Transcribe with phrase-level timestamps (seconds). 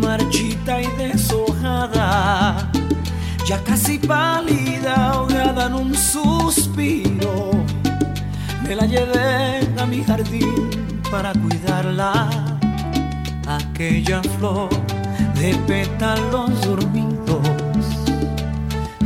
[0.00, 2.70] marchita y deshojada,
[3.46, 7.50] ya casi pálida, ahogada en un suspiro.
[8.62, 12.30] Me la llevé a mi jardín para cuidarla,
[13.46, 14.70] aquella flor
[15.34, 17.46] de pétalos dormidos,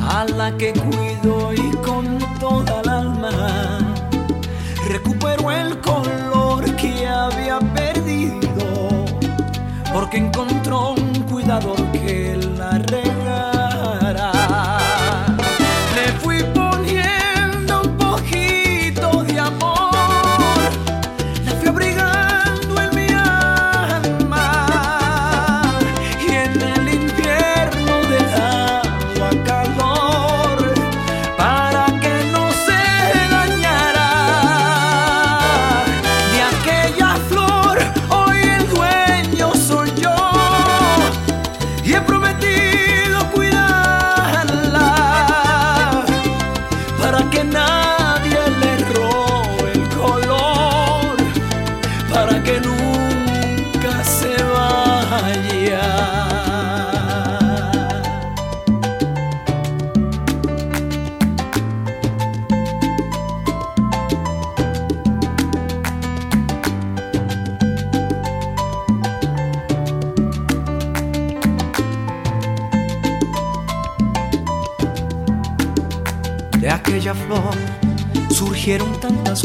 [0.01, 3.79] a la que cuido y con toda el alma
[4.89, 6.38] recuperó el color
[9.99, 12.48] porque encontró un cuidador que la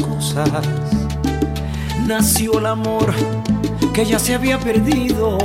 [0.02, 0.50] cosas.
[2.06, 3.14] Nació el amor
[3.94, 5.38] que ya se había perdido.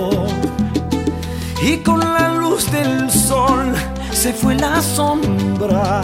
[1.63, 3.75] Y con la luz del sol
[4.13, 6.03] se fue la sombra.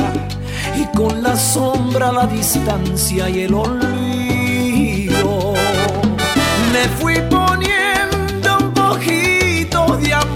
[0.76, 5.54] Y con la sombra la distancia y el olvido.
[6.72, 10.33] Le fui poniendo un poquito de amor.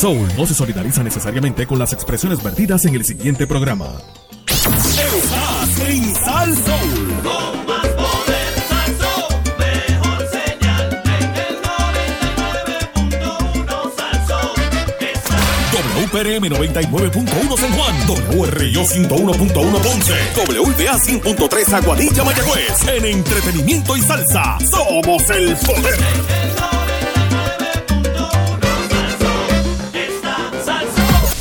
[0.00, 3.84] Soul no se solidariza necesariamente con las expresiones vertidas en el siguiente programa.
[4.46, 7.20] Estás en Sal Soul.
[7.22, 8.48] Con más poder,
[9.58, 11.60] mejor señal en el
[13.12, 14.56] 99.1 Salsón.
[15.74, 17.94] WPRM 99.1 San Juan,
[18.38, 22.88] WRIO 101.1 Ponce, WBA 100.3 Aguadilla Mayagüez.
[22.88, 26.59] En entretenimiento y salsa, somos el poder.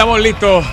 [0.00, 0.64] Estamos listos.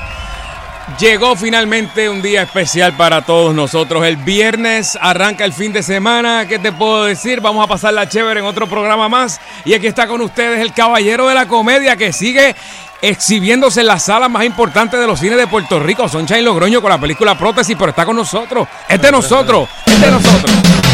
[0.97, 4.05] Llegó finalmente un día especial para todos nosotros.
[4.05, 6.45] El viernes arranca el fin de semana.
[6.47, 7.41] ¿Qué te puedo decir?
[7.41, 9.41] Vamos a pasar la chévere en otro programa más.
[9.65, 12.55] Y aquí está con ustedes el caballero de la comedia que sigue
[13.01, 16.07] exhibiéndose en la sala más importante de los cines de Puerto Rico.
[16.07, 18.65] Sunshine Logroño con la película Prótesis, pero está con nosotros.
[18.87, 19.67] Es de nosotros.
[19.87, 20.86] Es de nosotros.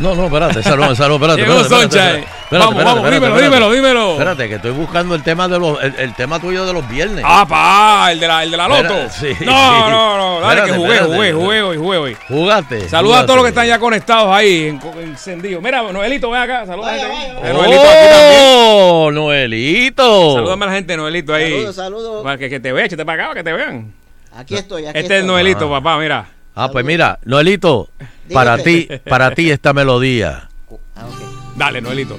[0.00, 1.40] No, no, espérate, esa no, esa no, espérate.
[1.42, 3.44] Llegó espérate, Vamos, espérate, vamos, espérate, dímelo, espérate.
[3.44, 4.12] dímelo, dímelo.
[4.12, 7.24] Espérate, que estoy buscando el tema de los, el, el tema tuyo de los viernes.
[7.26, 8.94] Ah, pa, el de la, el de la loto.
[9.10, 9.44] Sí, no, sí.
[9.46, 11.14] no, no, dale Espérate, que jugué, espérate.
[11.14, 12.16] jugué, jugué hoy, jugué hoy.
[12.28, 12.88] Jugaste.
[12.88, 15.62] Saluda a todos los que están ya conectados ahí, en- encendidos.
[15.62, 17.16] Mira, Noelito, ven acá, saluda a la gente.
[17.16, 17.50] ahí.
[17.50, 18.40] Eh, Noelito aquí también.
[18.42, 20.34] ¡Oh, Noelito!
[20.34, 21.50] Salúdame a la gente, Noelito, ahí.
[21.52, 22.22] Saludos, saludos.
[22.22, 23.92] Para que, que te vean, échate para acá, para que te vean.
[24.36, 25.26] Aquí estoy, aquí Este es estoy.
[25.26, 26.26] Noelito, papá, mira.
[26.58, 27.90] Ah, pues mira, Noelito,
[28.32, 30.48] para ti, para ti esta melodía.
[30.96, 31.54] Ah, ok.
[31.54, 32.18] Dale, Noelito.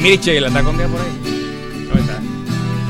[0.00, 1.86] Michelle, ¿está escondida por ahí?
[1.88, 2.20] ¿Dónde está?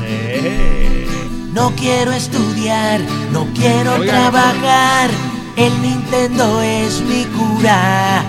[0.05, 1.07] Eh.
[1.53, 3.01] No quiero estudiar,
[3.31, 5.09] no quiero trabajar.
[5.55, 8.23] El Nintendo es mi cura.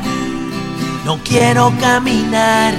[1.04, 2.72] No quiero caminar,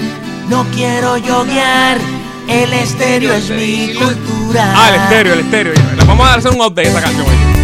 [0.50, 2.00] no quiero yoguear.
[2.48, 4.74] El estéreo es mi cultura.
[4.75, 5.74] Ah, el estéreo, el estéreo.
[6.07, 7.27] Vamos a hacer un update a esta canción.
[7.27, 7.61] hoy.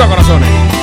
[0.00, 0.79] Arriba, corazones.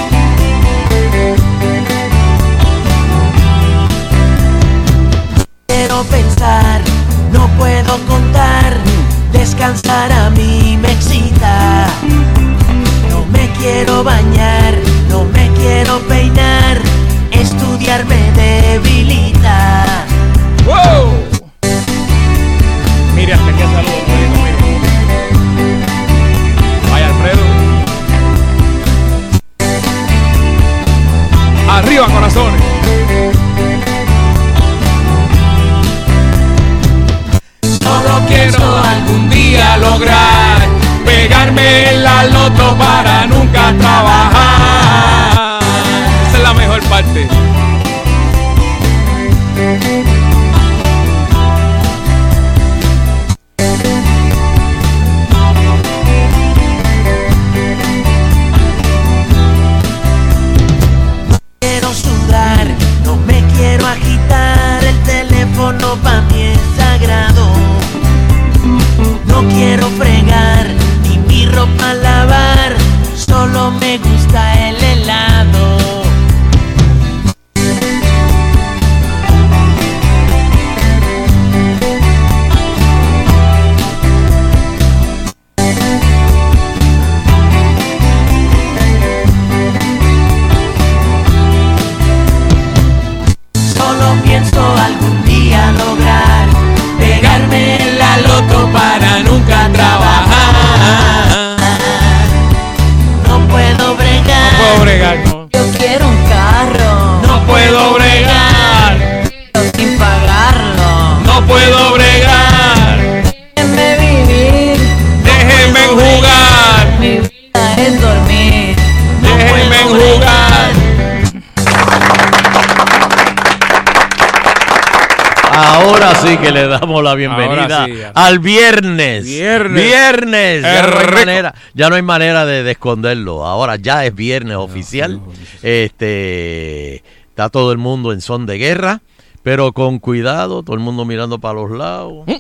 [127.18, 127.94] Bienvenida sí.
[128.14, 129.26] al viernes.
[129.26, 129.84] Viernes.
[129.84, 130.62] Viernes.
[130.64, 133.46] Ya no, hay manera, ya no hay manera de, de esconderlo.
[133.46, 135.20] Ahora ya es viernes oficial.
[135.62, 137.04] Este
[137.38, 139.02] está todo el mundo en son de guerra,
[139.44, 142.26] pero con cuidado, todo el mundo mirando para los lados.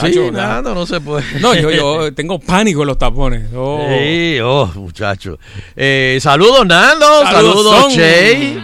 [0.00, 1.24] Sí, nada, no se puede.
[1.40, 3.48] No, yo, yo tengo pánico en los tapones.
[3.54, 3.86] Oh.
[3.88, 5.38] Sí, oh, muchacho.
[5.74, 7.06] Eh, saludos, Nando.
[7.24, 7.94] Saludos.
[7.94, 8.58] Che.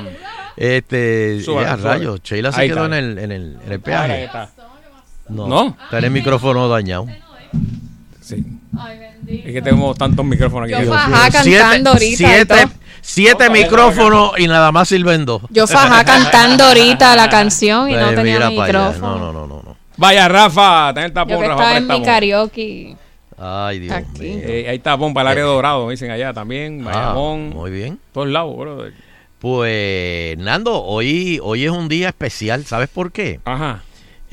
[0.57, 2.23] Este, Suave, ya, rayos.
[2.23, 4.31] Sheila se quedó en el, en, el, en el Ahí peaje.
[5.25, 5.33] Está.
[5.35, 5.77] No, ¿No?
[5.85, 7.07] Está en el micrófono dañado.
[8.21, 8.45] Sí.
[9.29, 10.85] Es que tenemos tantos micrófonos aquí.
[10.85, 12.17] Yo fajá Siete- cantando ahorita.
[12.17, 12.69] Siete,
[13.01, 15.43] siete micrófonos y nada más sirven dos.
[15.51, 19.19] Yo fajá cantando ahorita la canción y no Ay, tenía micrófono.
[19.19, 19.77] No, no, no, no.
[19.97, 22.97] Vaya, Rafa, ten el tapón, Yo que Rafa, estaba en mi karaoke.
[23.39, 24.21] Ay, Dios Aquí.
[24.21, 24.39] mío.
[24.43, 26.85] Eh, hay tapón para el área dorado, dicen allá también.
[26.89, 27.99] Ah, muy bien.
[28.13, 28.85] Todos lados, bro.
[29.39, 32.65] Pues, Nando, hoy, hoy es un día especial.
[32.65, 33.41] ¿Sabes por qué?
[33.45, 33.83] Ajá.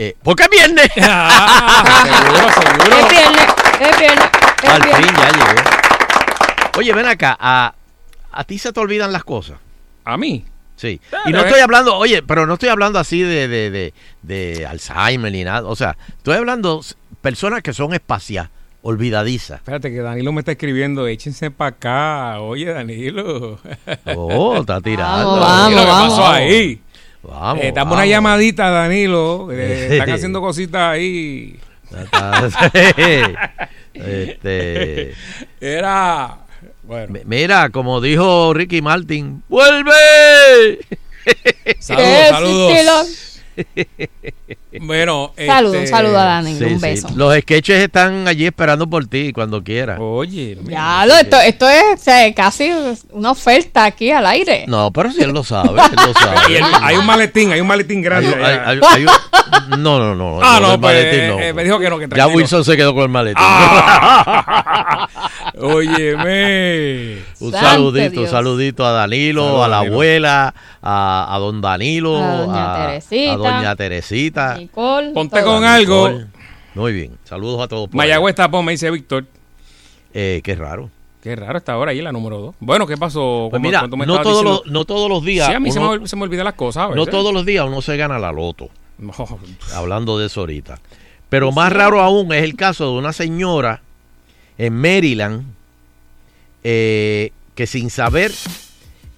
[0.04, 0.90] Eh, porque es viernes.
[1.02, 2.98] Ah, seguro, seguro.
[2.98, 3.48] Es viernes,
[3.80, 4.30] es viernes,
[4.64, 5.06] es Al viernes.
[5.08, 5.70] fin ya llegó.
[6.78, 7.38] Oye, ven acá.
[7.40, 7.74] A,
[8.32, 9.58] a ti se te olvidan las cosas.
[10.06, 10.44] A mí.
[10.76, 11.00] Sí.
[11.10, 11.46] Claro, Y no eh.
[11.46, 13.94] estoy hablando, oye, pero no estoy hablando así de, de, de,
[14.24, 15.68] de Alzheimer ni nada.
[15.68, 16.82] O sea, estoy hablando
[17.22, 18.50] personas que son espaciales.
[18.82, 19.56] olvidadiza.
[19.58, 22.40] Espérate que Danilo me está escribiendo, échense para acá.
[22.42, 23.60] Oye, Danilo.
[24.16, 25.40] Oh, está tirando.
[25.40, 26.10] Vamos, ¿qué vamos.
[26.18, 26.82] pasó ahí?
[27.24, 27.96] Vamos, Eh, dame vamos.
[27.98, 29.50] una llamadita, Danilo.
[29.52, 31.60] eh, están haciendo cositas ahí.
[33.94, 35.14] Este,
[35.60, 36.38] Era.
[36.84, 40.80] Bueno, mi- mira, como dijo Ricky Martin, ¡vuelve!
[41.80, 43.42] saludos, saludos.
[44.80, 46.82] Bueno, Saludos, este, un saludo a Dani, Sí, un sí.
[46.82, 47.10] beso.
[47.16, 49.98] Los sketches están allí esperando por ti cuando quieras.
[50.00, 52.72] Oye, Ya, lo, esto, esto es o sea, casi
[53.12, 54.64] una oferta aquí al aire.
[54.68, 56.58] No, pero si él lo sabe, él lo Y sabe.
[56.58, 58.34] el- hay un maletín, hay un maletín grande.
[58.34, 58.70] hay- allá.
[58.70, 60.40] hay- hay un- no, no, no.
[60.42, 61.40] Ah, no, del pues, maletín no.
[61.40, 62.38] eh, me dijo que no, que Ya tranquilo.
[62.38, 63.44] Wilson se quedó con el maletín.
[63.46, 65.10] Ah.
[65.60, 67.18] Óyeme.
[67.40, 69.94] Un saludito, un saludito a Danilo, a la Danilo.
[69.96, 73.34] abuela, a, a don Danilo, A doña Teresita.
[73.34, 74.60] a doña Teresita.
[74.62, 75.12] Nicole.
[75.12, 75.54] Ponte todo.
[75.56, 76.10] con algo.
[76.74, 77.90] Muy bien, saludos a todos.
[77.94, 79.26] Mayagüez tapón, me dice Víctor.
[80.14, 80.90] Eh, qué raro.
[81.22, 82.56] Qué raro esta hora ahí, la número dos.
[82.60, 83.48] Bueno, ¿qué pasó?
[83.52, 85.48] Pues ¿Cómo- mira, me no todos, los, no todos los días.
[85.48, 86.90] Sí, a mí se, me, se me olvidan las cosas.
[86.92, 89.14] a no todos los días uno se gana la loto, No,
[89.76, 90.80] hablando de eso ahorita.
[91.30, 93.82] Pero más raro aún es el caso de una señora
[94.58, 95.46] en Maryland
[96.64, 98.32] eh, que sin saber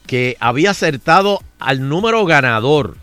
[0.05, 2.97] que había acertado al número ganador,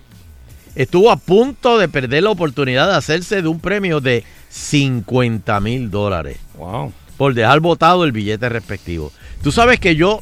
[0.74, 5.90] estuvo a punto de perder la oportunidad de hacerse de un premio de 50 mil
[5.90, 6.92] dólares Wow.
[7.16, 9.12] por dejar botado el billete respectivo.
[9.42, 10.20] Tú sabes que yo,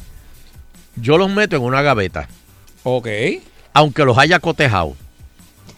[0.95, 2.27] yo los meto en una gaveta,
[2.83, 3.07] Ok.
[3.73, 4.95] aunque los haya cotejado.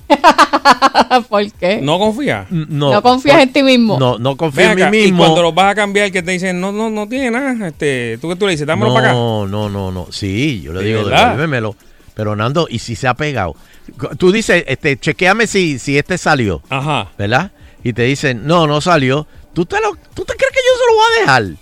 [1.30, 1.78] ¿Por qué?
[1.82, 2.46] No, ¿No confía?
[2.50, 3.98] No, confías por- en ti mismo.
[4.00, 5.20] No, no confío Ven en mí acá, y mismo.
[5.24, 7.68] cuando los vas a cambiar, que te dicen, no, no, no tiene nada.
[7.68, 8.68] Este, ¿Tú qué tú le dices?
[8.68, 9.13] Dámelo para acá.
[9.18, 10.08] No, no, no, no.
[10.12, 11.75] Sí, yo le ¿De digo, devuélvemelo.
[12.22, 13.56] Pero Nando, ¿y si se ha pegado?
[14.20, 17.10] Tú dices, este, chequeame si, si este salió, Ajá.
[17.18, 17.50] ¿verdad?
[17.84, 19.25] Y te dicen, no, no salió.
[19.56, 21.58] ¿Tú te, lo, ¿Tú te crees que yo se lo voy a dejar?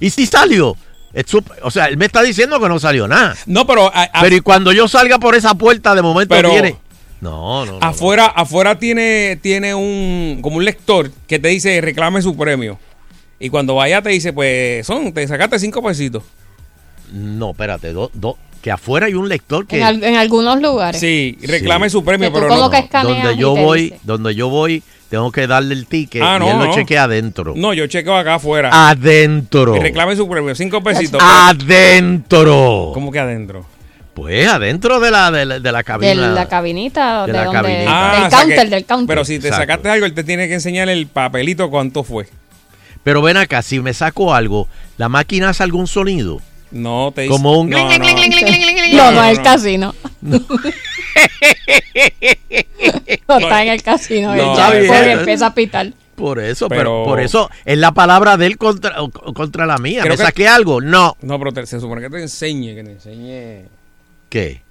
[0.00, 0.76] ¿Y si salió?
[1.14, 3.34] Es sup- o sea, él me está diciendo que no salió nada.
[3.46, 6.50] No, pero, a- a- Pero y cuando yo salga por esa puerta, de momento Pero-
[6.50, 6.76] viene.
[7.22, 7.86] No, no, no.
[7.86, 12.78] afuera, afuera tiene, tiene un, como un lector que te dice, reclame su premio.
[13.40, 16.22] Y cuando vaya te dice, pues, son, te sacaste cinco pesitos.
[17.10, 17.94] No, espérate.
[17.94, 19.78] do- do- que afuera hay un lector que.
[19.78, 21.00] En, al- en algunos lugares.
[21.00, 21.92] Sí, reclame Sí.
[21.92, 22.70] su premio, pero no.
[22.70, 23.98] que donde y yo voy, dice.
[24.04, 26.74] donde yo voy, tengo que darle el ticket Ah, y no, él lo no.
[26.74, 27.52] chequea adentro.
[27.56, 28.70] No, yo chequeo acá afuera.
[28.90, 29.76] Adentro.
[29.76, 31.20] Y reclame su premio, cinco pesitos.
[31.22, 32.92] Adentro.
[32.94, 33.66] ¿Cómo que adentro?
[34.14, 36.28] Pues adentro de la, de la, de la De cabina.
[36.32, 38.12] la cabinita, De de, la donde, cabinita.
[38.12, 39.06] del o sea counter, que- del counter.
[39.08, 39.62] Pero si te Exacto.
[39.62, 42.28] sacaste algo, él te tiene que enseñar el papelito cuánto fue.
[43.02, 46.40] Pero ven acá, si me saco algo, ¿la máquina hace algún sonido?
[46.72, 47.32] No te dice.
[47.32, 47.84] Como un no, no.
[47.84, 48.08] no, no, no,
[49.24, 49.42] es el no.
[49.42, 49.94] casino.
[53.28, 54.34] no está en el casino.
[54.34, 55.92] Porque empieza a pitar.
[56.14, 58.94] Por eso, pero, Pero- por eso es la palabra de él contra,
[59.34, 60.02] contra la mía.
[60.04, 60.80] ¿Me que- saqué algo?
[60.80, 61.16] No.
[61.22, 63.66] No, pero te- se supone que te enseñe, que te enseñe.
[64.28, 64.62] ¿Qué?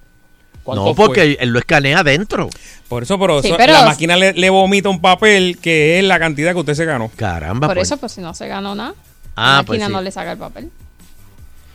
[0.64, 1.06] No, fue.
[1.06, 2.48] porque él lo escanea adentro.
[2.88, 6.04] Por eso, pero, Sí, eso- pero- la máquina le, le vomita un papel que es
[6.04, 7.10] la cantidad que usted se ganó.
[7.16, 7.66] Caramba.
[7.66, 7.88] Por pues.
[7.88, 8.94] eso, pues si no se ganó nada,
[9.34, 9.92] Ah, la pues máquina sí.
[9.92, 10.70] no le saca el papel.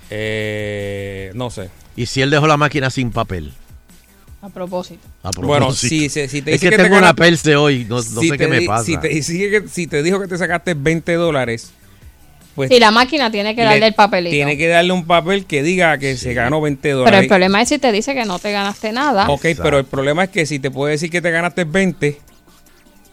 [0.09, 1.69] Eh, no sé.
[1.95, 3.51] ¿Y si él dejó la máquina sin papel?
[4.41, 5.01] A propósito.
[5.23, 7.85] A Bueno, si, si, si te es dice que, que, te tengo una perse hoy,
[7.89, 8.83] no, no si sé te qué me pasa.
[8.85, 9.21] Si te,
[9.67, 11.71] si te dijo que te sacaste 20 dólares,
[12.55, 14.31] pues Sí, la máquina tiene que le- darle el papelito.
[14.33, 17.21] Tiene que darle un papel que diga que se ganó 20 Pero dólares.
[17.21, 19.27] el problema es si te dice que no te ganaste nada.
[19.29, 22.19] Ok, pero el problema es que si te puede decir que te ganaste 20,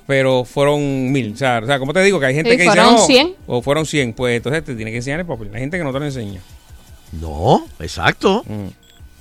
[0.07, 1.33] pero fueron mil.
[1.33, 3.07] O sea, o sea, como te digo, que hay gente Sí, que dice, fueron no,
[3.07, 3.35] 100.
[3.47, 5.51] o fueron 100, pues entonces te tiene que enseñar el papel.
[5.53, 6.41] La gente que no te lo enseña.
[7.21, 8.45] No, exacto.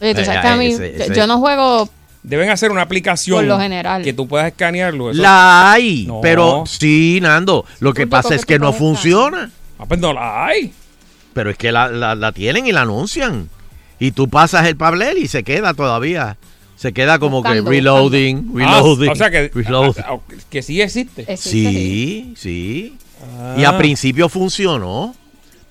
[0.01, 1.89] Oye, tú sabes que a mí, ese- yo- ese- yo no juego
[2.23, 4.01] Deben hacer una aplicación Por lo general.
[4.01, 5.11] que tú puedas escanearlo.
[5.11, 6.21] eso- La hay, No.
[6.21, 7.65] pero sí, Nando.
[7.81, 9.51] Lo que pasa es que no funciona.
[9.77, 10.71] Ah, pues no la hay.
[11.33, 13.49] Pero es que la, la- la tienen y la anuncian.
[13.99, 16.37] Y tú pasas el papel y se queda todavía.
[16.77, 19.09] Se queda como Buscando, que reloading, Ah, reloading.
[19.09, 20.03] o sea que, reloading.
[20.07, 21.23] ah, ah, que sí existe.
[21.23, 21.63] existe, sí.
[21.65, 22.97] Sí, sí.
[23.37, 23.55] Ah.
[23.57, 25.13] Y a principio funcionó.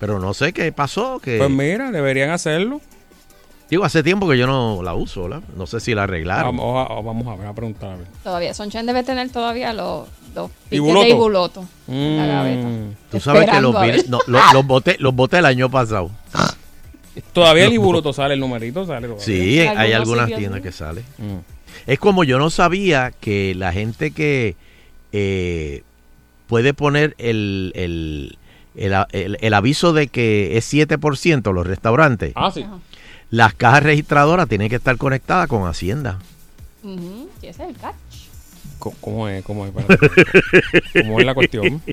[0.05, 1.19] Pero no sé qué pasó.
[1.19, 2.81] Que, Pues mira, deberían hacerlo.
[3.69, 5.41] digo, hace tiempo que yo no la uso, ¿la?
[5.55, 6.57] No sé si la arreglaron.
[6.57, 7.91] Vamos, a, vamos a ver, a preguntar.
[7.91, 8.07] a ver.
[8.21, 10.07] Todavía, Sonchen debe tener todavía los,
[10.69, 11.03] tickets buloto.
[11.05, 12.27] de Ibuloto en la Mm.
[12.27, 12.67] gaveta.
[13.11, 13.73] Tú sabes que los,
[14.09, 16.11] no, los, los boté, los boté el año pasado.
[17.31, 19.07] Todavía el Ibuloto sale, el numerito sale.
[19.07, 19.23] todavía.
[19.25, 21.01] Sí, En hay algunas tiendas que sale.
[21.17, 21.37] Mm.
[21.87, 24.55] Es como yo no sabía que la gente que
[25.11, 25.83] eh,
[26.47, 28.37] puede poner el, el,
[28.75, 32.63] el, el- el aviso de que es 7% los restaurantes, Ah, sí.
[32.63, 32.79] Ajá.
[33.29, 36.19] las cajas registradoras tienen que estar conectadas con Hacienda.
[36.83, 37.93] Ujú, y ese es el catch.
[38.99, 39.43] ¿Cómo es?
[39.45, 39.71] ¿Cómo es?
[41.01, 41.81] ¿Cómo es la cuestión?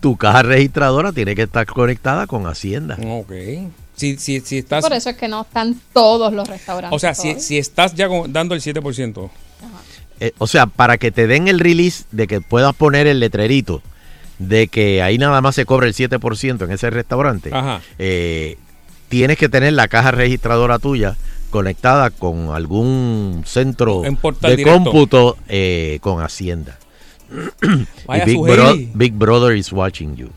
[0.00, 2.98] Tu caja registradora tiene que estar conectada con Hacienda.
[3.06, 3.32] Ok.
[3.96, 4.84] Si, si, si estás.
[4.84, 6.94] Por eso es que no están todos los restaurantes.
[6.94, 9.30] O sea, si, si estás ya dando el 7%.
[10.20, 13.82] Eh, o sea, para que te den el release de que puedas poner el letrerito
[14.38, 17.80] de que ahí nada más se cobra el 7% en ese restaurante, Ajá.
[17.98, 18.56] eh,
[19.08, 21.16] tienes que tener la caja registradora tuya
[21.50, 24.72] conectada con algún centro de directo.
[24.84, 26.76] cómputo eh, con Hacienda.
[28.06, 28.40] Vaya Y Big.
[28.40, 30.28] Bro- Big Brother is watching you.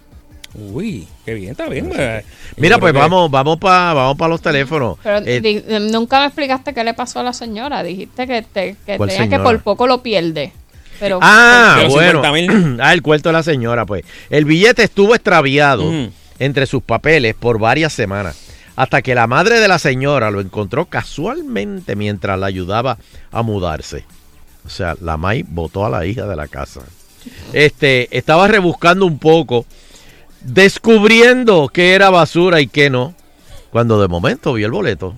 [0.56, 1.92] Uy, qué bien, está bien.
[1.96, 2.24] eh.
[2.58, 4.98] Mira, Yo pues que- vamos, vamos para vamos pa los teléfonos.
[5.04, 7.84] Pero Eh, di- nunca me explicaste qué le pasó a la señora.
[7.84, 10.52] Dijiste que, te, que, ¿Cuál tenía que por poco lo pierde.
[11.00, 12.22] Pero Ah, bueno.
[12.24, 12.78] 50,000.
[12.82, 14.04] ah, el cuento de la señora, pues.
[14.30, 15.92] El billete estuvo extraviado
[16.40, 18.38] entre sus papeles por varias semanas,
[18.76, 22.98] hasta que la madre de la señora lo encontró casualmente mientras la ayudaba
[23.32, 24.06] a mudarse.
[24.66, 26.82] O sea, la May votó a la hija de la casa.
[27.54, 29.66] Este, estaba rebuscando un poco,
[30.42, 33.14] descubriendo qué era basura y qué no.
[33.72, 35.16] Cuando de momento vi el boleto,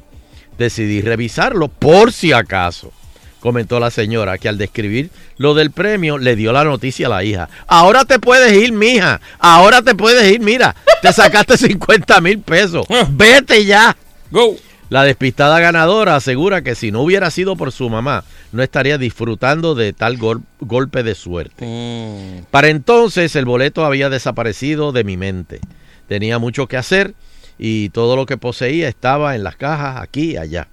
[0.58, 2.92] decidí revisarlo por si acaso.
[3.42, 7.24] Comentó la señora que al describir lo del premio le dio la noticia a la
[7.24, 7.50] hija.
[7.68, 9.20] Ahora te puedes ir, mija.
[9.40, 10.40] Ahora te puedes ir.
[10.40, 12.86] Mira, te sacaste 50 mil pesos.
[13.10, 13.98] Vete ya.
[14.30, 14.56] Go.
[14.90, 19.74] La despistada ganadora asegura que si no hubiera sido por su mamá, no estaría disfrutando
[19.74, 21.66] de tal gol- golpe de suerte.
[21.66, 22.44] Mm.
[22.52, 25.62] Para entonces el boleto había desaparecido de mi mente.
[26.10, 27.14] Tenía mucho que hacer
[27.58, 30.68] y todo lo que poseía estaba en las cajas aquí y allá.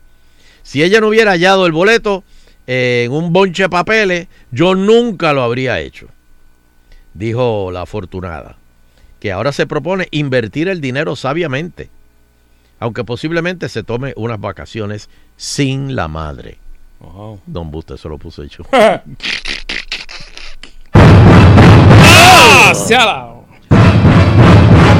[0.64, 2.24] Si ella no hubiera hallado el boleto
[2.70, 6.08] en un bonche de papeles, yo nunca lo habría hecho.
[7.14, 8.56] Dijo la afortunada,
[9.20, 11.88] que ahora se propone invertir el dinero sabiamente,
[12.78, 16.58] aunque posiblemente se tome unas vacaciones sin la madre.
[17.00, 17.40] Wow.
[17.46, 18.64] Don Busto, eso lo puso hecho.
[18.72, 19.02] ¡Ah!
[22.74, 23.44] Se ha dado.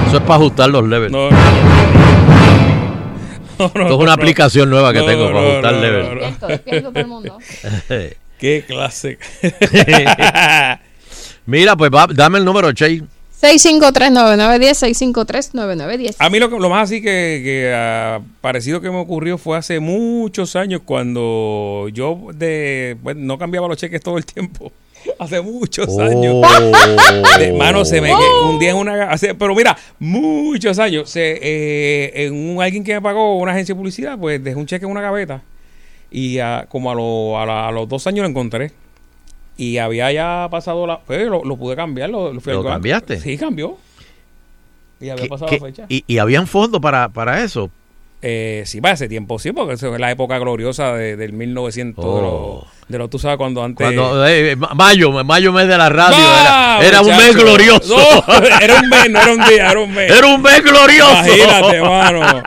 [0.07, 1.12] Eso es para ajustar los levels.
[1.12, 2.38] No, no, no.
[3.59, 4.12] Esto es una no.
[4.12, 5.81] aplicación nueva que No, tengo no, para ajustar no,
[6.40, 6.47] no.
[6.49, 7.38] Despierto, todo el mundo.
[8.38, 9.18] Qué clase.
[11.47, 13.03] Mira, pues va- dame el número, Che.
[13.40, 16.16] 653-9910, 653-9910.
[16.18, 19.57] A mí lo, que- lo más así que, que, ah, parecido que me ocurrió fue
[19.57, 24.73] hace muchos años cuando yo de bueno, no cambiaba los cheques todo el tiempo.
[25.18, 26.37] Hace muchos años.
[26.44, 27.38] Oh.
[27.38, 28.12] De- mano, se me
[28.49, 31.11] un día en una hace- pero mira, muchos años.
[31.11, 34.66] Se, eh, en un alguien que me pagó una agencia de publicidad, pues dejé un
[34.66, 35.42] cheque en una gaveta.
[36.11, 38.73] Y ah, como a, lo- a la- a los dos años lo encontré.
[39.57, 41.01] Y había ya pasado la.
[41.01, 42.11] Pues lo, lo pude cambiar.
[42.11, 42.75] Lo, fui ¿Lo al banco.
[42.77, 43.21] cambiaste?
[43.21, 43.77] Sí, cambió.
[45.01, 45.87] Y había ¿Qué- pasado qué- la fecha.
[45.88, 47.71] y, y habían fondos para, para eso.
[48.23, 52.05] Eh, sí, para ese tiempo, sí, porque eso es la época gloriosa de- del 1900.
[52.05, 52.66] De, Oh.
[52.88, 53.85] De los, tú sabes, cuando antes.
[53.85, 56.16] Cuando, eh, ma- mayo, mayo mes de la radio.
[56.18, 57.96] ¡Ah, era era un mes glorioso.
[57.96, 60.11] No, era un mes, no era un día, era un mes.
[60.11, 61.24] Era un mes glorioso.
[61.37, 62.42] Imagínate, mano.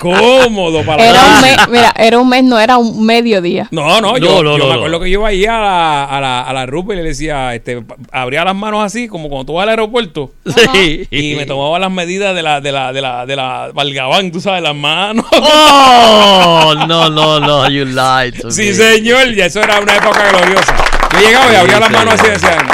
[0.00, 3.68] Cómodo para Era la un mes, mira, era un mes, no era un mediodía.
[3.70, 4.74] No, no, No, yo, no, yo no, me no.
[4.76, 7.54] acuerdo que yo iba ahí a la, a la, a la Rupa y le decía,
[7.54, 10.32] este, abría las manos así, como cuando tú vas al aeropuerto.
[10.46, 11.06] Sí.
[11.10, 14.40] Y me tomaba las medidas de la, de la, de la, de la Valgabán, tú
[14.40, 15.24] sabes, las manos.
[15.34, 18.74] Oh, no, no, no, you lied to Sí, me.
[18.74, 20.74] señor, y eso era una época gloriosa.
[21.12, 22.66] Yo llegaba y Sí, abría las manos así y señor.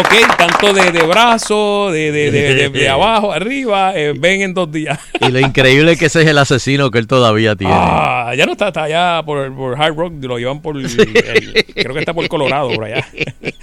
[0.00, 4.54] Ok, tanto de, de brazo, de, de, de, de- de abajo, arriba, eh, ven en
[4.54, 4.98] dos días.
[5.20, 7.74] Y lo increíble es que ese es el asesino que él todavía tiene.
[7.76, 11.64] Ah, ya no está, está allá por, por Hard Rock, lo llevan por, el- el-
[11.74, 13.06] creo que está por Colorado, por allá.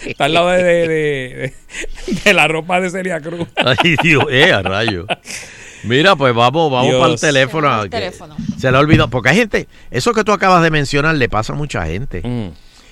[0.06, 1.54] Está al lado de, de, de-
[2.24, 3.48] de la ropa de Celia Cruz.
[3.56, 5.06] Ay, Dios, eh, a rayo.
[5.84, 7.00] Mira, pues vamos, vamos Dios.
[7.02, 7.84] para el teléfono.
[7.84, 8.36] El teléfono.
[8.60, 9.10] Se le ha olvidado.
[9.10, 12.22] Porque hay gente, eso que tú acabas de mencionar le pasa a mucha gente.
[12.24, 12.50] Mm.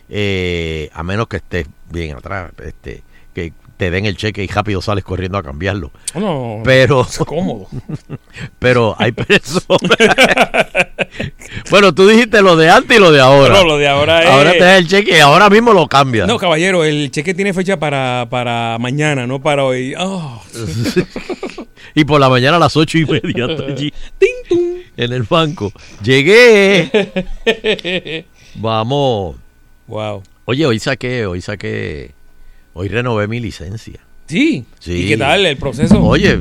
[0.09, 3.03] Eh, a menos que estés bien atrás, este,
[3.39, 5.91] que te den el cheque y rápido sales corriendo a cambiarlo.
[6.13, 7.67] No, Pero, es cómodo.
[8.59, 9.79] pero hay personas.
[11.71, 13.53] bueno, tú dijiste lo de antes y lo de ahora.
[13.53, 14.29] No, lo de ahora es...
[14.29, 16.27] Ahora te das el cheque y ahora mismo lo cambias.
[16.27, 19.95] No, caballero, el cheque tiene fecha para, para mañana, no para hoy.
[19.97, 20.43] Oh,
[21.95, 23.93] Y por la mañana a las ocho y media allí
[24.97, 25.71] en el banco.
[26.03, 28.25] Llegué.
[28.55, 29.37] Vamos.
[29.87, 30.21] wow.
[30.43, 32.11] Oye, hoy saqué, hoy saqué,
[32.79, 33.99] hoy renové mi licencia.
[34.25, 34.63] Sí.
[34.79, 34.93] Sí.
[34.93, 36.01] ¿Y qué tal el proceso?
[36.01, 36.39] Oye,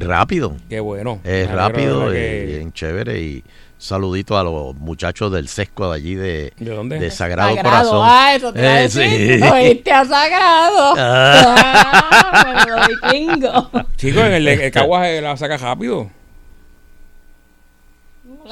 [0.00, 1.20] rápido, Qué bueno.
[1.22, 3.44] es rápido, eh, que- bien chévere y
[3.78, 6.98] saludito a los muchachos del sesco de allí de, ¿De dónde?
[6.98, 8.00] de Sagrado, Sagrado, Corazón.
[8.10, 9.40] ah, eso te iba a Eh, decir.
[9.40, 9.48] sí.
[9.48, 10.94] Oíste a Sagrado.
[10.98, 13.70] Ah, bueno, vikingo.
[13.96, 16.10] Chicos, en el, el Caguas eh, la saca rápido.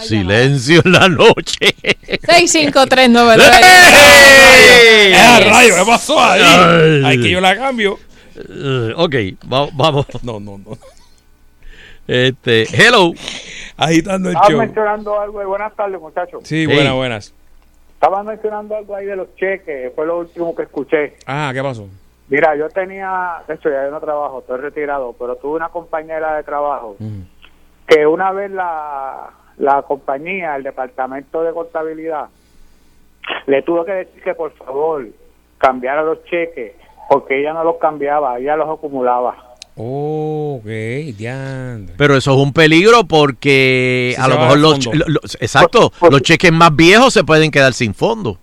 [0.02, 1.74] Silencio en la noche.
[2.26, 3.42] 65399.
[3.44, 5.12] ¡Ey!
[5.12, 5.74] ¡Eh, rayo!
[5.76, 6.40] ¿Qué pasó ahí?
[6.42, 7.02] Ay.
[7.04, 7.98] Ay, que yo la cambio.
[8.36, 9.14] Eh, ok,
[9.52, 10.06] va- vamos.
[10.22, 10.76] No, no, no.
[12.06, 13.12] Este, hello.
[13.76, 14.60] Agitando el Estaba show.
[14.60, 16.40] mencionando algo, y buenas tardes muchachos.
[16.44, 16.74] Sí, Hey.
[16.74, 17.34] buenas, buenas.
[17.94, 21.16] Estaba mencionando algo ahí de los cheques, fue lo último que escuché.
[21.26, 21.88] Ah, ¿qué pasó?
[22.28, 26.42] Mira, yo tenía, de hecho ya no trabajo, estoy retirado, pero tuve una compañera de
[26.42, 27.10] trabajo Ujú.
[27.86, 32.26] que una vez la, la compañía, el departamento de contabilidad,
[33.46, 35.06] le tuvo que decir que por favor
[35.58, 36.72] cambiara los cheques,
[37.08, 39.36] porque ella no los cambiaba, ella los acumulaba.
[39.76, 40.66] Oh, ok,
[41.16, 41.94] diantre.
[41.98, 46.12] Pero eso es un peligro porque Sí, a lo mejor los, lo- exacto, Por- por-
[46.12, 48.38] los cheques más viejos se pueden quedar sin fondo.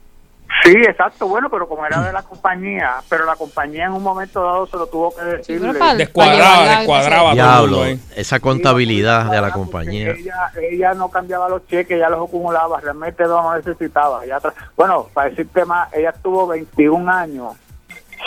[0.64, 4.44] Sí, exacto, bueno, pero como era de la compañía, pero la compañía en un momento
[4.44, 5.96] dado se lo tuvo que Sí, decirle.
[5.98, 7.84] Descuadraba, descuadraba Diablo,
[8.16, 10.12] esa contabilidad de la compañía.
[10.12, 14.24] Ella, ella no cambiaba los cheques, ella los acumulaba, realmente no lo necesitaba.
[14.24, 14.40] Ella
[14.76, 17.54] bueno, para decirte más, ella estuvo 21 años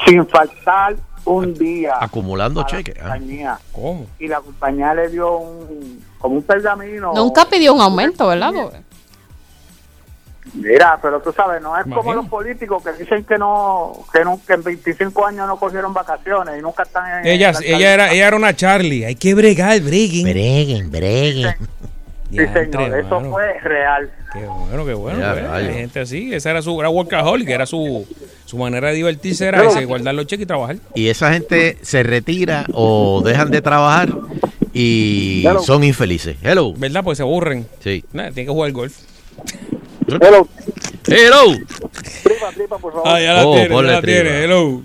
[0.07, 1.95] sin faltar un día.
[2.01, 2.97] Acumulando cheques.
[2.99, 3.03] ah.
[3.03, 3.59] compañía.
[3.73, 4.07] ¿Cómo?
[4.19, 7.13] Y la compañía le dio un, como un pergamino.
[7.15, 8.53] Nunca pidió un aumento, ¿verdad?
[10.53, 14.39] Mira, pero tú sabes, no es como los políticos que dicen que no, que, no,
[14.47, 17.27] que en 25 años no cogieron vacaciones y nunca están en.
[17.27, 19.05] Ella, en la ella, era, ella era una Charlie.
[19.07, 20.25] Hay que bregar, breguen.
[20.25, 21.55] Breguen, breguen.
[22.31, 23.31] Sí, Diantre, señor, eso mano.
[23.31, 24.11] fue real.
[24.33, 25.53] Qué bueno, qué bueno.
[25.53, 26.35] Hay gente así.
[26.35, 28.07] Esa era su era workaholic, era su,
[28.45, 30.77] su manera de divertirse, era ese, guardar los cheques y trabajar.
[30.95, 34.09] Y esa gente se retira o dejan de trabajar
[34.73, 35.63] y Hello.
[35.63, 36.37] son infelices.
[36.43, 36.75] Hello.
[36.75, 37.03] ¿Verdad?
[37.05, 37.67] Pues se aburren.
[37.81, 38.05] Sí.
[38.13, 38.95] Nada, tienen que jugar golf.
[40.21, 40.47] Hello,
[41.07, 41.43] Hello.
[42.23, 43.09] tripa, tripa, por favor.
[43.09, 44.31] Ah, ya la Oh, tiene, ya la tiene.
[44.31, 44.45] tripa.
[44.45, 44.83] Hello.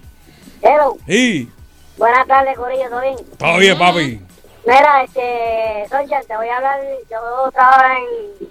[0.61, 1.49] Hello, Sí,
[1.97, 3.15] buenas tardes, Corillo, ¿todo bien?
[3.37, 4.21] todo bien, papi.
[4.65, 8.47] Mira, este, Soncha, te voy a hablar, yo trabajo en,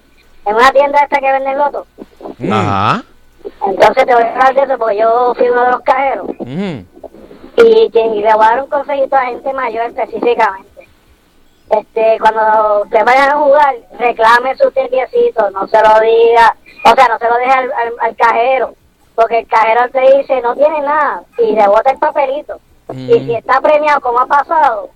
[0.46, 1.86] en una tienda esta que vende loto,
[2.38, 2.52] Mm.
[2.52, 3.04] Ajá.
[3.66, 6.84] entonces te voy a hablar de eso porque yo fui uno de los cajeros Ujú.
[7.56, 10.77] y, que- y le voy a dar un consejito a gente mayor específicamente.
[11.70, 17.08] Este, cuando te vayan a jugar, reclame su tiquecito, no se lo diga, o sea,
[17.08, 18.74] no se lo deje al, al- al cajero,
[19.14, 22.58] porque el cajero te dice no tiene nada y le bota el papelito.
[22.90, 24.88] Y si está premiado como ha pasado,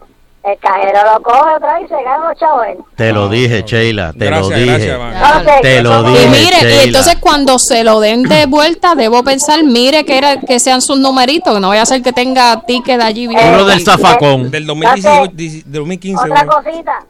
[0.45, 2.67] el cajero lo coge otra vez y se gana los chavos.
[2.67, 2.79] él.
[2.97, 4.13] Te lo dije, Sheila.
[4.13, 4.87] Te Gracias, lo dije.
[4.99, 6.25] gracias, Te lo dije.
[6.25, 10.41] Y mire, y entonces cuando se lo den de vuelta, debo pensar, mire que era
[10.41, 13.55] que sean sus numeritos, que no vaya a ser que tenga ticket allí bien.
[13.55, 14.51] Uno del zafacón.
[14.51, 16.25] Del 2018, dieci- del 2015.
[16.31, 17.05] Otra cosita,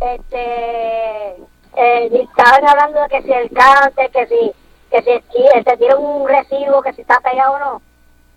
[0.00, 1.30] este,
[1.76, 4.52] eh, estaban hablando de que si el cáncer, que si,
[4.90, 5.10] que si
[5.54, 7.82] el- te tira un recibo, que si está pegado o no,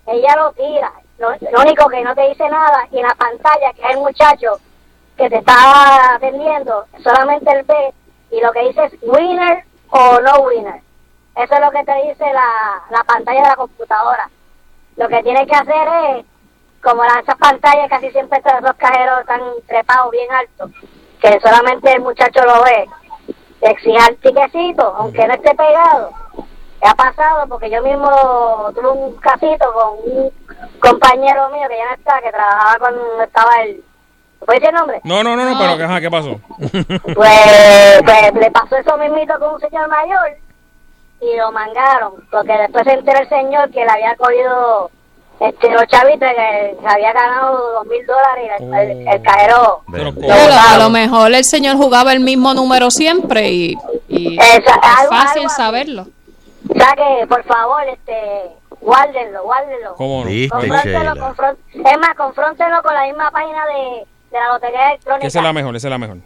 [0.06, 0.90] ella lo tira.
[1.22, 3.98] Lo, lo único que no te dice nada y en la pantalla que es el
[3.98, 4.58] muchacho
[5.16, 7.94] que te está atendiendo, solamente él ve
[8.32, 10.80] y lo que dice es winner o no winner.
[11.36, 14.28] Eso es lo que te dice la, la pantalla de la computadora.
[14.96, 16.26] Lo que tienes que hacer es
[16.82, 20.70] como las esas pantallas casi siempre están los cajeros están trepados bien altos,
[21.20, 22.88] que solamente el muchacho lo ve,
[23.60, 26.21] exija el tiquecito, aunque no esté pegado.
[26.84, 28.08] Ha pasado porque yo mismo
[28.74, 30.32] tuve un casito con un
[30.80, 33.82] compañero mío que ya no está, que trabajaba cuando estaba el...
[34.44, 35.00] ¿Puede decir el nombre?
[35.04, 36.40] No, no, no, no, pero ajá, ¿qué pasó?
[37.14, 40.36] Pues, pues le pasó eso mismito con un señor mayor
[41.20, 44.90] y lo mangaron, porque después se enteró el señor que le había cogido
[45.38, 49.82] este, los chavitos que se había ganado dos mil dólares y el, el- el cajero
[49.92, 50.12] Pero
[50.72, 53.76] a lo mejor el señor jugaba el mismo número siempre y,
[54.08, 55.56] y Esa- es algo- fácil algo así.
[55.56, 56.06] saberlo.
[56.74, 58.12] O sea que, por favor, este,
[58.80, 59.94] guárdenlo, guárdenlo.
[59.96, 60.30] ¿Cómo no?
[60.30, 61.12] Viste, Confróntenlo,
[61.74, 65.26] es más, confróntenlo con la misma página de, de la lotería electrónica.
[65.26, 66.16] Esa es la mejor, esa es la mejor.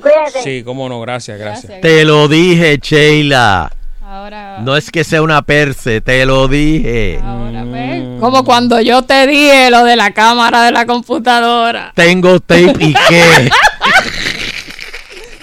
[0.00, 0.42] Cuídense.
[0.42, 1.80] Sí, cómo no, gracias, gracias.
[1.80, 3.70] Te lo dije, Sheila.
[4.04, 7.18] Ahora, No es que sea una perse, te lo dije.
[7.24, 11.92] ahora ve, como cuando yo te dije lo de la cámara de la computadora.
[11.94, 13.50] Tengo tape y qué.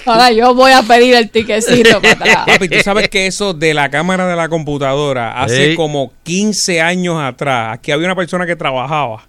[0.06, 2.44] Ahora yo voy a pedir el tiquecito para atrás.
[2.46, 7.20] Papi, tú sabes que eso de la cámara de la computadora, hace como 15 años
[7.20, 9.24] atrás, aquí había una persona que trabajaba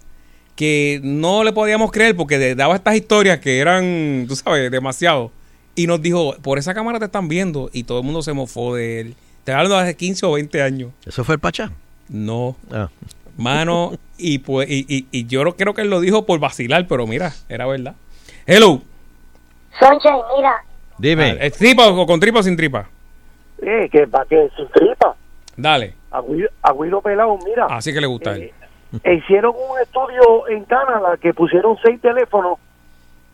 [0.56, 5.32] que no le podíamos creer porque daba estas historias que eran, tú sabes, demasiado.
[5.74, 8.74] Y nos dijo, por esa cámara te están viendo y todo el mundo se mofó
[8.74, 9.14] de él.
[9.44, 10.90] Te hablo de hace 15 o 20 años.
[11.06, 11.72] ¿Eso fue el Pachá?
[12.08, 12.90] No, Ah.
[13.38, 16.86] mano, y pues y, y- y yo no creo que él lo dijo por vacilar,
[16.86, 17.94] pero mira, era verdad.
[18.46, 18.82] Hello.
[19.78, 20.62] Sonche, mira,
[20.98, 21.36] Dime.
[21.40, 22.88] ¿Es tripa o con tripa o sin tripa?
[23.60, 25.16] Eh, que para que sin tripa.
[25.56, 25.94] Dale.
[26.10, 27.66] Agüido, Pelado, mira.
[27.66, 28.52] Así que le gusta a él.
[29.02, 32.58] Eh, hicieron un estudio en Canadá que pusieron seis teléfonos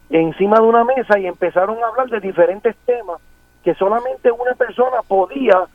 [0.09, 3.21] encima de una mesa y empezaron a hablar de diferentes temas
[3.65, 5.67] que solamente una persona podía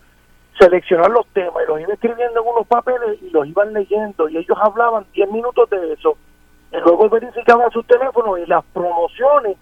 [0.57, 4.37] seleccionar los temas y los iba escribiendo en unos papeles y los iban leyendo y
[4.37, 6.17] ellos hablaban 10 minutos de eso
[6.71, 9.57] y luego verificaban sus teléfonos y las promociones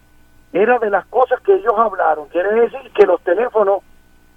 [0.53, 2.27] era de las cosas que ellos hablaron.
[2.29, 3.79] Quiere decir que los teléfonos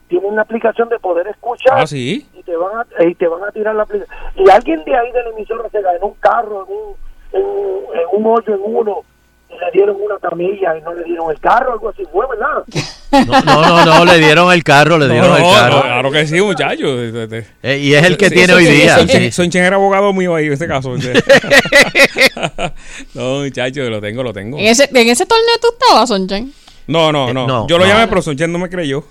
[0.09, 2.29] tienen una aplicación de poder escuchar Ah, sí.
[2.35, 4.16] y te van a, y te van a tirar la aplicación.
[4.37, 6.94] Y alguien de ahí de la emisora se ganó un carro en un,
[7.33, 8.98] en, un- en un hoyo en uno
[9.61, 12.64] le dieron una camilla y no le dieron el carro, algo así fue, ¿verdad?
[13.27, 15.83] No, no, no, no, le dieron el carro, le dieron No, el no, carro.
[15.83, 17.12] claro que sí, muchachos.
[17.62, 18.97] Eh, y es el que Sí, tiene hoy día.
[18.99, 19.31] Son, sí.
[19.31, 20.95] Sonchen era abogado mío ahí en este caso.
[23.14, 24.59] no, muchachos, lo tengo, lo tengo.
[24.59, 26.53] ¿En ese, en ese torneo tú estabas, Sonchen?
[26.87, 27.47] No, no, Eh, no.
[27.47, 27.90] no, Yo lo no.
[27.93, 29.05] llamé, pero Sonchen no me creyó.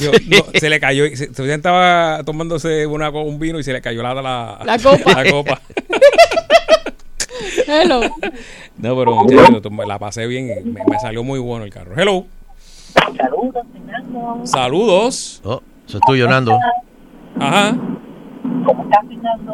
[0.00, 0.12] No,
[0.58, 1.04] se le cayó.
[1.16, 5.14] se- Sonchen estaba tomándose una, un vino y se le cayó la, la, La copa.
[5.22, 5.60] la copa.
[7.66, 8.00] Hello.
[8.78, 10.50] No, pero muchachos, la pasé bien.
[10.50, 11.94] y Me, me salió muy bueno el carro.
[11.96, 12.26] Hello.
[14.44, 15.40] Saludos.
[15.44, 16.58] Oh, eso estoy llorando.
[17.38, 17.76] Ajá.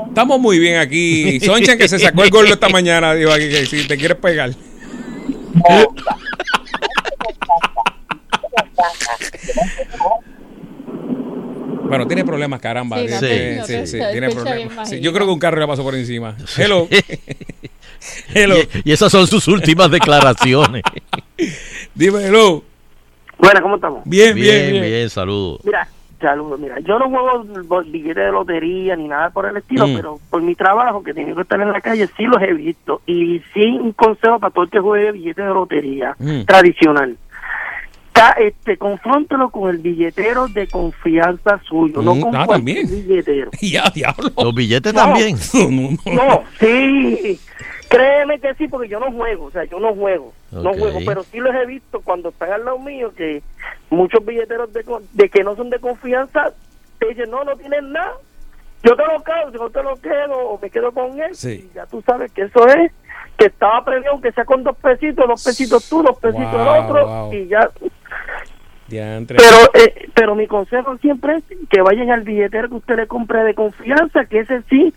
[0.08, 1.38] Estamos muy bien aquí.
[1.40, 3.14] Sonchen que se sacó el gordo esta mañana.
[3.14, 4.50] Dijo aquí que si te quieres pegar.
[11.90, 12.98] Bueno, tiene problemas, caramba.
[12.98, 14.90] Sí, Tiene- no sí, tiene problemas.
[14.90, 16.36] Yo creo que un carro le pasó por encima.
[16.56, 16.88] Hello.
[18.34, 18.56] Hello.
[18.84, 20.82] Y, y esas son sus últimas declaraciones.
[21.94, 22.62] Dime, hello.
[23.38, 24.02] Bueno, ¿cómo estamos?
[24.04, 25.10] Bien, bien, bien, bien, bien.
[25.10, 25.60] saludos.
[25.64, 25.88] Mira,
[26.20, 26.60] saludos.
[26.60, 27.44] Mira, yo no juego
[27.84, 29.96] billetes de lotería ni nada por el estilo, Mm.
[29.96, 33.02] pero por mi trabajo, que tengo que estar en la calle, sí los he visto.
[33.06, 36.42] Y sí, un consejo para todo el que juegue billetes de lotería Mm.
[36.46, 37.16] tradicional.
[38.20, 43.06] Ca- este, confróntalo con el billetero de confianza suyo, no Mm, con ah, cualquier también.
[43.06, 43.50] billetero.
[43.62, 44.30] Ya, diablo.
[44.36, 45.00] Los billetes No.
[45.00, 45.36] también.
[45.54, 47.40] No, no, No, sí.
[47.88, 51.24] Créeme que sí, porque yo no juego, o sea, yo no juego, no juego, pero
[51.24, 53.42] sí los he visto cuando están al lado mío que
[53.90, 56.52] muchos billeteros de, de que no son de confianza
[57.00, 58.12] te dicen, no, no tienen nada,
[58.84, 61.68] yo te lo quedo, yo te lo quedo o me quedo con él, Sí.
[61.68, 62.92] y ya tú sabes que eso es,
[63.36, 66.84] que estaba premiado, aunque sea con dos pesitos, dos pesitos tú, dos pesitos Wow, el
[66.84, 67.32] otro, wow.
[67.32, 67.68] y ya,
[68.90, 69.38] Diantre.
[69.38, 73.42] pero eh, pero mi consejo siempre es que vayan al billetero que usted le compre
[73.44, 74.92] de confianza, que ese sí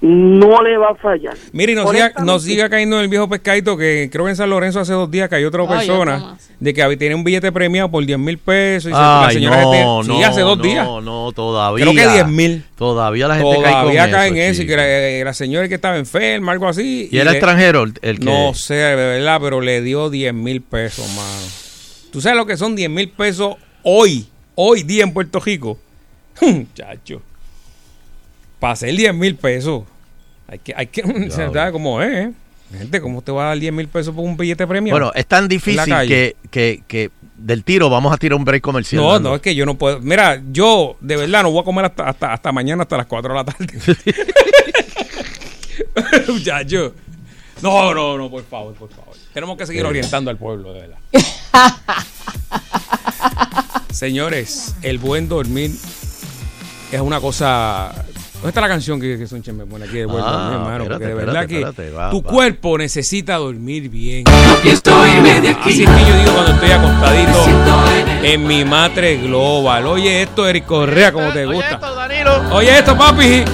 [0.00, 1.34] no le va a fallar.
[1.52, 4.36] Mire, y nos siga, nos siga cayendo en el viejo pescadito que creo que en
[4.36, 7.50] San Lorenzo hace dos días cayó otra Ay, persona de que había- tiene un billete
[7.50, 10.86] premiado por 10 mil pesos y se- la señora no, sí, hace dos no, días.
[10.86, 11.84] No, todavía.
[11.84, 12.64] Creo que 10 mil.
[12.76, 14.50] Todavía la gente Todavía cae con cae en eso.
[14.52, 17.08] eso y que la, la señora que estaba enferma, algo así.
[17.10, 18.24] ¿Y era le- extranjero el, el que...?
[18.24, 21.67] No sé, de verdad, pero le dio 10 mil pesos, mano.
[22.10, 24.26] ¿Tú sabes lo que son 10 mil pesos hoy?
[24.54, 25.78] Hoy día en Puerto Rico.
[26.74, 27.22] Chacho.
[28.58, 29.84] Para hacer 10 mil pesos.
[30.48, 32.28] Hay que, hay que, ¿sabes cómo es?
[32.28, 32.32] eh?
[32.76, 34.98] Gente, ¿cómo te va a dar 10 mil pesos por un billete premiado?
[34.98, 39.02] Bueno, es tan difícil que, que, que del tiro vamos a tirar un break comercial.
[39.02, 40.00] No, no, es que yo no puedo.
[40.00, 43.32] Mira, yo de verdad no voy a comer hasta, hasta, hasta mañana, hasta las 4
[43.32, 43.66] de la tarde.
[46.28, 46.94] Muchacho.
[47.62, 49.14] No, no, no, por favor, por favor.
[49.32, 50.98] Tenemos que seguir orientando al pueblo, de verdad.
[53.90, 55.72] Señores, el buen dormir
[56.92, 57.92] es una cosa.
[58.34, 60.84] ¿Dónde está la canción que, que Sonche me pone aquí de buen Ah, dormir, hermano?
[60.84, 62.30] espérate, Porque de espérate, verdad que espérate, va, tu va.
[62.30, 64.24] cuerpo necesita dormir bien.
[64.58, 65.70] Aquí estoy, media aquí.
[65.70, 67.44] Así es que yo digo cuando estoy acostadito
[68.22, 69.86] en mi matre global.
[69.88, 71.70] Oye esto, Eric Correa, como te Oye gusta.
[71.74, 72.54] esto, Danilo.
[72.54, 73.44] Oye esto, papi.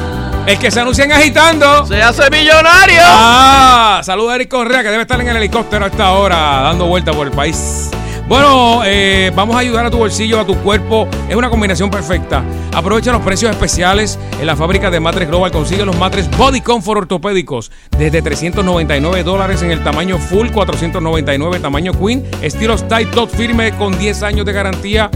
[0.47, 1.87] El que se anuncian agitando.
[1.87, 3.01] ¡Se hace millonario!
[3.03, 6.87] Ah, saluda a Eric Correa, que debe estar en el helicóptero a esta hora, dando
[6.87, 7.91] vuelta por el país.
[8.29, 11.09] Bueno, eh, vamos a ayudar a tu bolsillo, a tu cuerpo.
[11.31, 12.43] Es una combinación perfecta.
[12.75, 15.51] Aprovecha los precios especiales en la fábrica de Matres Global.
[15.51, 21.93] Consigue los matres Body Comfort ortopédicos desde 399 dólares en el tamaño full, 499 tamaño
[21.93, 22.23] queen.
[22.43, 25.11] Estilos tight top firme con 10 años de garantía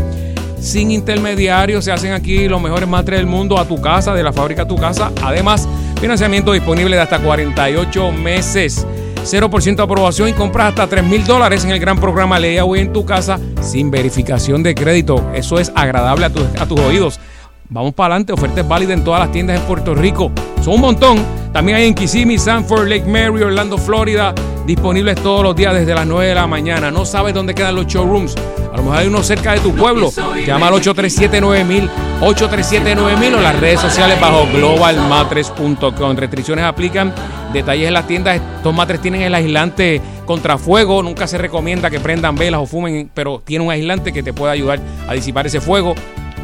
[0.60, 1.84] sin intermediarios.
[1.84, 4.68] Se hacen aquí los mejores matres del mundo a tu casa, de la fábrica a
[4.68, 5.12] tu casa.
[5.22, 5.68] Además,
[6.00, 8.86] financiamiento disponible de hasta 48 meses.
[9.24, 12.78] 0% de aprobación y compras hasta 3 mil dólares en el gran programa Leia Hoy
[12.80, 15.30] en tu casa sin verificación de crédito.
[15.34, 17.20] Eso es agradable a, tus- a tus oídos.
[17.68, 20.30] Vamos para adelante, ofertas válidas en todas las tiendas en Puerto Rico.
[20.62, 21.18] Son un montón.
[21.52, 24.34] También hay en Kissimmee, Sanford, Lake Mary, Orlando, Florida.
[24.66, 26.90] Disponibles todos los días desde las 9 de la mañana.
[26.90, 28.34] No sabes dónde quedan los showrooms.
[28.78, 30.10] A lo hay uno cerca de tu pueblo.
[30.46, 31.88] Llama al 837-9000,
[32.20, 36.16] 837-9000 o las redes sociales bajo globalmatres.com.
[36.16, 37.12] Restricciones aplican.
[37.52, 38.40] Detalles en las tiendas.
[38.56, 41.02] Estos matres tienen el aislante contra fuego.
[41.02, 44.52] Nunca se recomienda que prendan velas o fumen, pero tiene un aislante que te puede
[44.52, 45.94] ayudar a disipar ese fuego.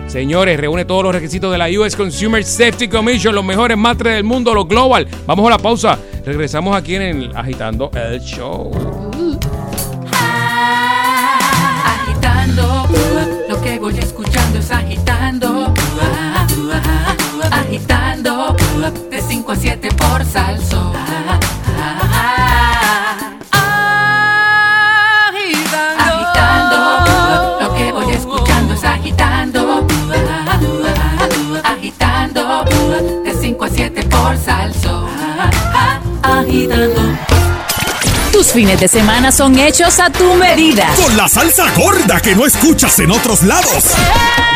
[0.07, 4.25] Señores, reúne todos los requisitos de la US Consumer Safety Commission, los mejores matres del
[4.25, 5.07] mundo, los global.
[5.27, 5.99] Vamos a la pausa.
[6.27, 9.04] Regresamos aquí en el Agitando el Show.
[19.35, 20.93] 5 a 7 por salso.
[20.95, 21.41] Ah,
[21.77, 26.05] ah, ah, agitando.
[26.05, 26.77] agitando.
[27.61, 29.85] Lo, que voy escuchando es agitando.
[31.65, 32.65] Agitando.
[33.25, 35.09] De 5 a 7 por salso.
[36.23, 37.03] Agitando.
[38.31, 40.95] Tus fines de semana son hechos a tu medida.
[40.95, 43.85] Con la salsa gorda que no escuchas en otros lados.
[43.97, 44.54] ¡Eh!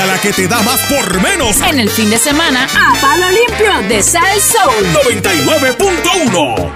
[0.00, 1.60] A la que te da más por menos.
[1.60, 4.86] En el fin de semana, a palo limpio de Sal Soul.
[5.04, 6.72] 99.1.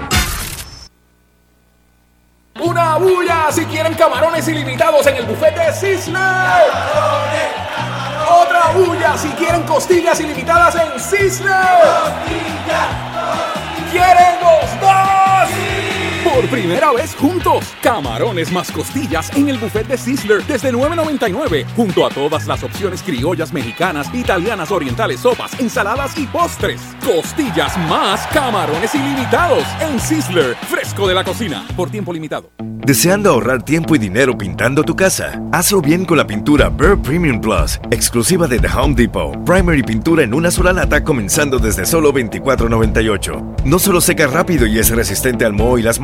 [2.59, 6.21] Una bulla si quieren camarones ilimitados en el buffet de Sizzler.
[8.29, 11.53] Otra bulla si quieren costillas ilimitadas en Sizzler.
[13.91, 15.76] ¿Quieren los dos?
[16.23, 22.05] Por primera vez juntos, camarones más costillas en el buffet de Sizzler desde 9.99, junto
[22.05, 26.81] a todas las opciones criollas mexicanas, italianas, orientales, sopas, ensaladas y postres.
[27.05, 32.51] Costillas más camarones ilimitados en Sizzler, fresco de la cocina, por tiempo limitado.
[32.87, 35.41] ¿Deseando ahorrar tiempo y dinero pintando tu casa?
[35.51, 39.43] Hazlo bien con la pintura Burr Premium Plus, exclusiva de The Home Depot.
[39.43, 43.65] Primer y pintura en una sola lata comenzando desde solo $24.98.
[43.65, 45.99] No solo seca rápido y es resistente al moho y las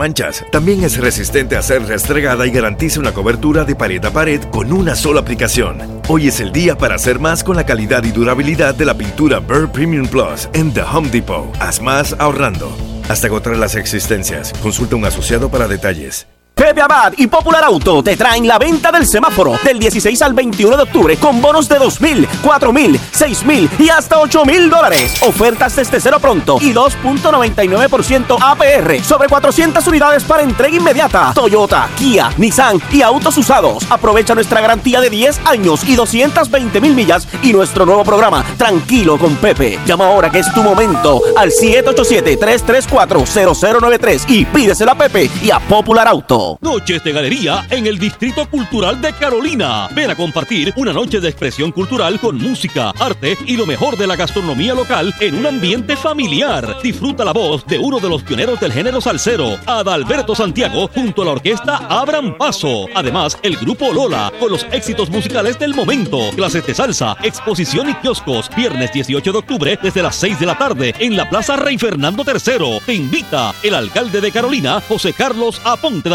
[0.52, 4.74] también es resistente a ser restregada y garantiza una cobertura de pared a pared con
[4.74, 5.78] una sola aplicación.
[6.10, 9.40] Hoy es el día para hacer más con la calidad y durabilidad de la pintura
[9.40, 11.56] Burr Premium Plus en The Home Depot.
[11.62, 12.76] Haz más ahorrando.
[13.08, 14.52] Hasta agotar las existencias.
[14.62, 16.28] Consulta un asociado para detalles.
[16.56, 20.78] Pepe Abad y Popular Auto te traen la venta del semáforo del 16 al 21
[20.78, 24.70] de octubre con bonos de 2 mil, 4 mil, 6 mil y hasta 8 mil
[24.70, 25.22] dólares.
[25.24, 31.34] Ofertas desde cero pronto y 2.99% APR sobre 400 unidades para entrega inmediata.
[31.34, 33.84] Toyota, Kia, Nissan y autos usados.
[33.90, 39.18] Aprovecha nuestra garantía de 10 años y 220 mil millas y nuestro nuevo programa Tranquilo
[39.18, 39.80] con Pepe.
[39.86, 46.08] Llama ahora que es tu momento al 787-334-0093 y pídeselo a Pepe y a Popular
[46.08, 46.43] Auto.
[46.62, 49.90] Noches de galería en el Distrito Cultural de Carolina.
[49.94, 54.08] Ven a compartir una noche de expresión cultural con música, arte y lo mejor de
[54.08, 56.78] la gastronomía local en un ambiente familiar.
[56.82, 61.26] Disfruta la voz de uno de los pioneros del género salsero, Adalberto Santiago, junto a
[61.26, 62.88] la orquesta Abran Paso.
[62.96, 66.20] Además, el grupo Lola, con los éxitos musicales del momento.
[66.36, 68.50] Clases de salsa, exposición y kioscos.
[68.56, 72.24] Viernes 18 de octubre desde las 6 de la tarde en la Plaza Rey Fernando
[72.26, 72.80] III.
[72.86, 76.14] Te invita el alcalde de Carolina, José Carlos Aponte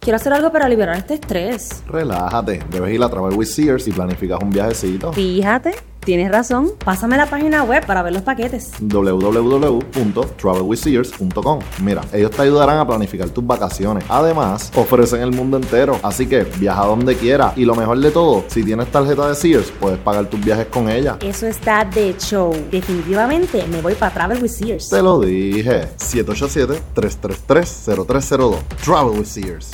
[0.00, 1.82] Quiero hacer algo para liberar este estrés.
[1.86, 5.12] Relájate, debes ir a Travel with Sears y planificas un viajecito.
[5.12, 6.72] Fíjate, tienes razón.
[6.84, 8.72] Pásame la página web para ver los paquetes.
[8.80, 14.04] www.travelwithsears.com Mira, ellos te ayudarán a planificar tus vacaciones.
[14.08, 17.52] Además, ofrecen el mundo entero, así que viaja donde quiera.
[17.56, 20.88] Y lo mejor de todo, si tienes tarjeta de Sears, puedes pagar tus viajes con
[20.88, 21.16] ella.
[21.20, 22.54] Eso está de show.
[22.70, 24.88] Definitivamente me voy para Travel with Sears.
[24.88, 25.88] Te lo dije.
[25.98, 28.56] 787-333-0302.
[28.84, 29.70] Travel with Sears.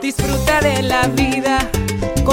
[0.00, 1.58] Disfruta de la vida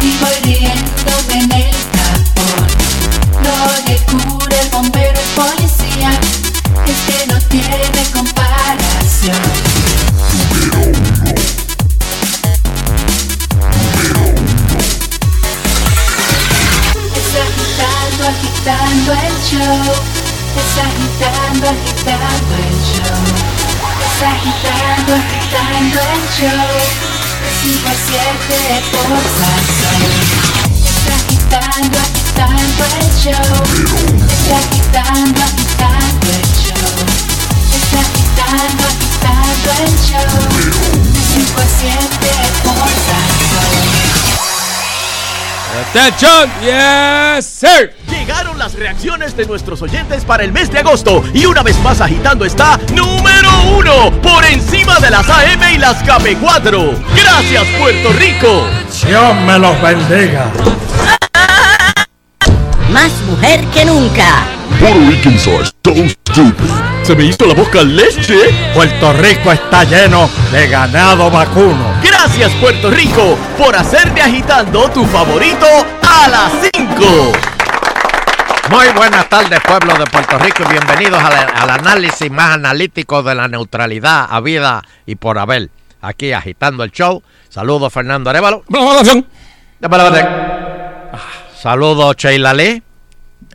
[0.00, 2.66] Y voy en el tapón.
[3.44, 6.10] Lo de cura, el bombero, el policía,
[6.86, 9.36] es que no tiene comparación.
[18.28, 19.94] Agitando, el show.
[20.58, 23.24] Es agitando, agitando el show.
[24.04, 27.17] Es agitando, agitando el show.
[27.42, 30.02] De 5 a 7 por Salsón.
[30.84, 33.52] Es agitando, agitando el show.
[34.28, 36.96] Es agitando, agitando el show.
[37.76, 40.32] Es agitando, agitando el show.
[41.12, 42.32] De 5 a 7
[42.64, 42.88] por.
[45.78, 47.97] Attention, yes, sir.
[48.28, 52.02] Llegaron las reacciones de nuestros oyentes para el mes de agosto y una vez más
[52.02, 56.94] agitando está número uno por encima de las AM y las KB4.
[57.16, 58.66] Gracias Puerto Rico.
[59.06, 60.52] Dios me los bendiga.
[62.90, 64.44] más mujer que nunca.
[64.78, 66.70] Puerto Ricans are so stupid.
[67.04, 68.36] Se me hizo la boca leche.
[68.74, 71.94] Puerto Rico está lleno de ganado vacuno.
[72.02, 75.66] Gracias Puerto Rico por hacer de agitando tu favorito
[76.02, 77.57] a las 5.
[78.70, 83.34] Muy buenas tardes, pueblo de Puerto Rico, y bienvenidos al, al análisis más analítico de
[83.34, 85.70] la neutralidad a vida y por haber.
[86.00, 87.22] Aquí agitando el show.
[87.48, 88.64] Saludos, Fernando Arevalo.
[91.56, 92.82] Saludos, Sheila Lee.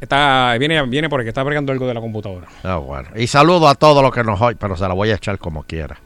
[0.01, 2.47] Está, viene, viene porque está bregando algo de la computadora.
[2.64, 3.09] Ah, bueno.
[3.16, 5.64] Y saludo a todos los que nos oyen, pero se la voy a echar como
[5.64, 5.97] quiera.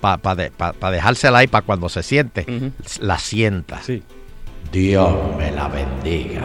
[0.00, 2.46] Para dejársela ahí para cuando se siente,
[3.00, 3.82] la sienta.
[3.82, 4.02] Sí.
[4.70, 6.42] Dios me la bendiga.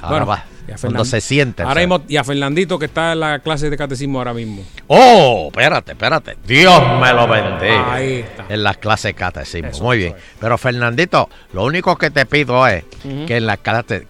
[0.00, 0.44] Ahora Bueno, va.
[0.80, 1.62] Cuando se siente.
[1.62, 4.62] Ahora mismo, y a Fernandito que está en la clase de catecismo ahora mismo.
[4.86, 6.36] Oh, espérate, espérate.
[6.46, 7.92] Dios me lo bendiga.
[7.94, 8.46] Ahí está.
[8.48, 9.70] En las clases catecismo.
[9.80, 10.14] Muy bien.
[10.40, 12.84] Pero Fernandito, lo único que te pido es
[13.26, 14.04] que en las clases,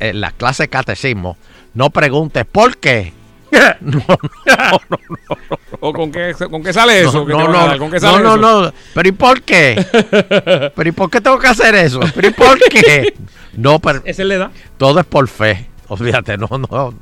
[0.00, 1.36] en las clases catecismo
[1.74, 3.12] no preguntes por qué.
[3.80, 5.58] no, no, no, no.
[5.80, 7.20] ¿O con qué, con qué sale eso?
[7.20, 7.78] No, ¿Qué no, no, dar?
[7.78, 8.62] ¿Con qué no, sale no, eso?
[8.62, 8.72] no.
[8.94, 9.86] Pero ¿y por qué?
[10.74, 12.00] ¿Pero y por qué tengo que hacer eso?
[12.14, 13.14] ¿Pero y por qué?
[13.54, 14.50] No, pero Esa es la edad.
[14.76, 15.66] todo es por fe.
[15.88, 16.94] Olvídate, no, no, no,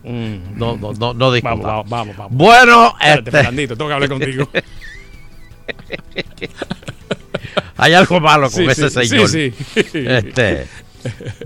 [0.76, 1.56] no, no, no discuta.
[1.56, 1.62] Mm.
[1.62, 2.32] Vamos, vamos, vamos.
[2.32, 4.48] Bueno, Espérate, este, Fernandito, tengo que hablar contigo.
[7.76, 9.28] hay algo malo con Sí, ese sí, señor.
[9.28, 9.82] sí, sí.
[10.06, 10.66] Este,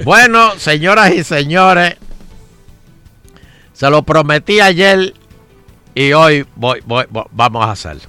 [0.05, 1.97] bueno, señoras y señores,
[3.72, 5.14] se lo prometí ayer
[5.95, 8.03] y hoy voy, voy- voy- vamos a hacerlo.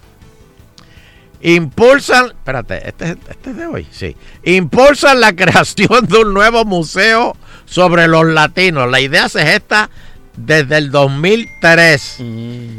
[1.43, 4.15] Impulsan, espérate, este, es- este es de hoy, sí.
[4.43, 7.35] Impulsan la creación de un nuevo museo
[7.71, 8.91] sobre los latinos.
[8.91, 9.89] La idea se gesta
[10.35, 12.17] desde el 2003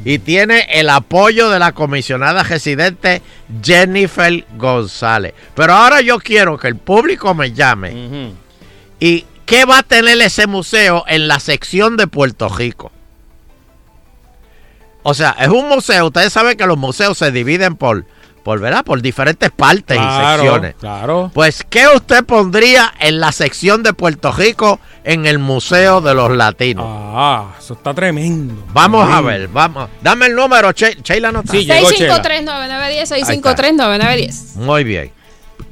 [0.05, 3.23] y tiene el apoyo de la comisionada residente
[3.63, 5.33] Jennifer González.
[5.55, 8.35] Pero ahora yo quiero que el público me llame.
[9.01, 12.93] ¿Y qué va a tener ese museo en la sección de Puerto Rico?
[15.03, 16.07] O sea, es un museo.
[16.07, 18.05] Ustedes saben que los museos se dividen por,
[18.43, 18.85] por, ¿verdad?
[18.85, 20.01] por diferentes partes y
[20.35, 20.75] secciones.
[20.79, 21.31] claro.
[21.33, 26.31] Pues, ¿qué usted pondría en la sección de Puerto Rico en el Museo de los
[26.37, 26.85] Latinos?
[26.89, 28.55] Ah, eso está tremendo.
[28.73, 29.89] Vamos a ver, vamos.
[30.01, 31.53] Dame el número, Che- Sheila no está.
[31.53, 32.23] Sí, llegó Chela.
[32.23, 33.07] 653-9910,
[33.77, 34.55] 653-9910.
[34.57, 35.13] Muy bien.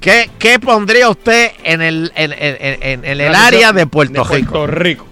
[0.00, 4.34] ¿Qué, qué pondría usted en el, en, en- en- en el área de Puerto de
[4.36, 4.52] Rico?
[4.52, 5.06] Puerto Rico.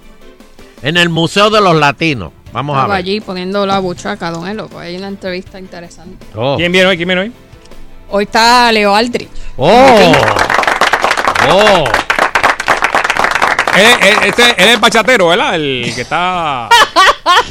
[0.83, 2.33] En el Museo de los Latinos.
[2.53, 2.97] Vamos a ver.
[2.97, 6.25] allí poniendo la buchaca, don Elo, pues hay una entrevista interesante.
[6.35, 6.57] Oh.
[6.57, 6.97] ¿Quién viene hoy?
[6.97, 7.33] ¿Quién viene hoy?
[8.11, 9.29] Hoy está Leo Aldrich.
[9.57, 10.13] Oh.
[11.51, 11.85] Oh.
[13.77, 15.55] Él, él- este, él es el bachatero, ¿verdad?
[15.55, 16.69] El que está.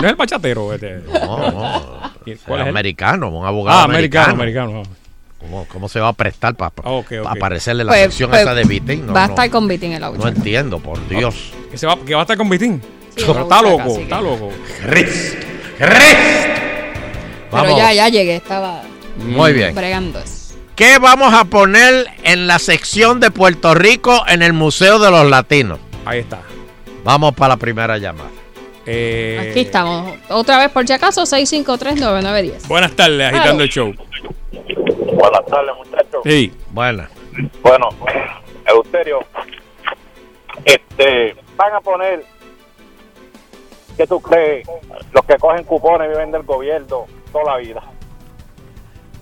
[0.00, 0.72] no es el bachatero.
[0.72, 1.02] Este.
[1.12, 1.98] No, no.
[2.46, 4.70] ¿Cuál es americano, un abogado Ah, americano, americano.
[4.70, 4.98] americano.
[5.40, 7.26] ¿Cómo, cómo se va a prestar para Ah, ok, ok.
[7.28, 9.06] aparecerle en la Pues- sección pues, esa de Vitín?
[9.06, 9.32] No, va a no.
[9.34, 11.52] estar con Vitín en la No entiendo, por Dios.
[11.70, 12.82] Que, se va, que va a estar con Vitín.
[13.16, 14.52] Sí, Pero está loco, está que- loco.
[14.84, 15.36] Cristo.
[17.50, 18.82] Pero ya, ya llegué, estaba
[19.18, 19.74] Muy bien.
[19.74, 20.54] bregando eso.
[20.76, 25.28] ¿Qué vamos a poner en la sección de Puerto Rico en el Museo de los
[25.28, 25.80] Latinos?
[26.04, 26.40] Ahí está.
[27.02, 28.30] Vamos para la primera llamada.
[28.86, 30.14] Eh, Aquí estamos.
[30.28, 32.68] Otra vez, por si acaso, 653-9910.
[32.68, 33.92] Buenas tardes, agitando el show.
[34.52, 36.20] Buenas tardes, muchachos.
[36.24, 36.52] Sí.
[36.70, 37.10] Buena.
[37.62, 37.88] Bueno,
[38.66, 39.20] Euterio,
[40.64, 42.24] este, van a poner,
[43.96, 44.66] ¿qué tú crees?
[45.12, 47.82] Los que cogen cupones viven del gobierno toda la vida.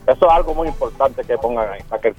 [0.07, 2.15] Eso es algo muy importante que pongan ahí, para que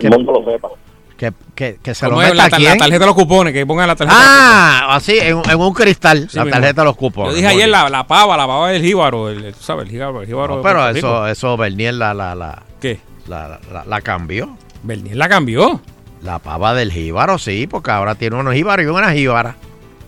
[0.00, 0.68] el mundo lo sepa.
[1.16, 2.70] Que, que, que se lo ¿Cómo es meta la, quién?
[2.72, 4.20] la tarjeta de los cupones, que pongan la tarjeta.
[4.22, 7.34] Ah, así, en, en un cristal, Sí la tarjeta de los Yo cupones.
[7.34, 10.20] dije Muy ayer la, la pava, la pava del jíbaro, el, tú sabes, el jíbaro.
[10.20, 13.00] El jíbaro No, pero eso, eso Bernier la, la, la, ¿Qué?
[13.28, 14.56] la, la, la cambió.
[14.82, 15.80] Bernier la cambió.
[16.22, 19.56] La pava del jíbaro, sí, porque ahora tiene unos jíbaros y una jíbara.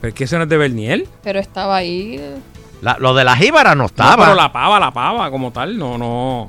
[0.03, 1.07] ¿Pero es que eso no es de Bernier?
[1.23, 2.21] Pero estaba ahí.
[2.83, 4.25] La- lo de la jíbara no No, estaba.
[4.25, 6.49] pero la pava, la pava, como tal, no, no.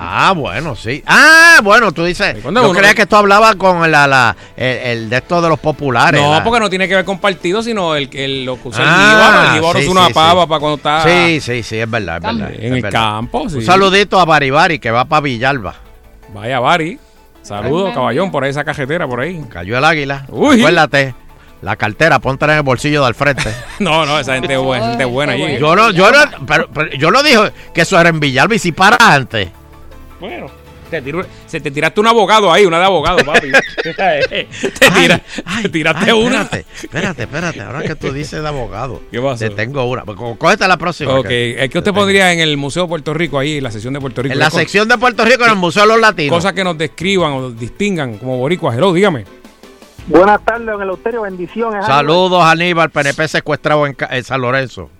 [0.00, 1.02] Ah, bueno, sí.
[1.06, 2.42] Ah, bueno, tú dices.
[2.42, 5.58] Yo uno- creía que tú hablabas con la, la, el, el de esto de los
[5.58, 6.20] populares.
[6.20, 8.82] No, la- porque no tiene que ver con partido, sino el, el lo que usa
[8.82, 9.42] el Ah, jíbaro.
[9.42, 10.48] El jíbaro sí, es una sí, pava sí.
[10.48, 12.50] para cuando está Sí, sí, sí, es verdad, es verdad.
[12.54, 12.90] en es el verdad.
[13.00, 13.48] campo.
[13.48, 13.56] sí.
[13.56, 15.74] Un saludito a Baribari que va para Villalba.
[16.32, 16.98] Vaya, Bari.
[17.42, 19.42] Saludos, caballón, por ahí esa cajetera, por ahí.
[19.50, 20.26] Cayó el águila.
[20.28, 20.60] Uy.
[20.60, 21.14] Acuérdate,
[21.62, 23.50] la cartera, póntela en el bolsillo de al frente.
[23.78, 25.58] No, no, esa gente es buena, gente buena allí.
[25.58, 28.58] yo no, yo no, pero, pero yo no dije que eso era en Villalba y
[28.58, 29.48] si para antes.
[30.20, 30.46] Bueno,
[30.90, 33.52] te tiró- se te tiraste un abogado ahí, una de abogado, papi.
[33.82, 35.20] te, tira-
[35.62, 36.42] te tiraste Ay, una.
[36.42, 37.60] Espérate, espérate, espérate.
[37.62, 39.02] Ahora que tú dices de abogado.
[39.10, 39.38] ¿Qué pasó?
[39.38, 40.04] Te tengo una.
[40.04, 41.14] Pues, Cógete la próxima.
[41.18, 44.00] Ok, que usted pondría en el Museo de Puerto Rico, ahí, en la sección de
[44.00, 44.32] Puerto Rico.
[44.32, 46.34] En la sección de Puerto Rico, en el Museo de los Latinos.
[46.36, 48.76] Cosas que nos describan o nos distingan como boricuas.
[48.76, 49.24] Hello, dígame.
[50.06, 51.84] Buenas tardes, don Eleuterio, bendiciones.
[51.84, 54.90] Saludos, Aníbal, PNP secuestrado en, Ca- en San Lorenzo.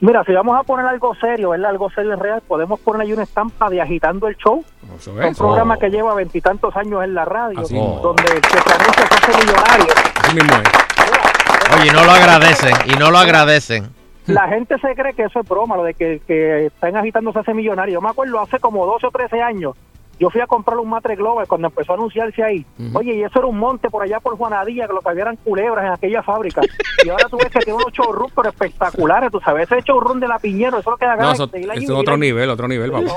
[0.00, 1.70] Mira, si vamos a poner algo serio, ¿verdad?
[1.70, 4.64] Algo serio en real, podemos poner ahí una estampa de Agitando el Show.
[4.96, 5.36] Eso Un es.
[5.38, 5.78] programa Oh.
[5.78, 9.44] que lleva veintitantos años en la radio, Así donde el que se anuncia se hace
[9.44, 9.86] millonario.
[10.22, 11.78] Así mismo es.
[11.80, 13.88] Oye, y no lo agradecen, y no lo agradecen.
[14.26, 17.40] La gente se cree que eso es broma, lo de que, que están agitando se
[17.40, 17.94] hace millonario.
[17.94, 19.74] Yo me acuerdo hace como 12 o 13 años,
[20.18, 22.66] yo fui a comprar un Matre Global cuando empezó a anunciarse ahí.
[22.94, 25.36] Oye, y eso era un monte por allá por Juanadilla, que lo que había eran
[25.36, 26.60] culebras en aquella fábrica.
[27.04, 30.26] Y ahora tú ves que tiene unos showrooms pero espectaculares, tú sabes, ese showroom de
[30.26, 32.66] la Piñero, eso es lo que da No, eso, de y es otro nivel, otro
[32.66, 33.12] nivel, papá.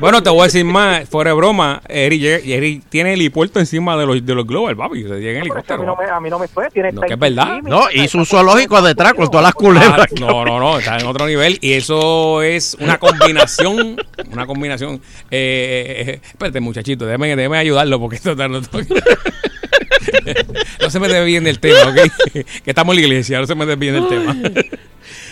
[0.00, 3.96] Bueno, te voy a decir más, fuera de broma, Eri, Eri tiene el helipuerto encima
[3.96, 6.28] de los, de los Global, papi, se llega en A mí no me, a mí
[6.28, 7.60] no me fue, tiene No, que es verdad.
[7.62, 10.08] No, hizo un zoológico detrás con todas las culebras.
[10.10, 13.96] Ah, no, no, no, está en otro nivel y eso es una combinación,
[14.32, 15.00] una combinación.
[15.30, 18.60] Eh, eh, espérate, muchachito, déjame, déjame ayudarlo porque esto está no,
[20.80, 21.96] no se me debe bien del tema, ¿ok?
[22.32, 24.34] que estamos en la iglesia, no se me debe bien del tema.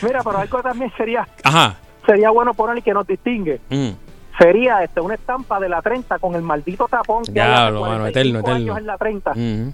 [0.02, 1.76] Mira, pero algo también sería Ajá.
[2.04, 3.58] sería bueno poner que nos distingue.
[3.70, 3.88] Mm.
[4.38, 8.04] Sería este una estampa de la 30 con el maldito tapón que hay Diablo, mano,
[8.04, 8.56] 45 eterno, eterno.
[8.56, 9.32] años en la 30.
[9.34, 9.72] Mm.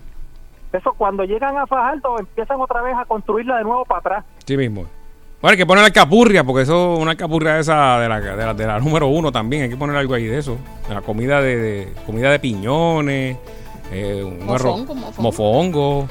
[0.72, 4.24] Eso cuando llegan a Fajardo empiezan otra vez a construirla de nuevo para atrás.
[4.47, 4.87] Sí mismo.
[5.45, 8.55] Bueno, hay que poner la alcapurria, porque eso, una alcapurria esa de la, de la,
[8.55, 10.57] de la número uno también, hay que poner algo ahí de eso.
[10.89, 13.37] De la comida de, de- comida de piñones,
[13.93, 15.23] eh, un arroz- Mofongo, mofongo.
[15.23, 16.09] mofongo,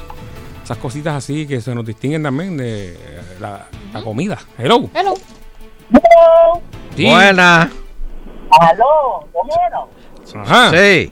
[0.64, 2.98] esas cositas así que se nos distinguen también de eh,
[3.40, 4.38] la, la comida.
[4.56, 4.88] Hello.
[4.94, 5.16] Hello.
[6.96, 7.04] Sí.
[7.10, 7.72] Buena.
[8.52, 10.46] Aló, Romero.
[10.46, 10.70] Ajá.
[10.70, 11.12] Sí.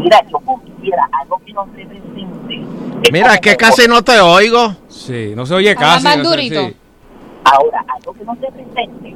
[0.00, 0.38] Mira, yo
[0.74, 3.12] quisiera algo que nos represente.
[3.12, 4.74] Mira, es que casi no te oigo.
[4.88, 6.04] Sí, no se oye Habla casi.
[6.04, 6.66] más no sé, durito.
[6.66, 6.76] sí.
[7.52, 9.14] Ahora, algo que nos represente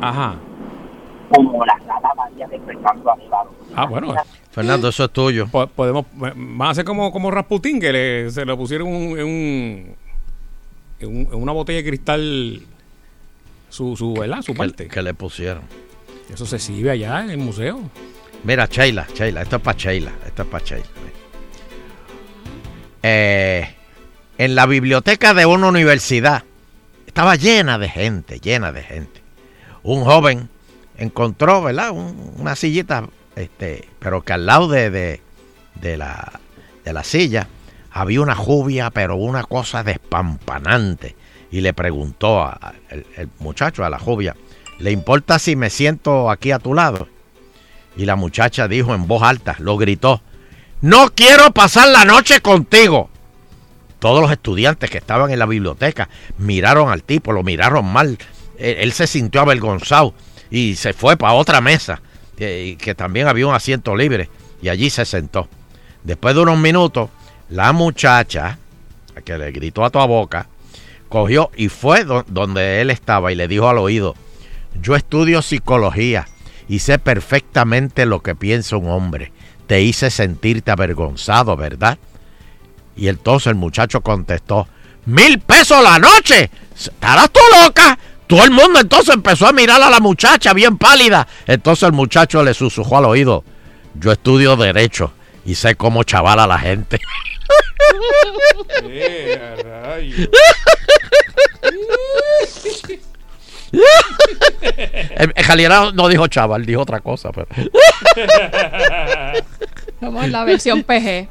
[0.00, 0.36] Ajá.
[1.30, 3.50] como la Sala María despertando a Faro.
[3.74, 4.14] Ah, bueno.
[4.50, 5.46] Fernando, eso es tuyo.
[5.48, 9.24] Po- Podemos, van a hacer como, como Rasputín, que le, se le pusieron un- en,
[9.26, 9.96] un,
[11.00, 12.62] en, un- en una botella de cristal
[13.68, 14.42] su, su, ¿verdad?
[14.42, 14.88] su parte.
[14.88, 15.62] Que le pusieron.
[16.32, 17.80] Eso se sirve allá en el museo.
[18.44, 20.84] Mira, Sheila, Sheila, esto es para Sheila, esto es para Sheila.
[23.02, 23.68] Eh,
[24.38, 26.44] en la biblioteca de una universidad
[27.16, 29.22] estaba llena de gente, llena de gente.
[29.82, 30.50] Un joven
[30.98, 31.92] encontró, ¿verdad?
[31.92, 35.22] Un- una sillita, este, pero que al lado de, de,
[35.80, 36.40] de la,
[36.84, 37.48] de la silla
[37.90, 41.16] había una jubia, pero una cosa despampanante.
[41.50, 44.36] Y le preguntó a- a- el, el muchacho, a la jubia,
[44.78, 47.08] ¿le importa si me siento aquí a tu lado?
[47.96, 50.20] Y la muchacha dijo en voz alta, lo gritó,
[50.82, 53.08] no quiero pasar la noche contigo.
[54.06, 58.16] Todos los estudiantes que estaban en la biblioteca miraron al tipo, lo miraron mal.
[58.56, 60.14] Él, se sintió avergonzado
[60.48, 62.00] y se fue para otra mesa,
[62.36, 64.30] que, también había un asiento libre,
[64.62, 65.48] y allí se sentó.
[66.04, 67.10] Después de unos minutos,
[67.50, 68.60] la muchacha,
[69.24, 70.46] que le gritó a toda boca,
[71.08, 74.14] cogió y fue do- donde él estaba y le dijo al oído,
[74.80, 76.28] yo estudio psicología
[76.68, 79.32] y sé perfectamente lo que piensa un hombre.
[79.66, 81.98] Te hice sentirte avergonzado, ¿verdad?
[82.96, 84.66] Y entonces el muchacho contestó,
[85.04, 86.50] mil pesos la noche.
[86.74, 87.98] ¿Estarás tú loca?
[88.26, 91.26] Todo el mundo entonces empezó a mirar a la muchacha bien pálida.
[91.46, 93.44] Entonces el muchacho le susurró al oído,
[93.94, 95.12] yo estudio derecho
[95.44, 97.00] y sé cómo chaval a la gente.
[103.72, 107.30] En en realidad no dijo chaval, dijo otra cosa.
[107.32, 107.46] Pero...
[110.00, 111.28] Vamos a la versión PG.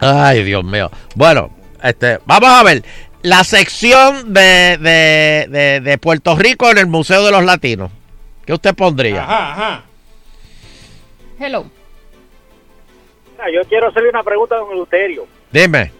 [0.00, 0.90] Ay, Dios mío.
[1.14, 1.50] Bueno,
[1.82, 2.82] este, vamos a ver.
[3.22, 7.90] La sección de, de, de- de Puerto Rico en el Museo de los Latinos.
[8.44, 9.22] ¿Qué usted pondría?
[9.24, 9.82] Ajá, ajá.
[11.40, 11.64] Hello.
[13.32, 15.26] Mira, Yo quiero hacerle una pregunta a don Eleuterio.
[15.50, 15.90] Dime.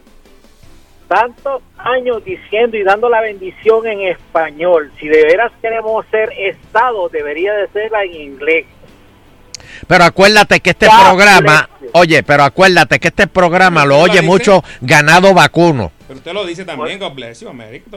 [1.08, 7.08] Tantos años diciendo y dando la bendición en español, si de veras queremos ser Estado,
[7.08, 8.66] debería de serla en inglés.
[9.86, 11.90] Pero acuérdate que este Ya, programa, silencio.
[11.94, 15.92] oye, pero acuérdate que este programa lo ¿Usted lo oye mucho ganado vacuno.
[16.06, 17.50] Pero usted lo dice también, God bless you,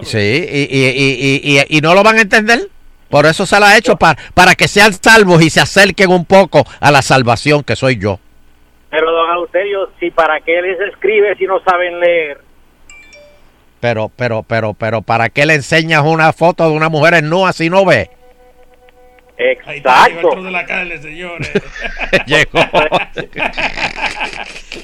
[0.04, 2.70] Sí, y, y, y, y, y- y no lo van a entender.
[3.10, 6.26] Por eso se la ha hecho, para, para que sean salvos y se acerquen un
[6.26, 8.20] poco a la salvación que soy yo.
[8.92, 12.42] Pero don Eleuterio, si para qué les escribe si no saben leer.
[13.80, 17.54] Pero, pero, pero, pero, ¿para qué le enseñas una foto de una mujer en nua
[17.54, 18.10] si no ve?
[19.40, 20.44] Exacto.
[20.44, 21.50] de la carne, señores.
[22.26, 22.60] Llegó.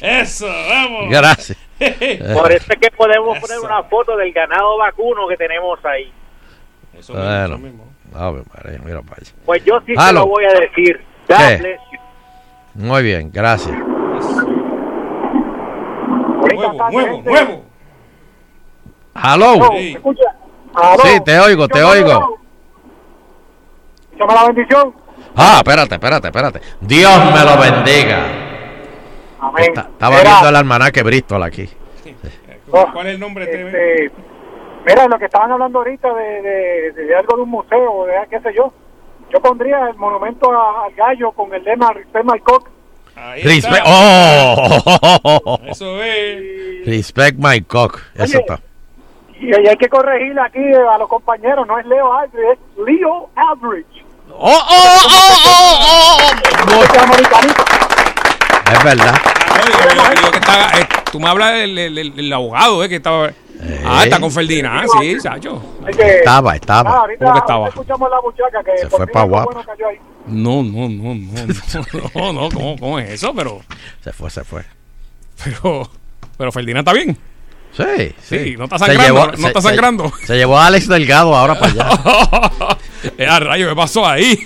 [0.02, 1.10] Eso, vamos.
[1.10, 1.58] Gracias.
[1.78, 6.10] Por eso es que podemos poner una foto del ganado vacuno que tenemos ahí.
[7.10, 7.60] Bueno,
[8.16, 9.32] Ave María, mira para allá.
[9.46, 10.22] Pues yo sí se Aló.
[10.22, 11.02] lo voy a decir.
[12.76, 13.76] Muy bien, gracias.
[16.54, 17.66] nuevo, nuevo, nuevo.
[19.16, 19.58] Hello.
[19.58, 20.24] No, ¿me escucha?
[20.74, 21.04] Aló.
[21.04, 22.45] Sí, te oigo, te Yo me oigo.
[24.16, 24.94] Échame la bendición.
[25.36, 26.62] Ah, espérate, espérate, espérate.
[26.82, 28.20] Dios me lo bendiga.
[29.40, 29.66] Amén.
[29.68, 31.70] Está- estaba Mira, viendo el almanaque Bristol aquí.
[32.70, 33.66] ¿Cuál es el nombre de
[34.08, 34.12] este,
[34.86, 38.40] Mira, lo que estaban hablando ahorita de, de, de algo de un museo, de qué
[38.42, 38.72] sé yo.
[39.34, 42.70] Yo pondría el monumento a- al gallo con el lema Respect my cock.
[43.44, 46.86] Respect, oh, Eso es.
[46.86, 48.00] Respect my cock.
[48.16, 48.60] Eso Oye, está.
[49.40, 53.95] Y, hay que corregirle aquí a los compañeros, no es Leo Aldridge, es Leo Aldridge.
[54.38, 55.08] ¡Oh, oh, oh,
[55.46, 56.20] oh,
[56.70, 57.36] oh!
[58.72, 59.16] Es verdad.
[59.54, 62.90] Oye, yo- yo que estaba- eh, tú me hablas del el, el- el abogado, eh,
[62.90, 63.32] que estaba.
[63.86, 65.62] Ah, está con Ferdinand, sí, Sacho.
[65.88, 66.90] Estaba, estaba.
[66.92, 67.68] Ah, ahorita, ¿Cómo que estaba?
[67.70, 69.46] escuchamos la muchacha que Se fue fin pa' algo guapa.
[69.54, 69.98] bueno cayó ahí.
[70.28, 71.46] No, no, no, no,
[72.14, 73.34] no, no, no, ¿cómo, cómo es eso?
[73.34, 73.62] Pero,
[74.04, 74.64] Se fue, se fue.
[75.44, 75.90] pero,
[76.38, 77.18] pero Ferdinand está bien.
[77.72, 80.12] Sí, Sí, no está Se sangrando, llevó- no se- está se- sangrando.
[80.26, 81.90] Se, llevó a Alex Delgado ahora para allá.
[83.18, 84.38] Eh, a rayo, ¿qué pasó ahí?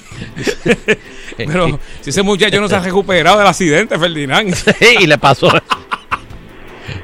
[1.38, 4.54] Pero si ese muchacho no se ha recuperado del accidente, Ferdinand.
[4.80, 5.50] Sí, y le pasó.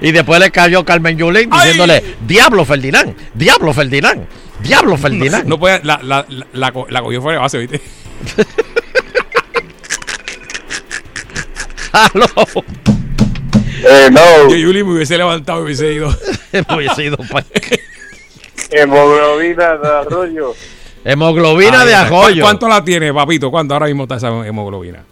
[0.02, 4.26] Y después le cayó Carmen Yulín diciéndole, Diablo Ferdinand, Diablo Ferdinand,
[4.62, 5.46] Diablo Ferdinand.
[5.48, 7.82] No puede, la, la, la, la, co- la cogió fuera de base, ¿viste?
[11.92, 12.26] Aló.
[13.88, 14.50] Eh, no.
[14.50, 16.14] Yo, Yuli, me hubiese levantado y hubiese ido.
[16.52, 17.44] Me hubiese ido pa-
[18.72, 20.54] Hemoglobina de arroyo.
[21.06, 22.10] Hemoglobina de está.
[22.10, 22.42] ¿Cu- ajoyo.
[22.44, 23.52] ¿Cuánto la tiene, papito?
[23.52, 25.04] ¿Cuánto ahora mismo está esa hemoglobina?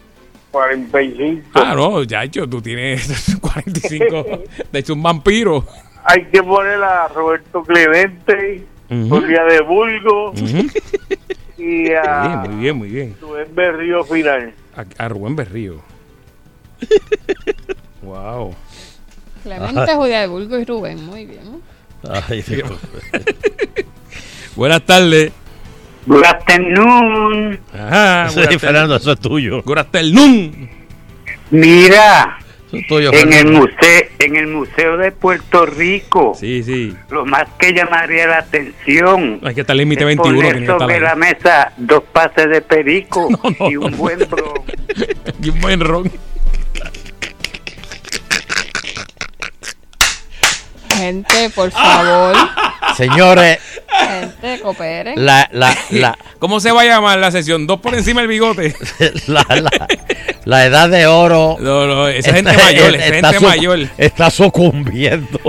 [0.52, 1.50] 45.
[1.54, 4.26] Ah, no, ya hecho, tú tienes 45.
[4.72, 5.66] De hecho, un vampiro.
[6.04, 8.66] Hay que poner a Roberto Clemente.
[8.89, 10.34] Julia de Bulgo
[11.58, 13.16] y a Bien, muy bien, muy bien.
[13.22, 14.54] Rubén Berrío Final.
[14.76, 15.82] A, a Rubén Berrío.
[18.04, 18.54] wow.
[19.44, 21.62] Clemente, Julia de Bulgo y Rubén, muy bien.
[22.30, 22.72] Ay, Dios.
[24.56, 25.32] Buenas tardes.
[26.06, 27.60] Good afternoon.
[27.74, 28.26] Ajá.
[28.26, 28.60] Afternoon.
[28.60, 29.62] Fernando, eso es tuyo.
[29.64, 30.70] Good afternoon.
[31.51, 36.95] Mira, Eso es tuyo, en el museo, en el museo de Puerto Rico, Sí, sí.
[37.12, 40.36] lo más que llamaría la atención Hay que estar límite es 21.
[40.36, 40.99] poner que sobre ahí.
[41.01, 43.30] la mesa dos pases de perico
[43.70, 44.54] y un buen bron.
[45.43, 46.12] Y un buen ron.
[50.95, 52.36] Gente, por favor.
[52.98, 55.26] Señores, Gente, cooperen.
[55.26, 57.66] la, la, la, ¿Cómo se va a llamar la sesión?
[57.68, 58.76] Dos por encima del bigote.
[59.28, 59.88] la, la,
[60.46, 61.58] la edad de oro.
[61.60, 63.80] No, no, esa está- gente mayor, esa está gente mayor.
[63.98, 65.39] Está sucumbiendo.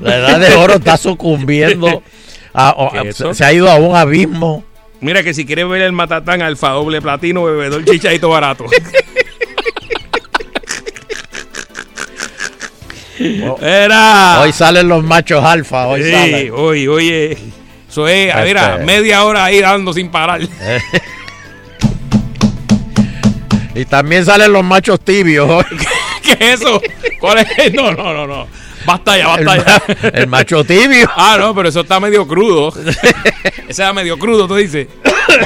[0.00, 2.02] La edad de oro está sucumbiendo.
[2.54, 4.64] a- a- ¿Qué es se, se ha ido a un abismo.
[5.00, 8.66] Mira que si quieres ver el matatán alfa doble platino, bebedor chichadito barato.
[13.60, 14.40] Era.
[14.40, 15.86] Hoy salen los machos alfa.
[15.86, 16.52] Hoy Sí, salen.
[16.54, 17.38] hoy, oye.
[17.88, 20.40] Eso es, Este- mira, media hora ahí dando sin parar.
[23.74, 25.48] Y también salen los machos tibios.
[25.48, 25.64] hoy.
[26.22, 26.80] ¿Qué es eso?
[27.20, 27.72] ¿Cuál es?
[27.74, 28.46] No, no, no, no.
[28.84, 30.08] Basta ya, El, basta ma- ya.
[30.08, 31.08] el macho tibio.
[31.16, 32.68] Ah, no, pero eso está medio crudo.
[32.84, 32.90] Ese
[33.68, 34.88] está medio crudo, tú dices.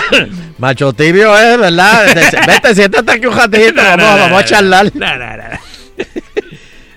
[0.58, 2.06] Macho tibio es, ¿verdad?
[2.46, 3.74] Vete, siéntate aquí un ratito.
[3.76, 4.90] Vamos, vamos a charlar.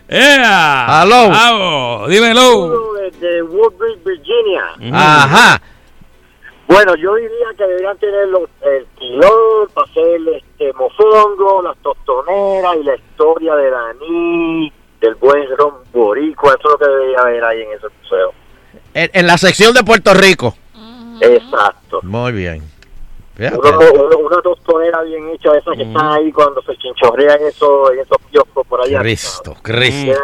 [0.09, 1.01] ¡Ea!
[1.01, 1.29] Aló.
[1.29, 2.99] Vamos, dímelo.
[3.19, 4.63] de Woodbridge, Virginia.
[4.93, 5.61] Ajá.
[6.67, 12.75] Bueno, yo diría que deberían tener los, el pilón para hacer este mofongo, las tostoneras
[12.79, 16.55] y la historia de Dani, del buen ron boricua.
[16.59, 18.33] Eso es lo que debería haber ahí en ese museo.
[18.93, 20.55] En, en la sección de Puerto Rico.
[21.21, 21.99] Exacto.
[22.03, 22.63] Muy bien.
[23.47, 28.67] Una tostonera bien hecha, esas que están ahí cuando se chinchorrean esos, en esos kioscos
[28.67, 28.99] por allá.
[28.99, 30.19] Cristo, Cristo.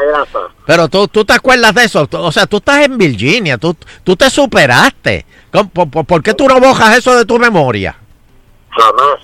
[0.65, 2.07] Pero tú, tú te acuerdas de eso.
[2.11, 3.57] O sea, tú estás en Virginia.
[3.57, 5.25] Tú, tú te superaste.
[5.51, 7.95] ¿Cómo- por, por- por qué tú no bojas eso de tu memoria?
[8.71, 9.19] Jamás.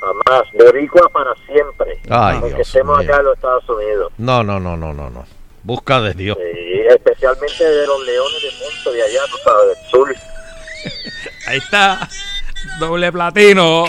[0.00, 0.42] Jamás.
[0.54, 2.00] Boricua para siempre.
[2.08, 3.08] Ay, Aunque Dios estemos mío.
[3.08, 4.12] acá en los Estados Unidos.
[4.16, 5.26] No, no, no, no, no, no.
[5.64, 6.38] Busca de Dios.
[6.40, 10.14] Sí, especialmente de los leones de monte de allá, tú sabes, del sur.
[11.48, 12.08] Ahí está.
[12.78, 13.86] Doble platino.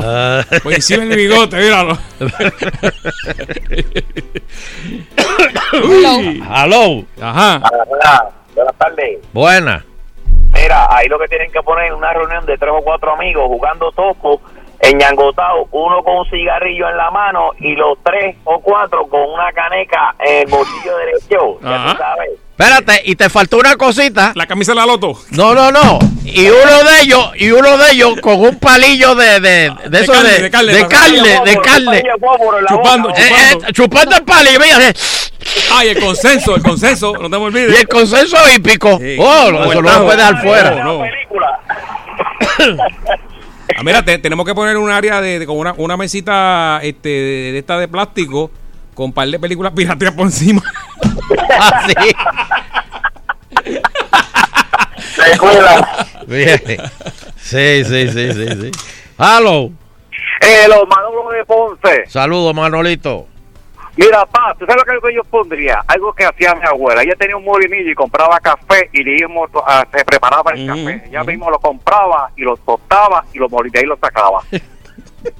[0.00, 0.44] Ah.
[0.62, 1.98] Por encima el bigote, míralo.
[5.84, 6.42] Uy.
[7.20, 7.60] Ajá.
[7.88, 9.18] Hola, buenas tardes.
[9.32, 9.84] Buena.
[10.52, 13.44] Mira, ahí lo que tienen que poner es una reunión de tres o cuatro amigos
[13.46, 14.40] jugando topo,
[14.80, 19.52] enñangotado, uno con un cigarrillo en la mano y los tres o cuatro con una
[19.52, 21.60] caneca en el bolsillo derecho.
[21.62, 22.45] Ya tú sabes.
[22.58, 24.32] Espérate, y te faltó una cosita.
[24.34, 25.20] La camisa de la loto.
[25.30, 25.98] No, no, no.
[26.24, 30.12] Y, uno de ellos, y uno de ellos con un palillo de, de, de, eso
[30.12, 32.02] carne, de, de carne, de carne, de carne.
[32.66, 33.72] Chupando, chupando.
[33.72, 34.94] chupando el palillo, mira, eh,
[35.74, 37.74] Ay, el consenso, el consenso, no te me olvides.
[37.74, 38.98] y el consenso hípico.
[38.98, 39.16] Sí.
[39.18, 40.70] Oh, No, eso no lo puede dejar fuera.
[40.82, 41.04] No, no.
[43.76, 47.08] Ah, mira, te- tenemos que poner un área de, de- con una, una mesita este,
[47.08, 48.50] de, de esta de plástico
[48.96, 50.62] con un par de películas pirateras por encima.
[55.18, 56.60] Ah, Bien.
[57.36, 58.70] Sí, sí, sí, sí, sí.
[59.18, 59.70] Hello.
[60.40, 62.06] Eh, los Manolo de Ponce.
[62.06, 63.26] Saludos, Manolito.
[63.96, 65.82] Mira, pa, ¿tú sabes lo que yo pondría?
[65.86, 67.02] Algo que hacía mi abuela.
[67.02, 71.04] Ella tenía un molinillo y compraba café y le íbamos, a- se preparaba el café.
[71.08, 74.42] Ella mismo lo compraba y lo tostaba y lo molía y lo sacaba.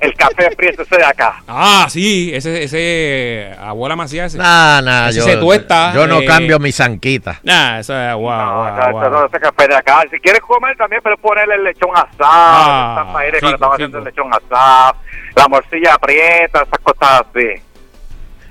[0.01, 1.43] el café prieto ese de acá.
[1.49, 4.27] Ah, sí, ese, ese abuela Macías.
[4.35, 4.39] ese.
[4.39, 5.93] Nah, nah, Ese yo, se tuesta.
[5.95, 7.41] yo no eh, cambio mi zanquita.
[7.43, 9.11] Nah, eso es guau, No, guau, no, guau.
[9.11, 10.03] no, ese café de acá.
[10.11, 12.17] Si quieres comer también puedes ponerle el lechón asado.
[12.21, 14.97] Ah, María, rico, cuando haciendo el lechón asado.
[15.35, 17.63] La morcilla aprieta, esas cosas así.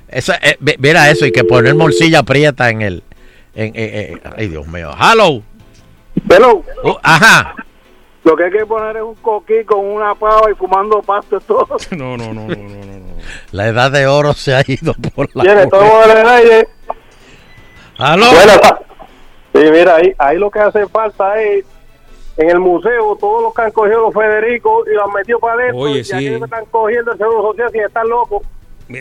[0.08, 3.04] Esa, eh, mira eso, y que poner morcilla aprieta en el.
[3.56, 4.92] En, eh, eh, ay, Dios mío.
[5.00, 5.42] Hello.
[6.30, 6.64] Hello.
[6.84, 7.56] Uh, ajá.
[8.26, 11.68] Lo que hay que poner es un coquí con una pava y fumando pasto todo.
[11.92, 13.16] No, no, no, no, no, no.
[13.52, 15.44] La edad de oro se ha ido por la.
[15.44, 16.68] Tiene todo en el aire.
[17.98, 18.80] Pa-
[19.54, 21.66] sí, mira, ahí, ahí lo que hace falta es
[22.38, 25.54] en el museo todos los que han cogido los Federico y los han metido para
[25.54, 25.80] adentro.
[25.80, 26.18] Oye, y sí.
[26.18, 28.42] que están cogiendo el seguro social si están locos.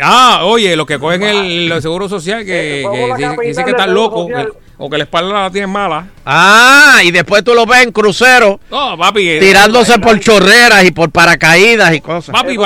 [0.03, 3.71] Ah, oye, los que cogen el, el seguro social que, que dicen, que dicen que
[3.71, 4.29] están locos
[4.77, 6.07] o que la espalda la tienen mala.
[6.27, 8.61] Ah, y después tú lo ves en crucero.
[8.71, 9.29] No, papi.
[9.31, 12.33] eh, Tirándose por chorreras y por paracaídas y cosas.
[12.35, 12.57] Papi,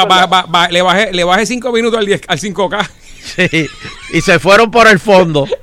[0.71, 2.89] le bajé le bajé 5 minutos al, 10 al 5K.
[3.29, 3.67] Sí,
[4.15, 5.47] y se fueron por el fondo.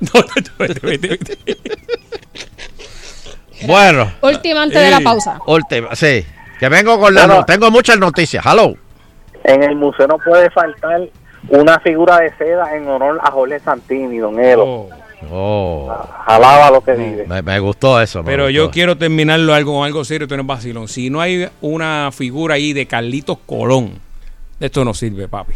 [3.66, 4.12] Bueno.
[4.20, 5.38] Última antes de la pausa.
[5.46, 6.24] Última, sí.
[6.60, 7.40] Que vengo con la Bueno.
[7.40, 8.44] no- Tengo muchas noticias.
[8.44, 8.74] Hello.
[9.44, 11.00] En el museo no puede faltar
[11.48, 14.64] una figura de seda en honor a Jorge Santini, don Edo.
[14.64, 14.88] Oh.
[16.26, 17.26] Jalaba lo que vive.
[17.26, 18.22] Me, me gustó eso.
[18.22, 20.88] me Pero yo quiero terminarlo algo con algo serio, esto no es vacilón.
[20.88, 23.98] Si no hay una figura ahí de Carlitos Colón,
[24.60, 25.54] esto no sirve, papi.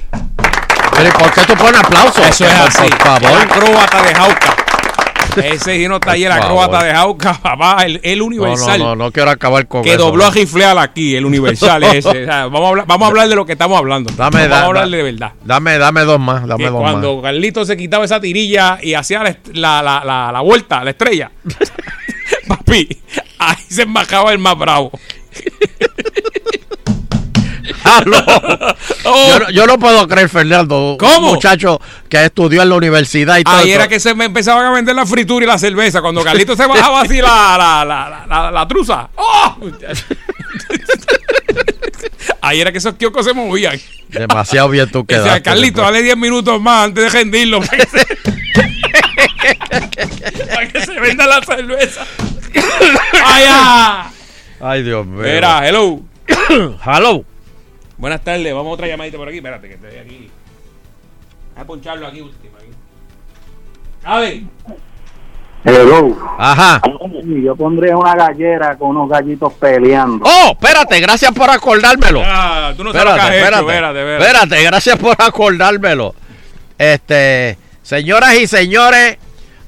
[0.94, 2.26] Pero ¿y por qué tú pones aplausos?
[2.26, 2.90] Eso es así.
[2.90, 3.42] Por favor.
[3.42, 4.56] Acróbata de Jauca.
[5.36, 7.84] Ese sí no está ahí el acróbata de Jauca, papá.
[7.84, 8.78] El, universal.
[8.78, 9.98] no, no, no quiero acabar con que eso.
[10.06, 10.32] dobló a.
[10.32, 12.08] Gifleal aquí, el universal ese.
[12.08, 14.12] O sea, vamos, a hablar, vamos a hablar de lo que estamos hablando.
[14.16, 15.32] Dame, vamos da- a hablar de verdad.
[15.44, 16.46] Dame, dame dos más.
[16.46, 19.22] Dame Que dos cuando Carlitos se quitaba esa tirilla y hacía
[19.52, 21.30] la, la, la, la vuelta, la estrella,
[22.48, 22.88] papi,
[23.38, 24.90] ahí se embajaba el más bravo.
[27.84, 28.24] Más.
[29.04, 30.96] Yo, no- yo no puedo creer, Fernando.
[30.98, 31.28] ¿Cómo?
[31.28, 33.56] Un muchacho que estudió en la universidad y todo.
[33.56, 36.00] Ahí era que se me empezaban a vender la fritura y la cerveza.
[36.00, 39.08] Cuando Carlitos se bajaba así la, la, la, la, la- truza.
[39.16, 39.56] ¡Oh!
[42.42, 43.78] Ahí era que esos kioscos se movían.
[44.08, 45.42] Demasiado bien tú quedaste.
[45.42, 47.60] Carlitos, dale 10 minutos más antes de rendirlo.
[47.60, 48.06] Para que se,
[50.46, 52.06] para que se venda la cerveza.
[53.24, 54.10] ¡Ay, ah!
[54.60, 55.22] Ay, Dios mío.
[55.22, 56.00] Mira, hello.
[56.86, 57.24] hello.
[58.00, 59.36] Buenas tardes, vamos a otra llamadita por aquí.
[59.36, 60.30] Espérate, que estoy aquí.
[61.54, 62.56] Voy a poncharlo aquí último.
[64.02, 64.48] Aquí.
[65.62, 65.74] Ver.
[65.76, 66.16] Hello.
[66.38, 66.80] Ajá.
[67.44, 70.24] Yo pondría una gallera con unos gallitos peleando.
[70.24, 72.22] Oh, espérate, gracias por acordármelo.
[72.24, 74.24] Ah, tú no sabes lo que has hecho, espérate, espérate, espérate.
[74.24, 76.14] espérate, gracias por acordármelo.
[76.78, 79.18] Este, señoras y señores,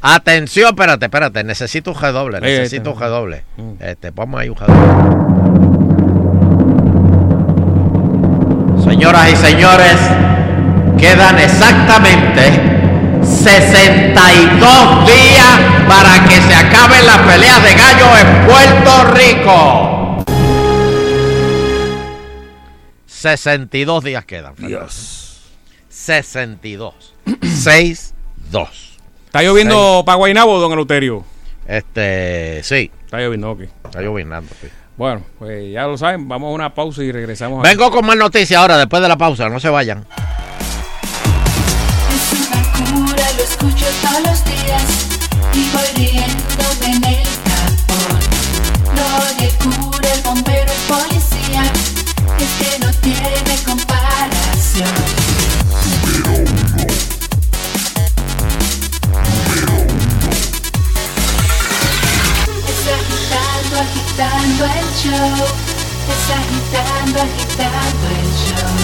[0.00, 3.08] atención, espérate, espérate, necesito un G-doble, Ahí, ahí necesito un está.
[3.08, 3.44] G-doble.
[3.80, 5.41] Este, ponme ahí un G-doble.
[9.02, 9.96] Señoras y señores,
[10.96, 12.52] quedan exactamente
[13.24, 20.24] 62 días para que se acaben las peleas de gallo en Puerto Rico.
[23.06, 24.54] 62 días quedan.
[24.56, 25.50] Dios.
[25.88, 27.14] 62.
[27.42, 28.14] 6,
[28.52, 28.98] 2.
[29.26, 31.24] ¿Está lloviendo para Guaynabo, don Eleuterio?
[31.66, 32.92] Este, sí.
[33.04, 33.62] Está lloviendo, ok.
[33.62, 34.68] Está lloviendo, sí.
[34.96, 37.62] Bueno, pues ya lo saben, vamos a una pausa y regresamos.
[37.62, 40.04] Vengo con más noticias ahora, después de la pausa, no se vayan.
[42.14, 44.84] Es una cura, lo escucho todos los días
[45.54, 48.18] y voy riéndome en el tapón.
[48.94, 49.08] Lo
[49.42, 51.62] de cura, el bombero, el policía,
[52.38, 54.90] es que no tiene comparación.
[56.88, 56.91] Es
[64.12, 65.46] agitando, el show.
[66.08, 68.76] Es agitando, agitando el show.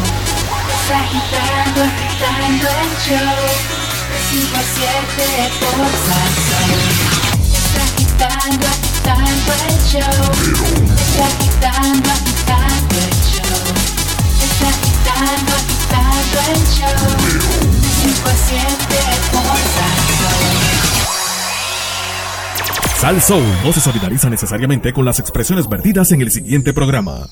[0.72, 3.44] Es agitando, agitando el show.
[4.08, 6.70] De 5 a 7 por Salsón.
[7.52, 10.18] Es agitando, agitando el show.
[10.96, 13.64] Está agitando, agitando el show.
[14.40, 17.02] Está agitando, agitando el show.
[17.80, 18.96] De 5 a 7
[19.32, 20.67] por.
[22.98, 27.28] Sal Soul no se solidariza necesariamente con las expresiones vertidas en el siguiente programa.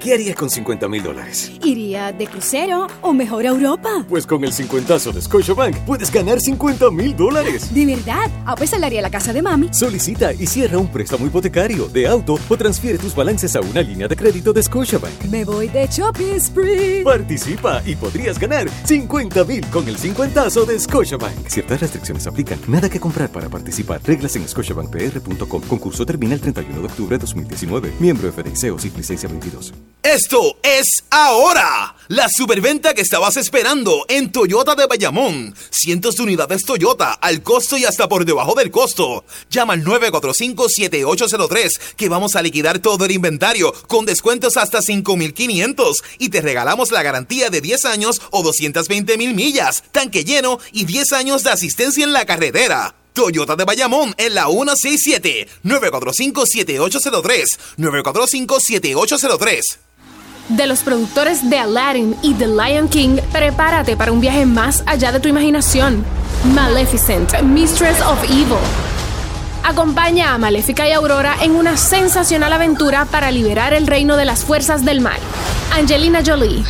[0.00, 1.50] ¿Qué harías con 50 mil dólares?
[1.64, 4.04] ¿Iría de crucero o mejor a Europa?
[4.08, 7.74] Pues con el 50 de Scotiabank puedes ganar 50 mil dólares.
[7.74, 8.30] ¿De verdad?
[8.46, 9.70] Ah, pues salaría la casa de mami.
[9.72, 14.06] Solicita y cierra un préstamo hipotecario, de auto o transfiere tus balances a una línea
[14.06, 15.24] de crédito de Scotiabank.
[15.24, 17.02] Me voy de shopping spree.
[17.02, 21.48] Participa y podrías ganar 50 mil con el 50 de Scotiabank.
[21.48, 22.60] Ciertas restricciones aplican.
[22.68, 24.00] Nada que comprar para participar.
[24.04, 25.62] Reglas en scotiabankpr.com.
[25.62, 27.94] Concurso termina el 31 de octubre de 2019.
[27.98, 29.74] Miembro FDIC o SIC licencia 22.
[30.02, 31.94] Esto es ahora.
[32.08, 35.54] La superventa que estabas esperando en Toyota de Bayamón.
[35.70, 39.24] Cientos de unidades Toyota al costo y hasta por debajo del costo.
[39.50, 46.30] Llama al 945-7803 que vamos a liquidar todo el inventario con descuentos hasta 5500 y
[46.30, 51.12] te regalamos la garantía de 10 años o 220 mil millas, tanque lleno y 10
[51.12, 52.94] años de asistencia en la carretera.
[53.18, 59.60] Toyota de Bayamón en la 167 945-7803 945-7803
[60.50, 65.10] De los productores de Aladdin y The Lion King, prepárate para un viaje más allá
[65.10, 66.04] de tu imaginación.
[66.54, 68.56] Maleficent, Mistress of Evil.
[69.64, 74.44] Acompaña a Maléfica y Aurora en una sensacional aventura para liberar el reino de las
[74.44, 75.18] fuerzas del mal.
[75.72, 76.64] Angelina Jolie.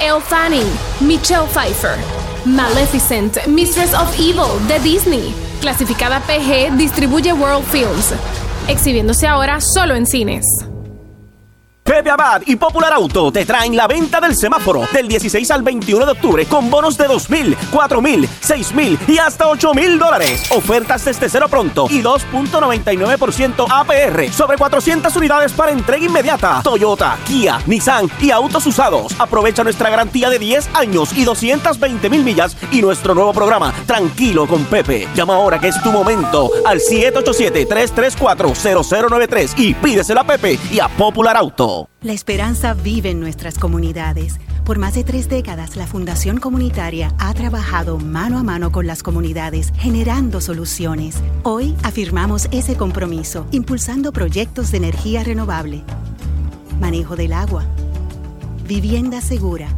[0.00, 0.68] Elle Fanning,
[1.00, 1.96] Michelle Pfeiffer.
[2.44, 5.34] Maleficent, Mistress of Evil de Disney.
[5.60, 8.14] Clasificada PG, distribuye World Films.
[8.68, 10.44] Exhibiéndose ahora solo en cines.
[11.88, 16.04] Pepe Abad y Popular Auto te traen la venta del semáforo del 16 al 21
[16.04, 19.98] de octubre con bonos de 2 mil, 4 mil, 6 mil y hasta 8 mil
[19.98, 20.50] dólares.
[20.50, 26.60] Ofertas desde cero pronto y 2.99% APR sobre 400 unidades para entrega inmediata.
[26.62, 29.14] Toyota, Kia, Nissan y autos usados.
[29.18, 34.46] Aprovecha nuestra garantía de 10 años y 220 mil millas y nuestro nuevo programa Tranquilo
[34.46, 35.08] con Pepe.
[35.14, 41.38] Llama ahora que es tu momento al 787-334-0093 y pídeselo a Pepe y a Popular
[41.38, 41.77] Auto.
[42.00, 44.38] La esperanza vive en nuestras comunidades.
[44.64, 49.02] Por más de tres décadas, la Fundación Comunitaria ha trabajado mano a mano con las
[49.02, 51.16] comunidades, generando soluciones.
[51.42, 55.82] Hoy afirmamos ese compromiso, impulsando proyectos de energía renovable,
[56.80, 57.64] manejo del agua,
[58.66, 59.68] vivienda segura,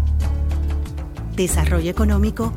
[1.36, 2.52] desarrollo económico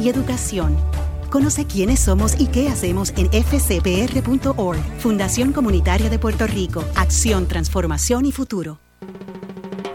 [0.00, 0.91] y educación.
[1.32, 4.78] Conoce quiénes somos y qué hacemos en fcpr.org.
[4.98, 6.84] Fundación Comunitaria de Puerto Rico.
[6.94, 8.80] Acción, transformación y futuro.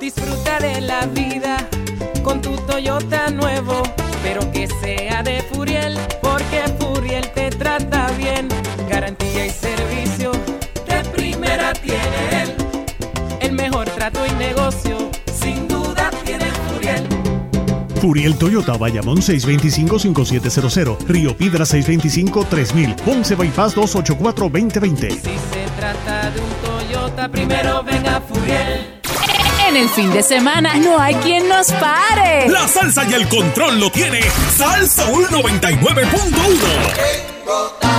[0.01, 1.57] Disfruta de la vida
[2.23, 3.83] con tu Toyota nuevo,
[4.23, 8.47] pero que sea de Furiel, porque Furiel te trata bien.
[8.89, 10.31] Garantía y servicio
[10.87, 12.55] de primera tiene él.
[13.41, 14.97] El mejor trato y negocio,
[17.99, 25.09] Furiel Toyota, Bayamón 625-5700, Río Piedra 625-3000, Ponce Bypass 284-2020.
[25.09, 28.97] Si se trata de un Toyota, primero venga Furiel.
[29.67, 32.47] En el fin de semana no hay quien nos pare.
[32.49, 34.21] La salsa y el control lo tiene
[34.55, 37.96] Salsa 99.1.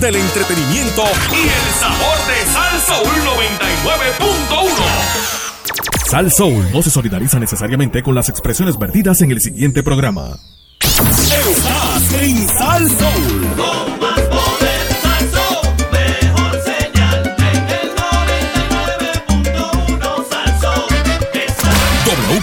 [0.00, 6.10] del entretenimiento y el sabor de Salsa 99.1.
[6.10, 10.36] Sal Soul no se solidariza necesariamente con las expresiones vertidas en el siguiente programa.
[10.80, 12.90] Estás en Sal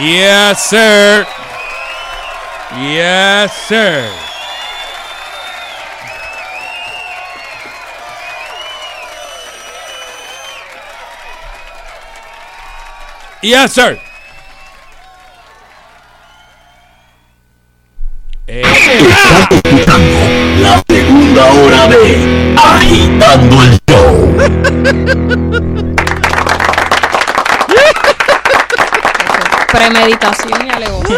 [0.00, 1.26] Yes, sir.
[2.78, 4.08] Yes, sir.
[13.42, 13.98] Yes, sir.
[18.46, 18.62] Eh,
[20.62, 25.24] La segunda hora de Agitando el Show.
[29.92, 31.16] Premeditación y alegoría.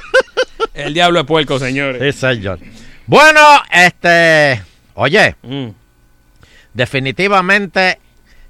[0.74, 2.14] el diablo es puerco, señores.
[2.14, 2.58] Sí, señor.
[3.06, 3.40] Bueno,
[3.70, 4.62] este.
[4.94, 5.68] Oye, Mm.
[6.74, 7.98] definitivamente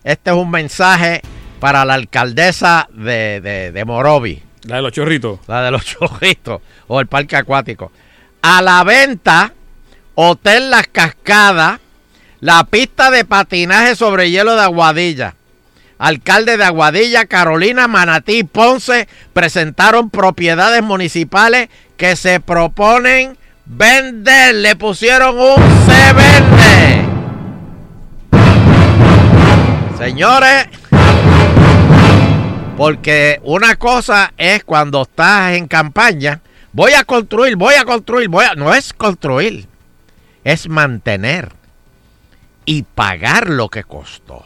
[0.04, 1.20] este es un mensaje
[1.60, 4.42] para la alcaldesa de, de, de Morovi.
[4.64, 5.40] La de los chorritos.
[5.48, 6.60] La de los chorritos.
[6.86, 7.90] O el parque acuático.
[8.42, 9.52] A la venta,
[10.14, 11.80] Hotel Las Cascadas,
[12.40, 15.34] la pista de patinaje sobre hielo de Aguadilla.
[15.98, 24.56] Alcalde de Aguadilla, Carolina, Manatí Ponce presentaron propiedades municipales que se proponen vender.
[24.56, 27.06] Le pusieron un se vende.
[29.96, 30.68] Señores,
[32.76, 36.42] porque una cosa es cuando estás en campaña,
[36.72, 38.54] voy a construir, voy a construir, voy a...
[38.54, 39.66] No es construir,
[40.44, 41.52] es mantener
[42.66, 44.44] y pagar lo que costó.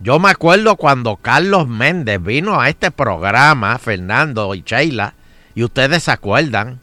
[0.00, 5.14] Yo me acuerdo cuando Carlos Méndez vino a este programa, Fernando y Sheila,
[5.54, 6.80] y ustedes se acuerdan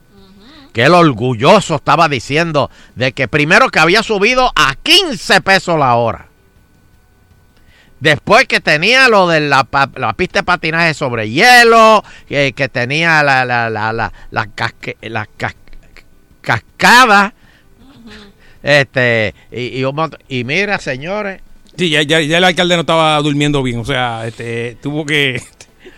[0.74, 5.96] que el orgulloso estaba diciendo de que primero que había subido a 15 pesos la
[5.96, 6.28] hora.
[8.00, 9.64] Después que tenía lo de la,
[10.18, 13.92] pista de patinaje sobre hielo, que, que tenía la, la, la,
[14.32, 14.98] la, casque-
[15.38, 15.56] cas-
[16.42, 17.34] cascada.
[18.64, 21.42] Este, y mira, señores,
[21.78, 23.80] Sí, ya, ya, ya el alcalde no estaba durmiendo bien.
[23.80, 25.42] O sea, este, tuvo que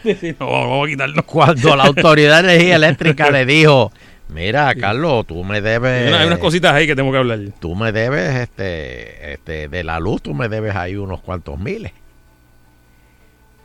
[0.04, 1.26] decir, no, vamos a quitarlo.
[1.26, 3.92] cuando la autoridad de energía eléctrica le dijo,
[4.30, 6.04] mira, Carlos, tú me debes...
[6.04, 7.40] Hay una- hay unas cositas ahí que tengo que hablar.
[7.60, 11.92] Tú me debes, este, este, de la luz, tú me debes ahí unos cuantos miles.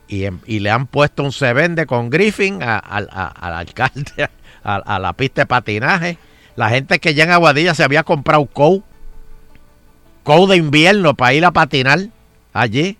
[0.08, 3.54] Y, en- y le han puesto un se vende con Griffin a- al- a- al
[3.54, 4.28] alcalde,
[4.64, 6.18] a, a la pista de patinaje.
[6.56, 8.82] La gente que ya en Aguadilla se había comprado cow,
[10.46, 12.00] de invierno para ir a patinar
[12.52, 12.96] allí.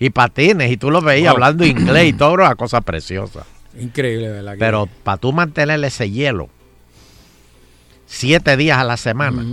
[0.00, 1.34] Y patines, y tú lo veías Wow.
[1.44, 3.44] hablando inglés y todo, una cosa preciosa.
[3.80, 4.56] Increíble, ¿verdad?
[4.58, 6.48] Pero para tú mantener ese hielo
[8.06, 9.44] siete días a la semana,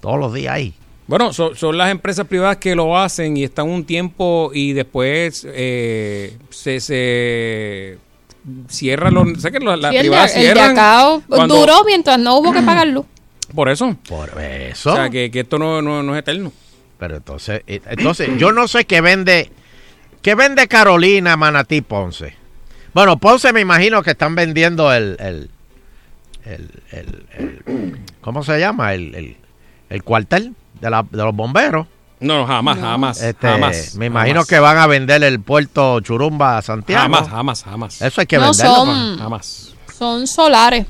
[0.00, 0.74] todos los días ahí.
[1.06, 5.46] Bueno, son, son las empresas privadas que lo hacen y están un tiempo y después
[5.48, 7.98] eh, se, se
[8.68, 9.40] cierran los...
[9.40, 10.70] ¿Sabes que lo- las Sí, el, de, privadas el de cierran?
[10.72, 13.06] acá cuando- duró mientras no hubo que pagar luz.
[13.54, 13.96] Por eso.
[14.08, 14.92] Por eso.
[14.92, 16.52] O sea, que, que esto no, no, no es eterno.
[16.98, 19.50] Pero entonces, eh, entonces yo no sé qué vende,
[20.22, 22.34] qué vende Carolina, Manatí, Ponce.
[22.94, 25.50] Bueno, Ponce me imagino que están vendiendo el, el,
[26.44, 28.94] el, el- el- ¿cómo se llama?
[28.94, 29.36] El, el-
[29.90, 31.86] el cuartel de, la- de los bomberos.
[32.18, 33.94] No, no, jamás, jamás, Este, jamás.
[33.96, 34.48] me imagino jamás.
[34.48, 37.02] que van a vender el puerto Churumba a Santiago.
[37.02, 38.00] Jamás, jamás, jamás.
[38.02, 38.74] Eso hay que No, venderlo.
[38.74, 39.74] son- pa- Jamás.
[39.98, 40.86] Son solares.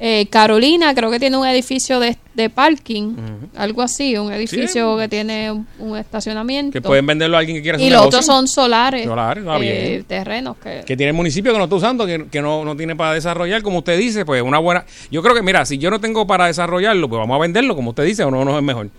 [0.00, 3.16] Eh, Carolina creo que tiene un edificio de, de parking,
[3.56, 6.70] algo así, un edificio que tiene un, un estacionamiento.
[6.70, 9.04] Que pueden venderlo a alguien que quiera hacer y los otros son solares.
[9.06, 10.04] Solares, está eh, bien.
[10.04, 10.84] terrenos que...
[10.86, 13.62] que tiene el municipio que no está usando, que, que no, no tiene para desarrollar,
[13.62, 14.84] como usted dice, pues una buena...
[15.10, 17.90] Yo creo que, mira, si yo no tengo para desarrollarlo, pues vamos a venderlo, como
[17.90, 18.90] usted dice, o no, no es mejor.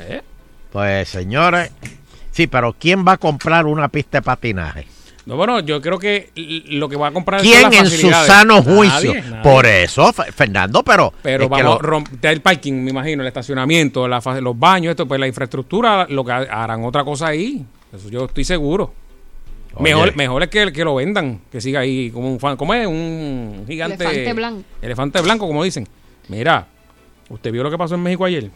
[0.00, 0.22] ¿Eh?
[0.72, 1.72] Pues señores,
[2.30, 4.86] sí, pero ¿quién va a comprar una pista de patinaje?
[5.28, 6.30] No, bueno, yo creo que
[6.70, 9.12] lo que va a comprar ¿Quién en su sano juicio?
[9.12, 9.42] nadie.
[9.42, 11.12] Por eso, Fe- Fernando, pero...
[11.22, 15.06] Pero vamos lo- a romper el parking, me imagino, el estacionamiento, la los baños, esto,
[15.06, 17.62] pues la infraestructura, lo que ha- harán otra cosa ahí.
[17.94, 18.94] Eso yo estoy seguro.
[19.74, 19.82] Oye.
[19.82, 22.56] Mejor, mejor es que, que lo vendan, que siga ahí como un fan.
[22.56, 22.86] ¿Cómo es?
[22.86, 24.04] Un gigante.
[24.04, 24.62] Elefante blanco.
[24.80, 25.86] Elefante blanco, como dicen.
[26.28, 26.66] Mira,
[27.28, 28.50] ¿usted vio lo que pasó en México ayer?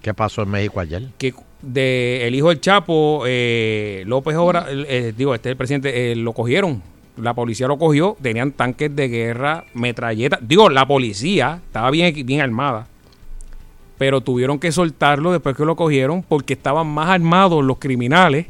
[0.00, 1.08] ¿Qué pasó en México ayer?
[1.18, 6.12] Que de el hijo del Chapo, eh, López Obra, eh, digo, este es el presidente,
[6.12, 6.82] eh, lo cogieron.
[7.16, 10.38] La policía lo cogió, tenían tanques de guerra, metralletas.
[10.42, 12.86] Digo, la policía estaba bien, bien armada.
[13.98, 18.46] Pero tuvieron que soltarlo después que lo cogieron porque estaban más armados los criminales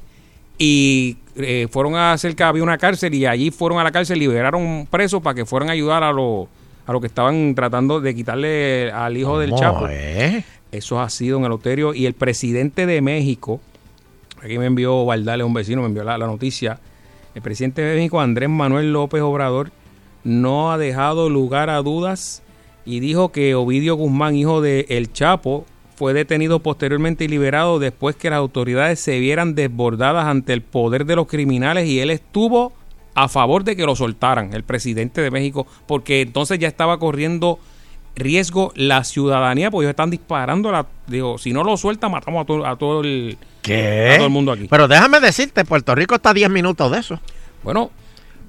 [0.59, 4.87] y eh, fueron a cerca, había una cárcel y allí fueron a la cárcel, liberaron
[4.91, 6.49] presos para que fueran a ayudar a los
[6.85, 9.89] a los que estaban tratando de quitarle al hijo del ¿Cómo Chapo.
[9.89, 10.43] es?
[10.73, 11.95] Eso ha sido en el Loterio.
[11.95, 13.61] Y el presidente de México,
[14.43, 16.81] aquí me envió Valdales, un vecino, me envió la, la noticia.
[17.35, 19.71] El presidente de México, Andrés Manuel López Obrador,
[20.25, 22.43] no ha dejado lugar a dudas
[22.85, 28.15] y dijo que Ovidio Guzmán, hijo de El Chapo, fue detenido posteriormente y liberado después
[28.15, 32.73] que las autoridades se vieran desbordadas ante el poder de los criminales y él estuvo
[33.15, 37.59] a favor de que lo soltaran, el presidente de México, porque entonces ya estaba corriendo
[38.19, 40.71] riesgo la ciudadanía, porque ellos están disparando.
[40.73, 44.11] La, digo, si no lo suelta, matamos a todo, a todo el, ¿Qué?
[44.13, 44.67] a todo el mundo aquí.
[44.69, 47.21] Pero déjame decirte, Puerto Rico está a 10 minutos de eso.
[47.63, 47.91] Bueno.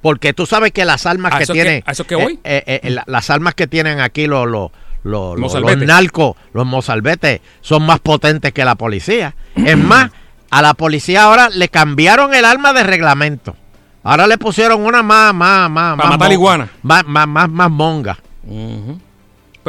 [0.02, 1.84] Porque tú sabes que las armas ¿A que tienen...
[2.08, 2.40] que voy?
[2.46, 4.72] eh, eh, eh, la- las armas que tienen aquí los, los,
[5.04, 5.88] los, los- los Mozalbetes.
[5.88, 9.36] narcos, los mozalbetes, son más potentes que la policía.
[9.58, 10.10] Es más,
[10.52, 13.58] a la policía ahora le cambiaron el arma de reglamento.
[14.02, 16.70] Ahora le pusieron una más, más, más, Para más matar iguana.
[16.82, 18.18] Más, más, más, más monga.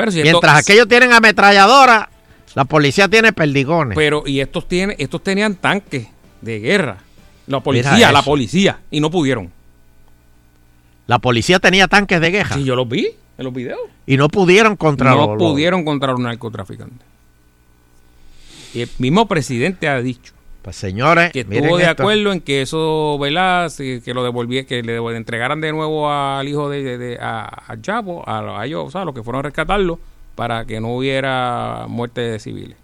[0.00, 2.08] Pero si esto- Mientras aquellos tienen ametralladoras,
[2.54, 3.96] la policía tiene perdigones.
[3.96, 6.08] Pero, y estos tienen, estos tenían tanques
[6.40, 6.98] de guerra.
[7.46, 8.80] La policía, la policía.
[8.90, 9.50] Y no pudieron.
[11.06, 13.80] La policía tenía tanques de guerra Sí, yo los vi en los videos.
[14.06, 17.06] y no pudieron contra no los- pudieron contra los narcotraficantes.
[18.74, 20.32] Y el mismo presidente ha dicho
[20.62, 22.02] Pues señores, que estuvo de esto.
[22.02, 23.72] acuerdo en que eso, ¿verdad?
[23.76, 27.80] Que lo devolvía, que le entregaran de nuevo al hijo de, de- de- a, a
[27.80, 29.98] Chapo, a, a ellos, o sea, a los que fueron a rescatarlo,
[30.34, 32.76] para que no hubiera muerte de civiles.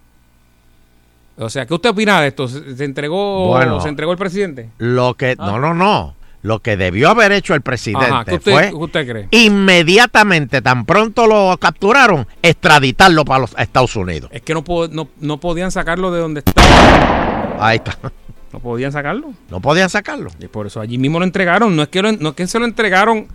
[1.37, 2.47] O sea, ¿qué usted opina de esto?
[2.47, 3.79] ¿Se, se entregó, Bueno.
[3.79, 4.69] se entregó el presidente?
[4.79, 5.45] Lo que, Ah.
[5.51, 6.15] no, no, no.
[6.43, 9.27] Lo que debió haber hecho el presidente Ajá, ¿qué usted, fue usted cree?
[9.31, 14.29] inmediatamente, tan pronto lo capturaron, extraditarlo para los Estados Unidos.
[14.33, 17.36] Es que no, no, no podían sacarlo de donde estaba.
[17.59, 17.97] Ahí está.
[18.53, 19.33] No podían sacarlo.
[19.49, 20.31] No podían sacarlo.
[20.39, 21.75] Y por eso allí mismo lo entregaron.
[21.75, 23.27] No es que, lo- no es que se lo entregaron,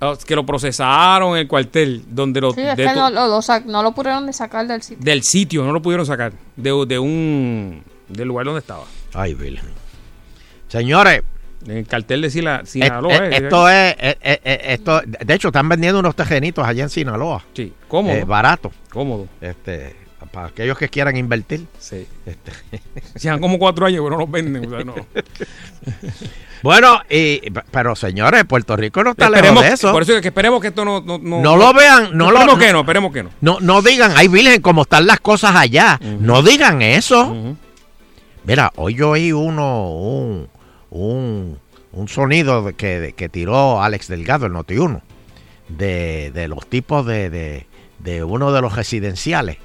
[0.00, 3.26] es que lo procesaron en el cuartel, donde lo, Sí, es de que no, lo,
[3.26, 5.02] lo sac- no lo pudieron de sacar del sitio.
[5.02, 8.84] del sitio, no lo pudieron sacar, de, de un del lugar donde estaba.
[9.14, 9.70] Ay, Virgen.
[10.68, 11.22] Señores,
[11.66, 13.16] En el cartel de Sila- et- Sinaloa.
[13.16, 16.90] eh, esto es, eh, eh, eh, esto, de hecho, están vendiendo unos tejenitos allá en
[16.90, 17.42] Sinaloa.
[17.54, 18.14] Sí, cómodo.
[18.14, 18.70] Eh, barato.
[18.90, 19.26] Cómodo.
[19.40, 19.96] Este,
[20.30, 21.66] para aquellos que quieran invertir.
[21.78, 22.06] Sí.
[22.26, 22.52] Este.
[23.20, 24.66] Llevan como cuatro años, pero no los venden.
[24.66, 24.94] o sea, no.
[26.62, 29.92] Bueno, y, pero señores, Puerto Rico no está Esperemos- lejos de eso.
[29.92, 31.00] Por eso es que esperemos que esto no...
[31.00, 33.30] No, no, No lo vean, no lo- Esperemos que no, esperemos que no.
[33.42, 36.00] No, no digan, ay Virgen, como están las cosas allá.
[36.18, 37.56] No digan eso.
[38.44, 40.48] Mira, hoy yo oí uno, un,
[40.90, 41.58] un,
[41.92, 45.02] un sonido que, que tiró Alex Delgado, el Noti1,
[45.68, 47.66] de, de los tipos de, de,
[47.98, 49.58] de uno de los residenciales,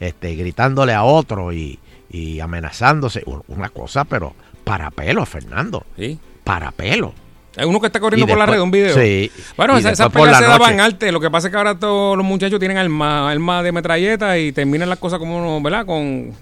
[0.00, 1.78] este, gritándole a otro y,
[2.10, 3.22] y amenazándose.
[3.26, 4.34] Un- Una cosa, pero
[4.64, 5.84] para pelo, Fernando.
[5.96, 6.18] Sí.
[6.44, 7.12] Para pelo.
[7.58, 8.94] Hay uno que está corriendo por la red, un video.
[8.94, 11.10] sí, Bueno, esa- esas por peleas se daban antes.
[11.10, 14.52] Lo que pasa es que ahora todos los muchachos tienen armas arma de metralleta y
[14.52, 15.86] terminan las cosas como, ¿verdad?
[15.86, 16.32] Con,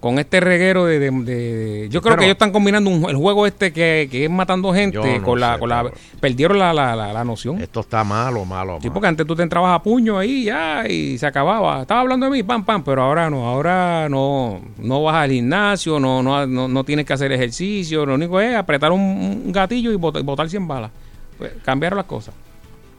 [0.00, 0.98] con este reguero de...
[1.00, 4.24] de- de- yo creo pero- que ellos están combinando un- el juego este que, que
[4.26, 5.54] es matando gente no con la...
[5.54, 7.60] sé, con la perdieron la, la, la, la noción.
[7.60, 8.94] Esto está malo, malo, Sí, malo.
[8.94, 11.82] porque antes tú te entrabas a puño ahí ya y se acababa.
[11.82, 13.46] Estaba hablando de mí, pam, pam, pero ahora no.
[13.48, 18.06] Ahora no, no vas al gimnasio, no, no, no, no tienes que hacer ejercicio.
[18.06, 19.00] Lo único es apretar un,
[19.46, 20.90] un gatillo y botar, botar 100 balas.
[21.38, 22.34] Pues, cambiaron las cosas.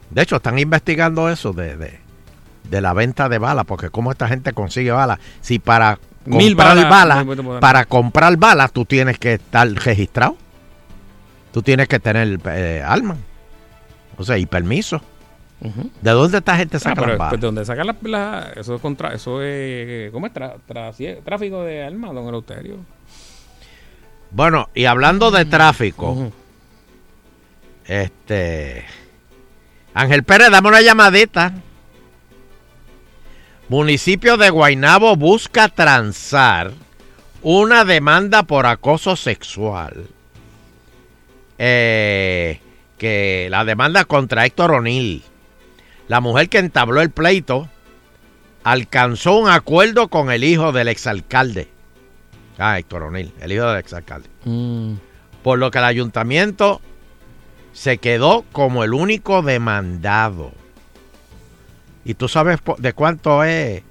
[0.10, 2.00] De hecho, están investigando eso de, de,
[2.70, 5.20] de la venta de balas, porque cómo esta gente consigue balas.
[5.42, 10.36] Si para Mil comprar balas, balas, para comprar balas, tú tienes que estar registrado.
[11.52, 13.18] Tú tienes que tener eh, arma.
[14.18, 15.02] O sea, y permiso.
[16.02, 17.32] ¿De dónde esta gente Ah, saca pero las balas?
[17.32, 20.34] pues, de donde sacan las eso es contra, eso es, ¿cómo es?
[20.34, 22.78] Tra- tra- tráfico de armas, don Eleuterio.
[24.32, 26.32] Bueno, y hablando de tráfico,
[27.86, 28.86] este
[29.94, 31.54] Ángel Pérez, dame una llamadita.
[33.70, 36.72] Municipio de Guaynabo busca transar
[37.44, 40.08] una demanda por acoso sexual.
[41.60, 42.60] Eh,
[42.98, 45.22] que la demanda contra Héctor O'Neill,
[46.08, 47.70] la mujer que entabló el pleito,
[48.64, 51.68] alcanzó un acuerdo con el hijo del exalcalde.
[52.58, 54.30] Ah, Héctor O'Neill, el hijo del exalcalde.
[55.44, 56.82] Por lo que el ayuntamiento
[57.74, 60.54] se quedó como el único demandado.
[62.06, 63.84] ¿Y tú sabes de cuánto es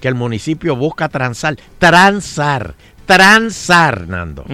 [0.00, 1.56] que el municipio busca transar?
[1.78, 2.74] Transar,
[3.06, 4.44] transar, Nando.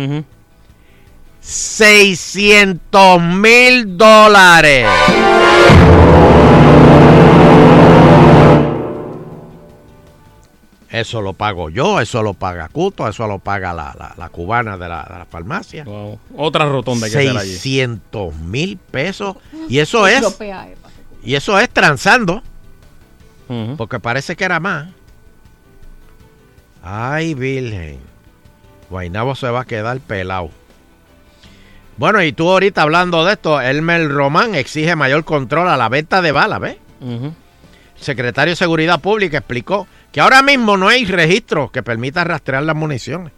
[1.41, 4.87] 600 mil dólares.
[10.91, 14.77] Eso lo pago yo, eso lo paga Cuto, eso lo paga la, la- la cubana
[14.77, 15.85] de la, de la farmacia.
[16.37, 17.51] Otra rotonda que hacer allí.
[17.53, 19.37] 600 mil pesos.
[19.71, 20.21] Y eso es.
[21.25, 22.43] Y eso es transando.
[23.77, 24.89] Porque parece que era más.
[26.83, 27.99] Ay, Virgen.
[28.89, 30.51] Guainabo se va a quedar pelado.
[31.97, 36.23] Bueno, y tú ahorita hablando de esto, Elmer Román exige mayor control a la venta
[36.23, 36.77] de balas, ¿ves?
[37.01, 37.35] El
[37.97, 42.77] secretario de Seguridad Pública explicó que ahora mismo no hay registro que permita rastrear las
[42.77, 43.33] municiones.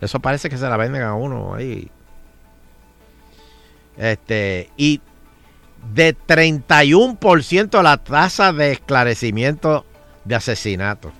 [0.00, 1.88] Eso parece que se la venden a uno ahí.
[3.96, 5.00] Este, y
[5.94, 9.84] de 31% la tasa de esclarecimiento
[10.24, 11.12] de asesinatos.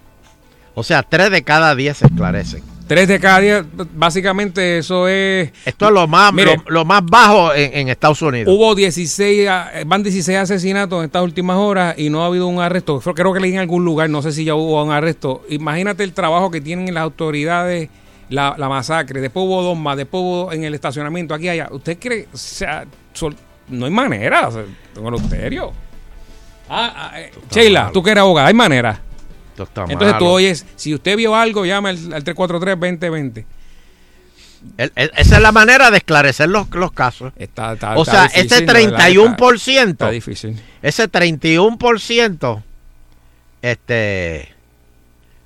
[0.74, 2.62] O sea, 3 de cada 10 se esclarecen.
[2.86, 3.64] Tres de cada diez,
[3.94, 5.50] básicamente eso es...
[5.64, 6.56] Esto es lo más, Mire.
[6.56, 8.52] lo, lo más bajo en, en Estados Unidos.
[8.54, 12.60] Hubo 16, a- van 16 asesinatos en estas últimas horas y no ha habido un
[12.60, 13.00] arresto.
[13.00, 15.42] Creo que leí en algún lugar, no sé si ya hubo un arresto.
[15.48, 17.88] Imagínate el trabajo que tienen las autoridades,
[18.28, 19.20] la, la masacre.
[19.22, 21.68] Después hubo dos más, después hubo en el estacionamiento, aquí allá.
[21.70, 22.28] ¿Usted cree?
[22.32, 22.84] O sea,
[23.14, 23.36] sol-
[23.68, 24.64] no hay manera, o sea,
[24.94, 25.72] con el.
[26.68, 29.00] Ah, ah, eh, Sheila, tú que eres abogada, hay manera.
[29.50, 30.34] Esto está Entonces tú malo.
[30.34, 33.44] oyes, si usted vio algo, llama al, al 343-2020.
[34.78, 37.32] El- el- esa es la manera de esclarecer los, los casos.
[37.36, 40.60] Está, está- o está sea, difícil, ese la verdad, 31%, Está difícil.
[40.82, 42.62] ese 31%,
[43.60, 44.48] este...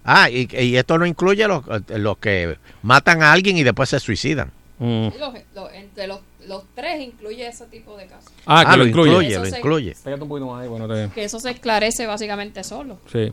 [0.05, 3.99] Ah, y, y esto no incluye los, los que matan a alguien y después se
[3.99, 4.53] suicidan.
[4.79, 5.09] Mm.
[5.19, 8.33] Los- los- entre los, los tres incluye ese tipo de casos.
[8.47, 9.11] Ah, que Ah, lo, lo incluye.
[9.13, 9.97] incluye, lo se- incluye.
[10.05, 12.99] Pégate un poquito más ahí, bueno, te- Que eso se esclarece básicamente solo.
[13.13, 13.33] Sí.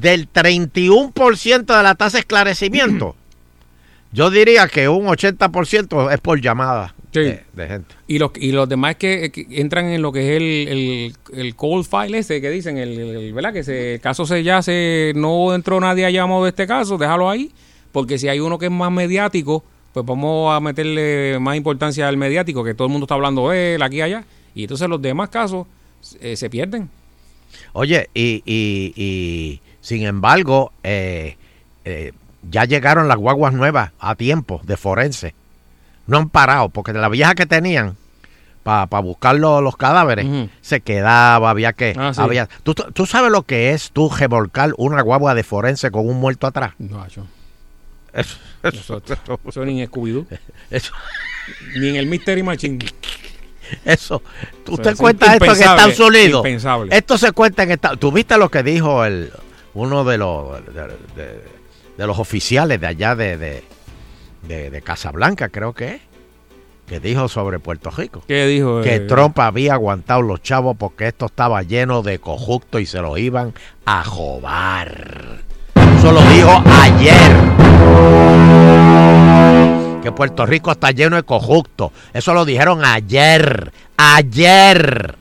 [0.00, 3.14] Del 31% de la tasa de esclarecimiento,
[4.12, 7.20] yo diría que un 80% es por llamada Sí.
[7.20, 7.94] de, de gente.
[8.06, 11.54] Y los, y los demás que, que entran en lo que es el, el, el
[11.56, 13.52] cold file ese que dicen, el, el- ¿verdad?
[13.52, 16.96] Que se, el caso se ya se, no entró nadie a llamado de este caso,
[16.96, 17.52] déjalo ahí,
[17.92, 22.16] porque si hay uno que es más mediático, pues vamos a meterle más importancia al
[22.16, 24.24] mediático, que todo el mundo está hablando de él, aquí y allá,
[24.54, 25.66] y entonces los demás casos
[26.20, 26.88] eh, se pierden.
[27.74, 31.36] Oye, y, y- y, sin embargo, eh,
[31.84, 32.12] eh,
[32.50, 35.34] ya llegaron las guaguas nuevas a tiempo de forense.
[36.06, 37.96] No han parado, porque de la vieja que tenían
[38.62, 40.26] para buscar lo- los cadáveres,
[40.60, 41.94] se quedaba, había que...
[41.98, 42.20] Ah, sí.
[42.20, 46.20] había, ¿tú, tú sabes lo que es tú revolcar una guagua de forense con un
[46.20, 46.72] muerto atrás?
[46.78, 47.24] No, yo.
[48.12, 49.02] Eso, Eso,
[49.48, 50.26] eso ni en Scooby-Doo.
[50.70, 50.92] Eso.
[51.76, 52.78] Ni en el Mystery Machine.
[53.84, 54.22] Eso.
[54.64, 56.40] Eso ¿Usted es cuenta esto en Estados Unidos?
[56.46, 56.96] impensable.
[56.96, 59.32] Esto se cuenta en Estados ¿Tú viste lo que dijo el
[59.74, 60.82] uno de los de,
[61.16, 61.52] de-
[61.96, 63.36] de los oficiales de allá de,
[64.48, 66.00] de, Casablanca, creo que es?
[66.86, 68.22] Que dijo sobre Puerto Rico.
[68.26, 68.82] ¿Qué dijo?
[68.82, 69.00] Que eh?
[69.00, 73.54] Trump había aguantado los chavos porque esto estaba lleno de cojucto y se lo iban
[73.84, 75.42] a jobar.
[75.98, 78.21] Eso lo dijo ayer.
[80.02, 81.92] Que Puerto Rico está lleno de cojucto.
[82.12, 83.72] Eso lo dijeron ayer.
[83.96, 85.16] Ayer.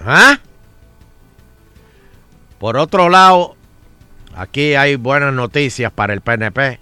[0.00, 0.38] ¿Ah?
[2.58, 3.56] Por otro lado,
[4.36, 6.78] aquí hay buenas noticias para el PNP.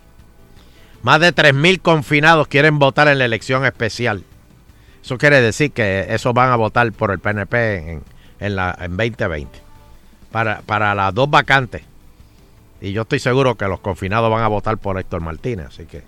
[1.02, 4.24] Más de 3.000 confinados quieren votar en la elección especial.
[5.02, 8.02] Eso quiere decir que esos van a votar por el PNP en,
[8.38, 9.50] en la, en 2020.
[10.30, 11.82] Para, para las dos vacantes.
[12.82, 15.66] Y yo estoy seguro que los confinados van a votar por Héctor Martínez.
[15.68, 16.02] Así que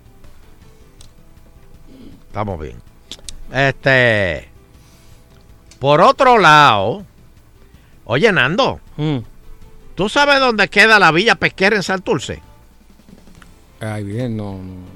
[2.26, 2.76] estamos bien.
[3.52, 4.48] Este.
[5.78, 7.04] Por otro lado,
[8.04, 9.18] oye Nando, Mm.
[9.94, 12.40] ¿tú sabes dónde queda la villa pesquera en Santurce?
[13.80, 14.54] Ay, bien, no.
[14.54, 14.94] no.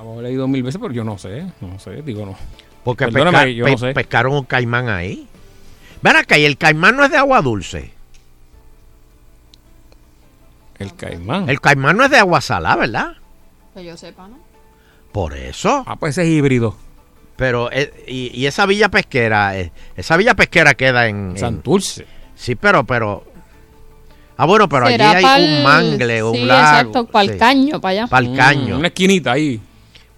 [0.00, 1.46] Hemos leído mil veces, pero yo no sé.
[1.60, 2.36] No sé, digo no.
[2.84, 3.94] Porque Perdóname, pesca- yo pe- no sé.
[3.94, 5.26] pescaron un caimán ahí.
[6.02, 7.92] Ven acá, y el caimán no es de agua dulce.
[10.78, 11.48] El caimán.
[11.48, 13.12] El caimán no es de agua salada, ¿verdad?
[13.74, 14.38] Que yo sepa, ¿no?
[15.12, 15.84] Por eso.
[15.86, 16.76] Ah, pues ese es híbrido.
[17.36, 21.30] Pero, eh, y, y esa villa pesquera, eh, esa villa pesquera queda en...
[21.32, 22.06] en- Santurce.
[22.34, 23.24] sí, pero, pero...
[24.36, 26.60] Ah, bueno, pero allí hay pa'l- un mangle, un sí, lago.
[26.78, 27.38] exacto, para el sí.
[27.38, 28.06] caño, para allá.
[28.06, 28.76] Pa'l caño.
[28.76, 29.60] Mm, una esquinita ahí.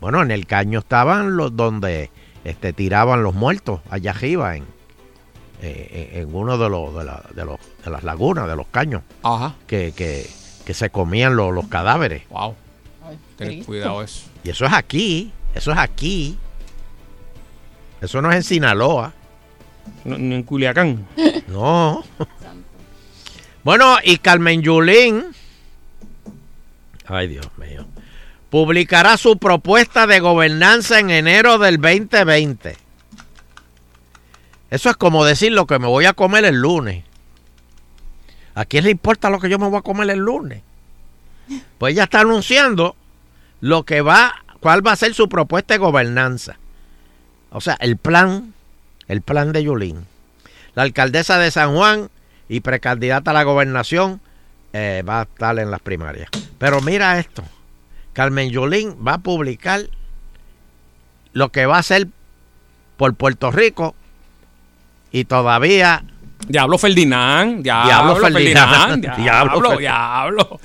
[0.01, 2.11] Bueno, en el caño estaban los donde
[2.45, 4.65] este, tiraban los muertos, allá arriba, en,
[5.63, 8.67] eh, en en uno de los, de, la- de los de las lagunas, de los
[8.69, 9.55] caños, Ajá.
[9.67, 10.29] que, que,
[10.65, 12.23] que se comían los, los cadáveres.
[12.29, 12.55] Wow.
[13.37, 14.29] Ten cuidado eso.
[14.45, 16.39] Y eso es aquí, eso es aquí.
[18.01, 19.13] Eso no es en Sinaloa.
[20.05, 21.07] No, ni en Culiacán.
[21.49, 22.05] No.
[23.65, 25.27] Bueno, y Carmen Yulín,
[27.07, 27.87] ay Dios mío,
[28.51, 32.77] publicará su propuesta de gobernanza en enero del 2020.
[34.71, 37.05] Eso es como decir lo que me voy a comer el lunes.
[38.55, 40.63] ¿A quién le importa lo que yo me voy a comer el lunes?
[41.79, 42.97] Pues ella está anunciando
[43.61, 46.59] lo que va, cuál va a ser su propuesta de gobernanza.
[47.51, 48.55] O sea, el plan,
[49.09, 50.07] el plan de Yulín.
[50.75, 52.11] La alcaldesa de San Juan
[52.49, 54.21] y precandidata a la gobernación
[54.73, 56.31] eh, va a estar en las primarias.
[56.59, 57.43] Pero mira esto,
[58.13, 59.83] Carmen Yulín va a publicar
[61.33, 62.09] lo que va a hacer
[62.97, 63.95] por Puerto Rico
[65.11, 66.05] y todavía
[66.49, 67.63] Diablo Ferdinand.
[67.63, 68.71] Diablo, Diablo Ferdinand.
[68.91, 70.61] Ferdinand, Diablo, Diablo.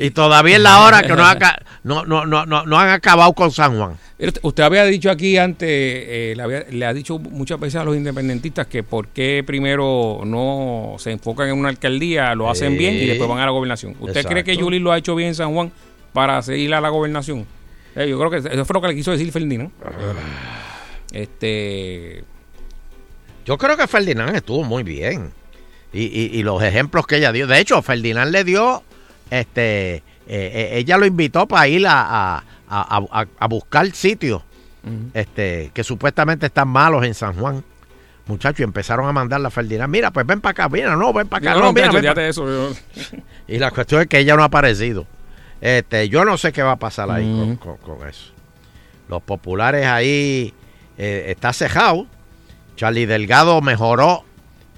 [0.00, 3.32] Y todavía es la hora que no, aca- no, no, no, no, no han acabado
[3.32, 3.96] con San Juan.
[4.42, 7.96] Usted- había dicho aquí antes, eh, le, había- le ha dicho muchas veces a los
[7.96, 13.06] independentistas que por qué primero no se enfocan en una alcaldía, lo hacen bien y
[13.06, 13.94] después van a la gobernación.
[13.98, 14.56] ¿Usted cree que.
[14.56, 15.72] Yuli lo ha hecho bien en San Juan
[16.12, 17.46] para seguir a la gobernación?
[17.96, 19.70] Eh, yo creo que eso fue lo que le quiso decir Ferdinand.
[21.12, 22.22] Este.
[23.48, 25.32] Yo creo que Ferdinand estuvo muy bien.
[25.90, 27.46] Y, y- y los ejemplos que ella dio.
[27.46, 28.82] De hecho, Ferdinand le dio,
[29.30, 34.42] este, eh, eh, ella lo invitó para ir a, a- a- buscar sitios
[35.14, 37.64] este, que supuestamente están malos en San Juan.
[38.26, 41.26] Muchachos, y empezaron a mandarle a Ferdinand, mira, pues ven para acá, mira, no, ven
[41.28, 41.54] para acá.
[41.54, 42.44] No, no, no, mira, ven pa' eso.
[43.48, 45.06] Y la cuestión es que ella no ha aparecido.
[45.62, 47.24] Este, yo no sé qué va a pasar ahí
[47.58, 48.26] con, con- con eso.
[49.08, 50.52] Los populares ahí
[50.98, 52.06] eh, está cejado.
[52.78, 54.24] Charlie Delgado mejoró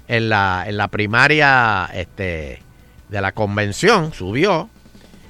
[0.07, 2.63] en la, en la primaria este,
[3.09, 4.69] de la convención, subió.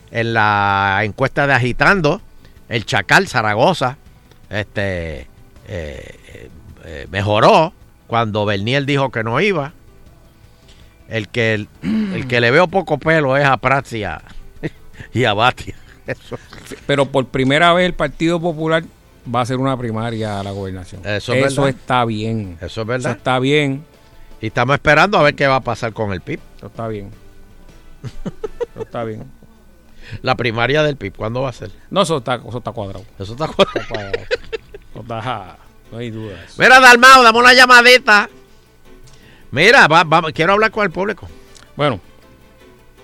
[0.09, 2.21] En la encuesta de agitando,
[2.69, 3.97] el Chacal Zaragoza
[4.49, 5.27] este, eh,
[5.67, 6.49] eh,
[6.85, 7.73] eh, mejoró
[8.07, 9.73] cuando Bernier dijo que no iba.
[11.09, 13.91] El que, el, que le veo poco pelo es a Prats
[15.13, 15.75] y a, Batia.
[16.87, 18.83] Pero por primera vez el Partido Popular
[19.33, 21.01] va a hacer una primaria a la gobernación.
[21.05, 21.69] Eso es verdad.
[21.69, 22.57] está bien.
[22.61, 23.11] Eso es verdad.
[23.11, 23.83] Eso está bien.
[24.41, 26.39] Y estamos esperando a ver qué va a pasar con el PIB.
[26.57, 27.11] Eso está bien.
[28.73, 29.25] Eso está bien.
[30.23, 31.71] La primaria del PIB, ¿cuándo va a ser?
[31.89, 33.05] No, eso está, eso está cuadrado.
[33.19, 34.11] Eso está cuadrado.
[34.91, 35.57] Eso está-
[35.91, 36.39] no hay dudas.
[36.57, 38.29] Mira, Dalmao, dame una llamadita.
[39.51, 41.27] Mira, va- va- quiero hablar con el público.
[41.75, 41.99] Bueno,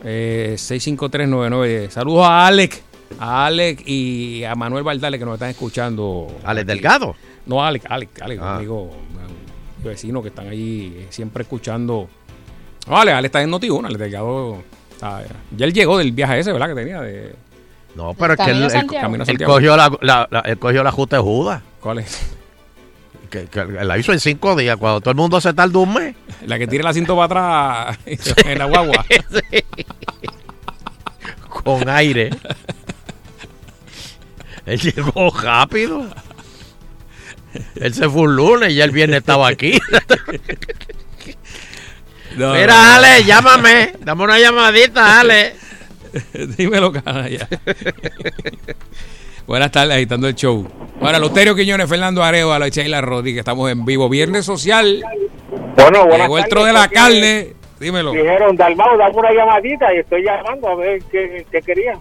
[0.03, 1.91] eh, 65399.
[1.91, 2.81] Saludos a Alex.
[3.19, 6.27] A Alex y a Manuel Valdale que nos están escuchando.
[6.43, 6.67] ¿Alex aquí.
[6.67, 7.15] Delgado?
[7.45, 8.55] No, Alex, Alex, Alex, un Ah.
[8.57, 12.09] amigo, un vecino que están eh, siempre escuchando.
[12.87, 14.57] No, Alex, Alex está en Noti1, Alex Delgado.
[14.91, 15.23] está-
[15.55, 16.67] ya él llegó del viaje ese, ¿verdad?
[16.69, 17.35] Que tenía de.
[17.95, 21.61] No, pero es que él, cogió la, la- la- él cogió la justa de Judas.
[21.79, 22.19] ¿Cuál es?
[23.31, 26.15] Que, que la hizo en cinco días, cuando todo el mundo se tardó un mes.
[26.45, 27.99] La que tira el asiento para atrás
[28.45, 29.05] en la guagua.
[29.31, 29.63] Sí.
[31.49, 32.29] Con aire.
[34.67, 36.05] Él llegó rápido.
[37.75, 39.79] Él se fue un lunes y ya el viernes estaba aquí.
[42.35, 42.93] No, Mira, no, no.
[42.95, 43.93] Ale, llámame.
[43.99, 45.55] Dame una llamadita, Ale.
[46.57, 47.47] Dímelo, canalla.
[49.47, 50.67] Buenas tardes, agitando el show.
[51.01, 53.39] Ahora, Loterio Quiñones, Fernando Arevalo y Sheila Rodríguez.
[53.39, 54.09] Estamos en vivo.
[54.09, 55.03] Viernes social.
[55.77, 57.53] Bueno, buenas Llegó el tro de la carne.
[57.79, 58.11] Dímelo.
[58.11, 61.99] Dijeron, Dalmao, dame una llamadita y estoy llamando a ver qué, qué querían.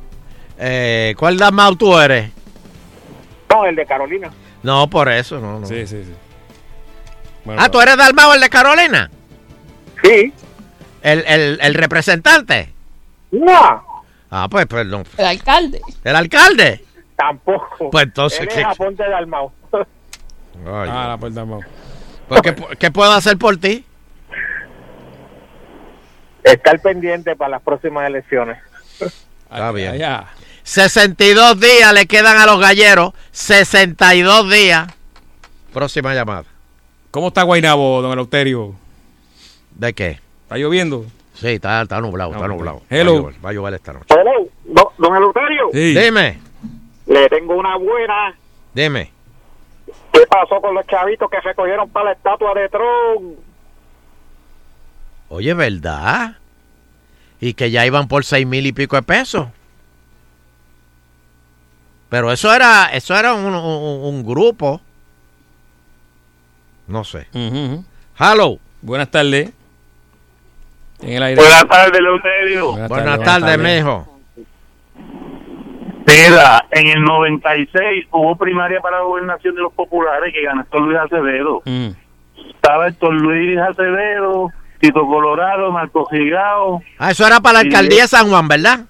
[0.59, 2.30] Eh, ¿Cuál Dalmau tú eres?
[3.51, 4.31] No, el de Carolina.
[4.62, 5.66] No, por eso, no, no.
[5.66, 6.12] Sí, sí, sí.
[7.56, 9.10] ah, ¿tú eres Dalmau, el de Carolina?
[10.02, 10.32] Sí.
[11.02, 12.73] ¿El, el, el representante?
[13.31, 13.85] No.
[14.31, 15.05] Ah, pues, perdón.
[15.16, 15.81] El alcalde.
[16.02, 16.85] ¿El alcalde?
[17.16, 17.90] Tampoco.
[17.90, 18.60] Pues entonces, Él ¿qué?
[18.60, 19.52] es Aponte de Dalmao.
[19.73, 21.60] Ay, Ah, la puerta mano.
[22.28, 23.85] pues, ¿qué, qué puedo hacer por ti?
[26.43, 28.59] Estar pendiente para las próximas elecciones.
[29.01, 29.93] Está bien.
[29.94, 30.27] Allá.
[30.66, 33.12] 62 días le quedan a los galleros.
[33.30, 34.88] 62 días.
[35.72, 36.43] Próxima llamada.
[37.12, 38.74] ¿Cómo está Guainabo, don Eleuterio?
[39.76, 40.18] ¿De qué?
[40.43, 41.06] ¿Está lloviendo?
[41.34, 42.82] Sí, está, está nublado, está nublado.
[42.90, 43.12] Hello.
[43.12, 44.06] Va a llover, va a llover esta noche.
[44.12, 45.68] Hello, don, don Eleuterio.
[45.72, 45.94] Sí.
[45.94, 46.40] Dime,
[47.06, 48.34] Le tengo una buena.
[48.74, 49.12] dime.
[50.12, 53.38] ¿Qué pasó con los chavitos que recogieron para la estatua de Trump?
[55.28, 56.36] Oye, ¿verdad?
[57.40, 59.47] Y que ya iban por seis mil y pico de pesos.
[62.08, 64.80] Pero eso era, eso era un, un- un grupo.
[66.86, 67.26] No sé.
[67.34, 67.84] Ujú.
[68.18, 68.58] Hello.
[68.80, 69.52] Buenas tardes.
[71.00, 71.40] En el aire.
[71.42, 72.72] Buenas tardes, Leuterio.
[72.88, 74.08] Buenas tardes, mijo.
[76.06, 80.82] Mira, en el 96 hubo primaria para la gobernación de los populares que ganó Héctor
[80.82, 81.62] Luis Acevedo.
[81.64, 81.88] Mm.
[82.54, 84.50] Estaba Héctor Luis Acevedo,
[84.80, 86.80] Tito Colorado, Marcos Gigao.
[86.98, 88.84] Ah, eso era para la alcaldía de San Juan, ¿verdad?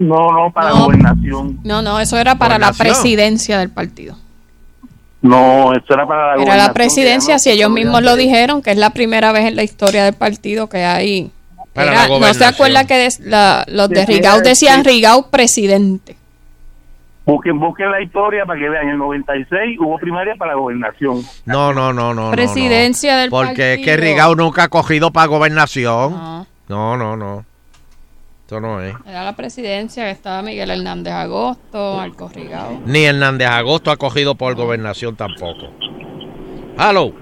[0.00, 0.74] No, no, para No.
[0.76, 1.60] la gobernación.
[1.62, 4.16] No, no, eso era para la presidencia del partido.
[5.22, 6.66] No, eso era para la Era gobernación.
[6.66, 10.04] la presidencia, si ellos mismos lo dijeron, que es la primera vez en la historia
[10.04, 11.30] del partido que hay.
[11.74, 14.90] Para Era- la no se acuerda que des- la- los de Sí, Rigau decían sí.
[14.90, 16.16] Rigau presidente.
[17.26, 18.84] Busquen, busquen la historia para que vean.
[18.84, 21.22] En el 96 hubo primaria para la gobernación.
[21.44, 22.24] No, no, no, no.
[22.24, 23.20] no, Presidencia no.
[23.20, 23.96] del Porque es que partido.
[24.14, 26.12] Rigao nunca ha cogido para gobernación.
[26.12, 27.44] No, No, no, no.
[28.50, 28.96] Esto no es.
[29.06, 32.82] era la presidencia que estaba Miguel Hernández Agosto, Marcos Rigau.
[32.84, 35.70] Ni Hernández Agosto ha cogido por gobernación tampoco.
[36.76, 37.12] Hello.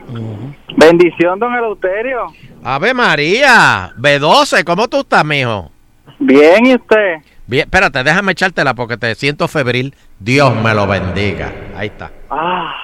[0.75, 2.33] Bendición, don Eleuterio.
[2.65, 3.93] Ave María.
[3.99, 5.71] B12, ¿cómo tú estás, mijo?
[6.19, 7.17] Bien, ¿y usted?
[7.47, 9.95] Bien, espérate, déjame echártela porque te siento febril.
[10.19, 11.53] Dios me lo bendiga.
[11.77, 12.11] Ahí está.
[12.31, 12.75] Ah,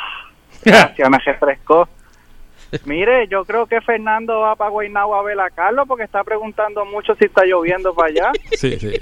[0.63, 1.89] gracias, me refrescó.
[2.85, 6.85] Mire, yo creo que Fernando va para Guaynabo a ver a Carlos porque está preguntando
[6.85, 8.33] mucho si está lloviendo para allá.
[8.57, 8.93] Sí, sí.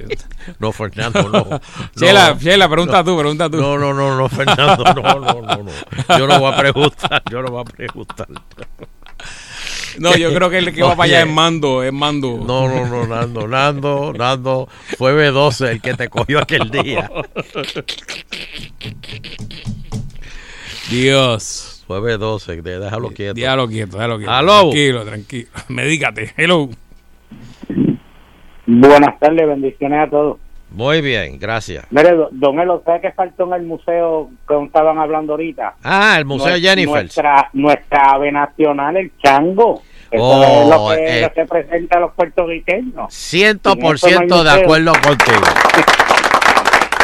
[0.59, 1.61] No, Fernando, no.
[1.97, 2.40] Sheila, No.
[2.40, 3.59] Sheila, pregunta tú, pregunta tú.
[3.59, 6.19] No, no, no, no, Fernando, no, no, no, no.
[6.19, 8.28] Yo no voy a preguntar, yo no voy a preguntar.
[9.99, 12.39] No, yo creo que el que va para allá es Mando, es Mando.
[12.39, 17.11] No, no, no, Nando, Nando, Nando, fue B12 el que te cogió aquel día.
[20.90, 21.72] Dios.
[22.01, 23.35] B12, de- déjalo quieto.
[23.35, 24.32] Déjalo quieto, déjalo quieto.
[24.32, 24.60] Aló.
[24.62, 25.48] Tranquilo, tranquilo.
[25.69, 26.32] Medícate.
[26.36, 26.69] Hello.
[28.66, 30.39] Buenas tardes, bendiciones a todos.
[30.70, 31.85] Muy bien, gracias.
[31.90, 35.74] Mire, do- don Elo, ¿sabe qué faltó en el museo que estaban hablando ahorita?
[35.82, 37.02] Ah, el Museo Jennifer.
[37.02, 39.82] Nuestra, nuestra ave nacional, el chango.
[40.10, 41.32] Eso Oh, es lo que eh.
[41.35, 43.12] representa a los puertorriqueños.
[43.12, 45.40] Ciento por no ciento de acuerdo contigo.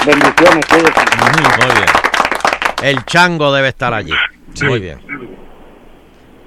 [0.06, 1.00] Bendiciones, cuídense.
[1.58, 1.86] Muy bien.
[2.96, 4.12] El chango debe estar allí.
[4.66, 4.98] Muy bien.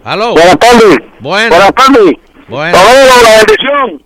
[0.03, 0.33] Aló.
[0.33, 0.97] Buenas tardes.
[1.19, 1.49] Bueno.
[1.55, 2.13] Buenas tardes.
[2.47, 2.77] Bueno.
[2.77, 4.03] La bendición.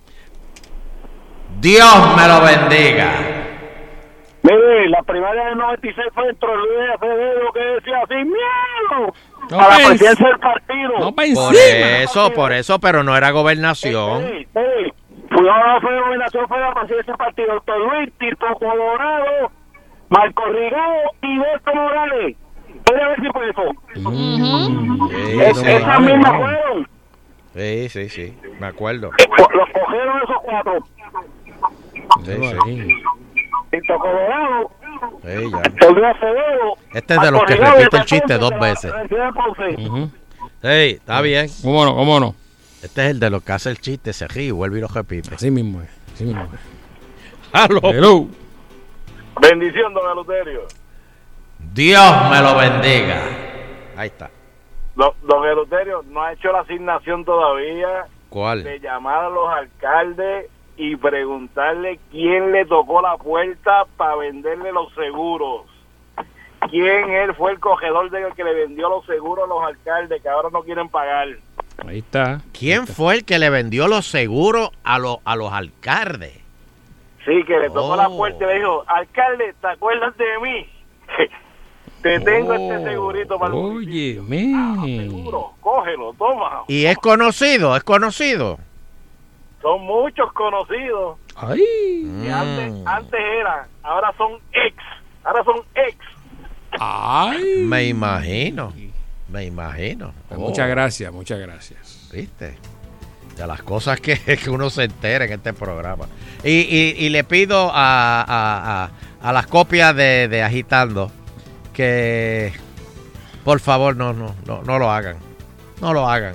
[1.62, 3.12] Dios me lo bendiga.
[4.44, 9.14] Mire, la primaria del 96 fue entre Luis Acevedo que decía así, miedo
[9.50, 11.14] No a la presidencia del partido.
[11.16, 14.22] Por eso, por eso, pero no era gobernación.
[14.22, 14.94] Sí, sí.
[15.32, 17.54] Fui a la fue gobernación fue la presidencia del partido.
[17.56, 19.52] Doctor Luis, Tito Colorado,
[20.10, 22.38] Marco Rigado y Beto Morales.
[22.88, 23.62] Voy a ver si fue eso.
[25.10, 25.66] Sí, Es- sí.
[25.68, 26.88] esas mismas fueron.
[27.56, 29.12] Sí, sí, sí, me acuerdo.
[29.38, 30.86] Los cogieron esos cuatro.
[32.26, 32.34] Sí,
[32.66, 33.04] sí.
[33.72, 34.72] Tito Colorado,
[35.24, 35.62] Sí, ya.
[36.94, 38.92] Este es de los que repite el chiste dos veces.
[39.10, 39.76] De Ponce.
[40.62, 41.48] Sí, está bien.
[41.62, 41.96] ¿Cómo no?
[41.96, 42.36] ¿Cómo no?
[42.82, 44.88] Este es el de los que hace el chiste, se ríe y vuelve y lo
[44.88, 45.36] repite.
[45.36, 45.90] Así mismo es.
[46.14, 47.70] Así mismo es.
[47.92, 48.28] Hello.
[49.42, 50.62] Bendición, don Eleuterio.
[51.76, 53.22] Dios me lo bendiga.
[53.98, 54.30] Ahí está.
[54.96, 58.64] Don, don Eleuterio no ha hecho la asignación todavía ¿Cuál?
[58.64, 64.94] de llamar a los alcaldes y preguntarle quién le tocó la puerta para venderle los
[64.94, 65.64] seguros.
[66.70, 70.30] ¿Quién él fue el cogedor del que le vendió los seguros a los alcaldes que
[70.30, 71.28] ahora no quieren pagar?
[71.86, 72.40] Ahí está.
[72.58, 76.40] ¿Quién fue el que le vendió los seguros a, los a los alcaldes?
[77.26, 78.16] Sí, que le tocó la Oh.
[78.16, 80.70] puerta y le dijo, alcalde, ¿te acuerdas de mí?
[82.06, 84.22] Te tengo este segurito para el Oye,
[85.08, 85.54] seguro.
[85.60, 86.62] Cógelo, toma.
[86.68, 88.60] Y es conocido, es conocido.
[89.60, 91.18] Son muchos conocidos.
[91.36, 91.64] Ay.
[92.22, 94.76] que antes, antes eran, ahora son ex.
[95.24, 95.98] Ahora son ex.
[96.80, 97.64] Ay.
[97.66, 98.72] Me imagino.
[99.28, 100.14] Me imagino.
[100.28, 102.08] Pues Oh, Muchas gracias, muchas gracias.
[102.14, 102.56] ¿Viste?
[103.36, 106.06] De las cosas que, que uno se entera en este programa.
[106.44, 108.90] Y, y- y le pido a, a- a-
[109.28, 111.12] a las copias de, de Agitando
[111.76, 112.54] que
[113.44, 115.18] por favor no, no, no, no lo hagan.
[115.82, 116.34] No lo hagan.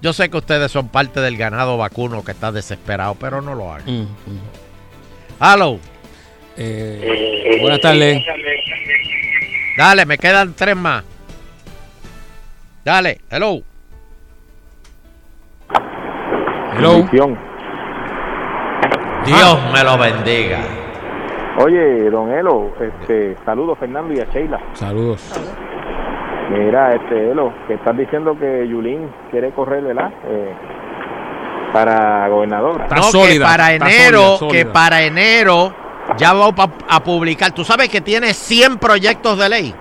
[0.00, 3.72] Yo sé que ustedes son parte del ganado vacuno que está desesperado, pero no lo
[3.72, 4.08] hagan.
[5.40, 5.78] Hello.
[6.56, 8.22] Eh, buenas tardes.
[9.76, 11.02] Dale, me quedan tres más.
[12.84, 13.62] Dale, hello.
[16.76, 17.08] Hello.
[19.24, 20.81] Dios me lo bendiga.
[21.64, 24.58] Oye, don Elo, este, saludos Fernando y a Sheila.
[24.72, 25.32] Saludos.
[26.50, 30.12] Mira, este Elo, que estás diciendo que Yulín quiere correr, ¿verdad?
[30.26, 30.54] Eh,
[31.72, 32.88] para gobernadora.
[32.88, 35.72] no, que para enero, que para enero
[36.16, 37.52] ya va a, a publicar.
[37.52, 39.74] Tú sabes que tiene 100 proyectos de ley.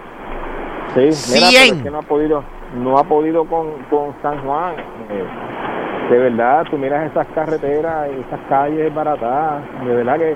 [0.94, 1.78] Sí, mira, pero 100.
[1.78, 2.44] es que no ha podido,
[2.76, 4.76] no ha podido con, con San Juan.
[5.10, 10.36] Eh, de verdad, tú miras esas carreteras y esas calles baratadas, de verdad que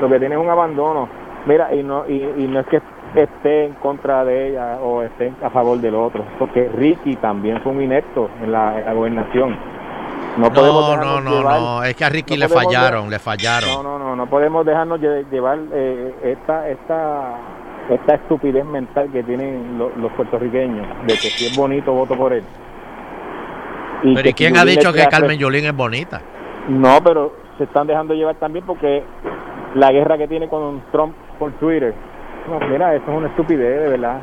[0.00, 1.08] lo que tiene es un abandono.
[1.46, 2.80] Mira, y no y, y no es que
[3.14, 7.72] esté en contra de ella o esté a favor del otro, porque Ricky también fue
[7.72, 9.56] un inepto en la, en la gobernación.
[10.36, 11.84] No, podemos No, no, no, llevar- no.
[11.84, 13.68] Es que a Ricky no le fallaron, le fallaron.
[13.70, 17.34] No, no, no, no podemos dejarnos lle- llevar eh, esta, esta,
[17.90, 22.32] esta estupidez mental que tienen lo- los puertorriqueños de que si es bonito voto por
[22.32, 22.42] él.
[24.02, 26.20] Pero ¿y quién ha dicho que Carmen Yulín es bonita?
[26.68, 29.04] No, pero se están dejando llevar también porque
[29.74, 31.94] la guerra que tiene con Trump por Twitter.
[32.48, 34.20] No, mira, eso es una estupidez, de verdad.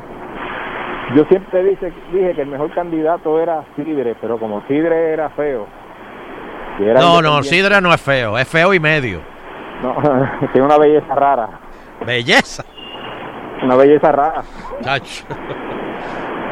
[1.16, 5.66] Yo siempre dice, dije que el mejor candidato era Sidre, pero como Sidre era feo.
[6.80, 9.20] era No, no, Sidra no es feo, es feo y medio.
[9.82, 9.94] No,
[10.52, 11.60] tiene una belleza rara.
[12.06, 12.64] Belleza.
[13.62, 14.42] Una belleza rara.
[14.80, 15.24] Chacho.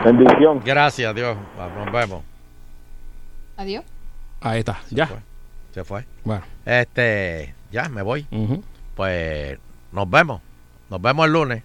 [0.04, 0.60] Bendición.
[0.64, 1.36] Gracias, Dios.
[1.76, 2.22] Nos vemos.
[3.56, 3.84] Adiós.
[4.40, 5.08] Ahí está, ya.
[5.72, 6.04] Se fue.
[6.24, 6.42] Bueno.
[6.64, 8.26] Este, ya, me voy.
[8.94, 9.58] Pues
[9.92, 10.40] nos vemos.
[10.88, 11.62] Nos vemos el lunes.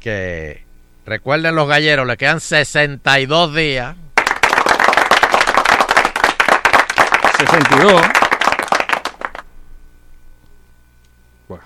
[0.00, 0.62] Que
[1.04, 3.96] recuerden los galleros, le quedan 62 días.
[7.38, 8.02] 62.
[11.48, 11.64] Bueno,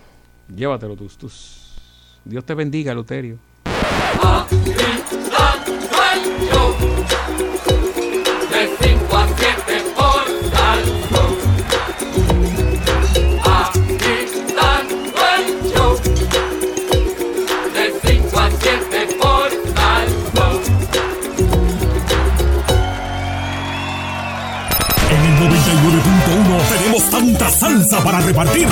[0.55, 1.77] llévatelo tus, tus.
[2.25, 3.39] Dios te bendiga, Luterio.
[27.61, 28.69] Salsa para repartir.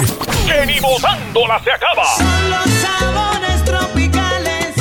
[0.46, 2.04] Que ni votándola se acaba.
[2.48, 4.74] Los sabores tropicales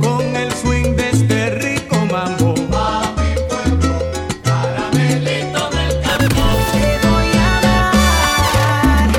[0.00, 2.54] con el swing de este rico mambo.
[2.72, 3.98] A mi pueblo,
[4.44, 6.42] caramelito del campo.
[6.72, 9.10] Te voy a dar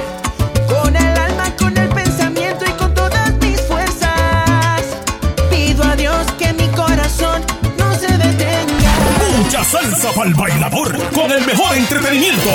[0.70, 4.82] con el alma, con el pensamiento y con todas mis fuerzas.
[5.50, 7.44] Pido a Dios que mi corazón
[7.78, 8.94] no se detenga.
[9.38, 12.50] Mucha salsa para el bailador con el mejor entretenimiento.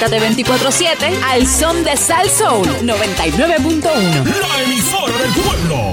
[0.00, 4.24] Conéctate 24-7 al son de Sal Soul 99.1.
[4.24, 5.89] La emisora del pueblo.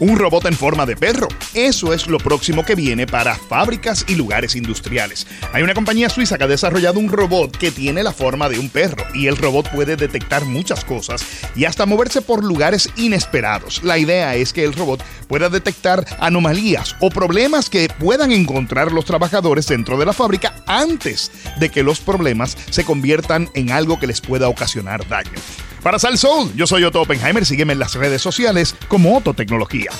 [0.00, 1.26] Un robot en forma de perro.
[1.54, 5.26] Eso es lo próximo que viene para fábricas y lugares industriales.
[5.52, 8.68] Hay una compañía suiza que ha desarrollado un robot que tiene la forma de un
[8.68, 11.24] perro y el robot puede detectar muchas cosas
[11.56, 13.82] y hasta moverse por lugares inesperados.
[13.82, 19.04] La idea es que el robot pueda detectar anomalías o problemas que puedan encontrar los
[19.04, 24.06] trabajadores dentro de la fábrica antes de que los problemas se conviertan en algo que
[24.06, 25.32] les pueda ocasionar daño.
[25.82, 27.46] Para Sal Soul, yo soy Otto Oppenheimer.
[27.46, 29.90] Sígueme en las redes sociales como Otto Tecnología.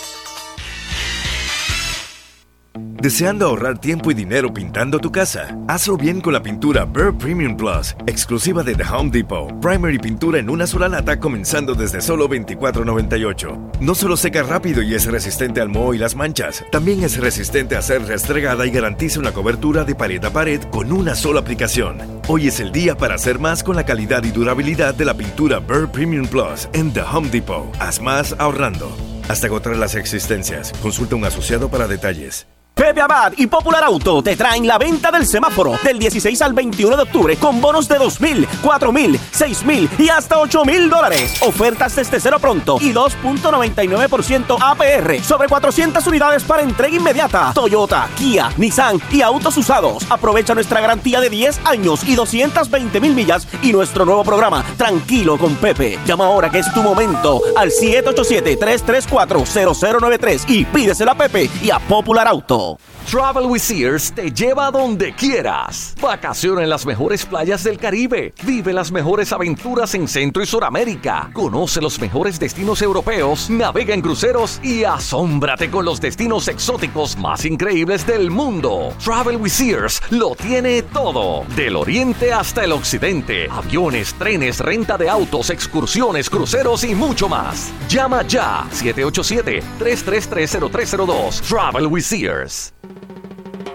[3.01, 5.57] ¿Deseando ahorrar tiempo y dinero pintando tu casa?
[5.69, 9.61] Hazlo bien con la pintura Burr Premium Plus, exclusiva de The Home Depot.
[9.61, 13.79] Primer y pintura en una sola lata comenzando desde solo $24.98.
[13.79, 17.77] No solo seca rápido y es resistente al moho y las manchas, también es resistente
[17.77, 21.99] a ser restregada y garantiza una cobertura de pared a pared con una sola aplicación.
[22.27, 25.61] Hoy es el día para hacer más con la calidad y durabilidad de la pintura
[25.61, 27.73] Burr Premium Plus en The Home Depot.
[27.79, 28.91] Haz más ahorrando.
[29.29, 30.73] Hasta agotar las existencias.
[30.83, 32.49] Consulta un asociado para detalles.
[32.79, 36.97] Pepe Abad y Popular Auto te traen la venta del semáforo del 16 al 21
[36.97, 40.89] de octubre con bonos de 2 mil, 4 mil, 6 mil y hasta 8 mil
[40.89, 41.43] dólares.
[41.43, 47.51] Ofertas desde cero pronto y 2.99% APR sobre 400 unidades para entrega inmediata.
[47.53, 50.07] Toyota, Kia, Nissan y autos usados.
[50.09, 55.37] Aprovecha nuestra garantía de 10 años y 220 mil millas y nuestro nuevo programa Tranquilo
[55.37, 55.99] con Pepe.
[56.07, 62.29] Llama ahora que es tu momento al 787-334-0093 y pídesela a Pepe y a Popular
[62.29, 62.68] Auto.
[62.69, 62.98] Bill.
[63.11, 65.95] Travel with Sears te lleva a donde quieras.
[65.99, 68.35] Vacaciona en las mejores playas del Caribe.
[68.45, 71.31] Vive las mejores aventuras en Centro y Suramérica.
[71.33, 73.49] Conoce los mejores destinos europeos.
[73.49, 78.93] Navega en cruceros y asómbrate con los destinos exóticos más increíbles del mundo.
[79.03, 81.47] Travel with Sears lo tiene todo.
[81.57, 83.49] Del oriente hasta el occidente.
[83.51, 87.73] Aviones, trenes, renta de autos, excursiones, cruceros y mucho más.
[87.89, 91.41] Llama ya 787-333-0302.
[91.41, 92.75] Travel with Sears.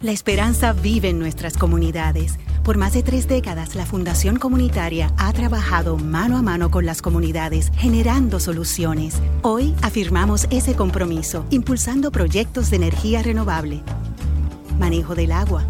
[0.00, 2.38] La esperanza vive en nuestras comunidades.
[2.62, 7.02] Por más de tres décadas, la Fundación Comunitaria ha trabajado mano a mano con las
[7.02, 9.20] comunidades, generando soluciones.
[9.42, 13.82] Hoy afirmamos ese compromiso, impulsando proyectos de energía renovable,
[14.78, 15.64] manejo del agua,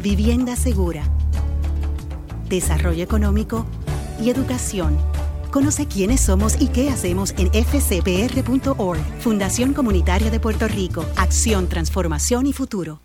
[0.00, 1.02] vivienda segura,
[2.48, 3.66] desarrollo económico
[4.22, 4.96] y educación.
[5.50, 9.00] Conoce quiénes somos y qué hacemos en fcpr.org.
[9.18, 11.04] Fundación Comunitaria de Puerto Rico.
[11.16, 13.03] Acción, transformación y futuro.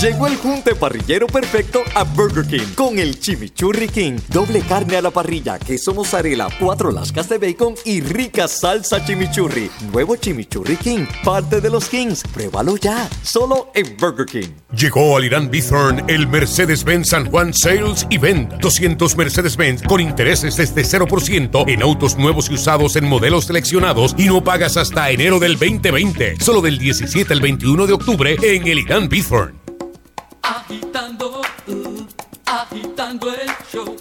[0.00, 4.18] Llegó el junte parrillero perfecto a Burger King con el Chimichurri King.
[4.28, 9.70] Doble carne a la parrilla, queso mozzarella, cuatro lascas de bacon y rica salsa chimichurri.
[9.92, 12.22] Nuevo Chimichurri King, parte de los Kings.
[12.32, 14.48] Pruébalo ya, solo en Burger King.
[14.74, 18.54] Llegó al Irán Bithorn el Mercedes-Benz San Juan Sales Event.
[18.54, 24.28] 200 Mercedes-Benz con intereses desde 0% en autos nuevos y usados en modelos seleccionados y
[24.28, 26.36] no pagas hasta enero del 2020.
[26.40, 29.59] Solo del 17 al 21 de octubre en el Irán Bithorn.
[31.10, 32.06] Agitando, uh,
[32.46, 33.96] agitando el show,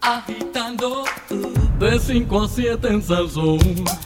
[0.00, 3.58] agitando, uh, de 5 a 7 en Salsón.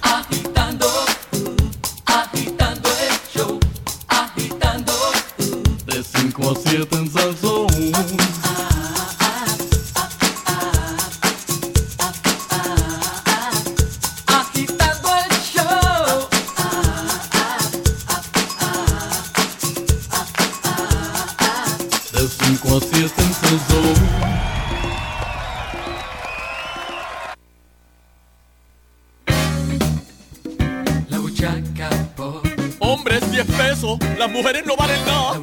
[0.03, 1.57] Agitando, uh,
[2.05, 3.61] agitando el show,
[4.09, 4.93] agitando,
[5.87, 7.69] de 5 a 7 en Salsón.
[33.89, 34.19] 10 pesos.
[34.19, 35.41] Las mujeres no valen nada.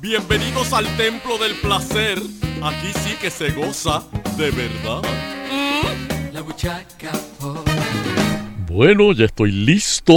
[0.00, 2.18] Bienvenidos al templo del placer.
[2.62, 4.02] Aquí sí que se goza
[4.36, 5.02] de verdad.
[6.32, 7.68] La buchaca pop.
[8.66, 10.14] Bueno, ya estoy listo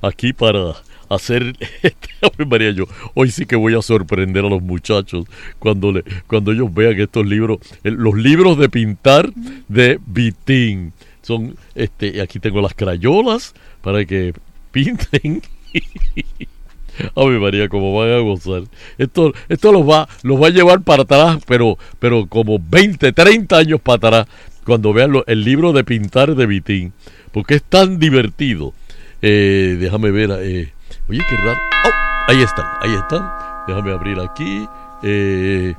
[0.00, 0.74] aquí para
[1.08, 2.84] hacer este María yo
[3.14, 5.24] hoy sí que voy a sorprender a los muchachos
[5.58, 9.32] cuando le cuando ellos vean estos libros los libros de pintar
[9.66, 10.92] de Vitín
[11.22, 14.32] son este aquí tengo las crayolas para que
[14.70, 15.42] pinten
[17.16, 18.62] Ave María, como van a gozar.
[18.98, 23.56] Esto, esto los va, los va a llevar para atrás, pero, pero como 20, 30
[23.56, 24.26] años para atrás,
[24.64, 26.92] cuando vean lo- el libro de pintar de Vitín.
[27.32, 28.74] Porque es tan divertido.
[29.22, 30.30] Eh, déjame ver.
[30.42, 30.72] eh,
[31.08, 31.58] oye, qué raro.
[31.86, 32.30] ¡Oh!
[32.32, 33.30] ahí están, ahí están.
[33.68, 34.66] Déjame abrir aquí.
[35.02, 35.74] Eh,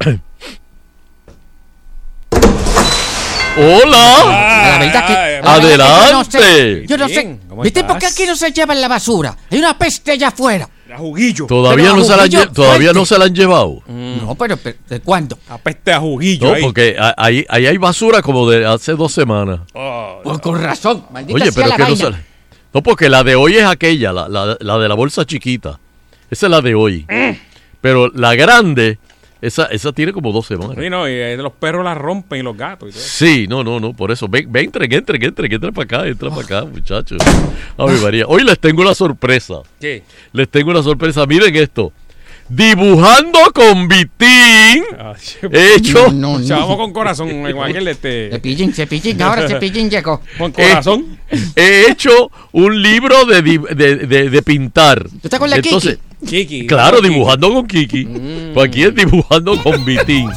[3.58, 4.70] ¡Hola!
[4.72, 5.12] La verdad que.
[5.12, 6.06] la verdad que ¡Adelante!
[6.08, 6.86] Yo no sé.
[6.86, 7.14] Yo no sé.
[7.14, 9.36] Bien, ¿cómo ¿Viste por qué aquí no se llevan la basura?
[9.50, 10.68] Hay una peste allá afuera.
[10.96, 11.46] juguillo.
[11.46, 13.82] Todavía, no se, la han todavía no se la han llevado.
[13.86, 15.38] No, pero, pero ¿de cuándo?
[15.48, 16.62] Apeste a juguillo No, ahí.
[16.62, 19.60] porque ahí, ahí hay basura como de hace dos semanas.
[20.22, 21.04] Pues con razón.
[21.10, 22.10] Maldita Oye, sea pero la que no se...
[22.74, 25.80] No, porque la de hoy es aquella, la, la- la de la bolsa chiquita.
[26.30, 27.06] Esa es la de hoy.
[27.80, 28.98] Pero la grande,
[29.40, 30.76] esa, esa tiene como dos semanas.
[30.78, 33.00] Sí, no, y los perros la rompen y los gatos y todo.
[33.02, 34.26] Sí, no, no, no, por eso.
[34.28, 37.18] Ven, ven, entren, entren, entren, entren para acá, entren para acá, muchachos.
[37.76, 38.24] Ave María.
[38.26, 39.62] Hoy les tengo una sorpresa.
[39.80, 40.02] ¿Qué?
[40.32, 41.24] Les tengo una sorpresa.
[41.26, 41.92] Miren esto.
[42.48, 44.84] Dibujando con Vitín.
[45.52, 46.10] Hecho.
[46.12, 48.30] No, no, Chavamos con corazón, igual que el de este.
[48.30, 50.22] Cepillín, cepillín, ahora cepillín llegó.
[50.38, 51.18] Con corazón.
[51.56, 55.02] He hecho un libro de, de, de- de pintar.
[55.08, 56.66] ¿Tú estás con la Entonces, Kiki.
[56.66, 57.08] Claro, Kiki.
[57.10, 58.04] dibujando con Kiki.
[58.54, 60.30] Pues aquí es dibujando con Vitín.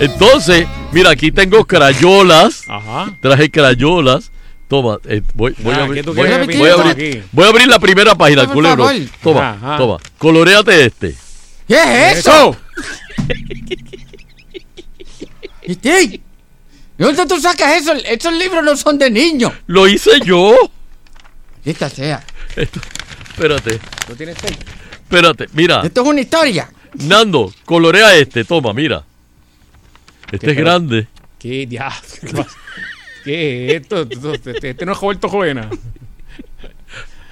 [0.00, 2.62] Entonces, mira, aquí tengo crayolas.
[2.68, 3.16] Ajá.
[3.22, 4.30] Traje crayolas.
[4.68, 6.02] Toma, eh, voy, voy Ah, a abrir.
[6.02, 6.50] ¿qué tú Voy, a abrir
[6.90, 7.22] aquí?
[7.30, 8.88] voy a abrir la primera página, Por culebro.
[9.22, 9.76] Toma, Ajá.
[9.78, 9.96] toma.
[10.18, 11.14] Coloreate este.
[11.68, 12.56] ¿Qué es eso?
[15.66, 16.20] ¿De
[16.98, 17.92] dónde tú sacas eso?
[17.92, 19.52] Esos libros no son de niños.
[19.66, 20.54] Lo hice yo.
[21.64, 22.24] Esta sea.
[22.54, 22.80] Esto-
[23.28, 24.56] espérate, ¿Tú tienes seis?
[24.92, 25.46] espérate.
[25.52, 26.70] Mira, Esto es una historia.
[26.94, 28.44] Nando, colorea este.
[28.44, 29.04] Toma, mira.
[30.32, 31.08] Este ¿Qué, es grande.
[31.38, 31.98] ¿Qué diablo?
[33.24, 34.02] ¿Qué es esto?
[34.32, 35.68] Este, este no es Roberto Jovena.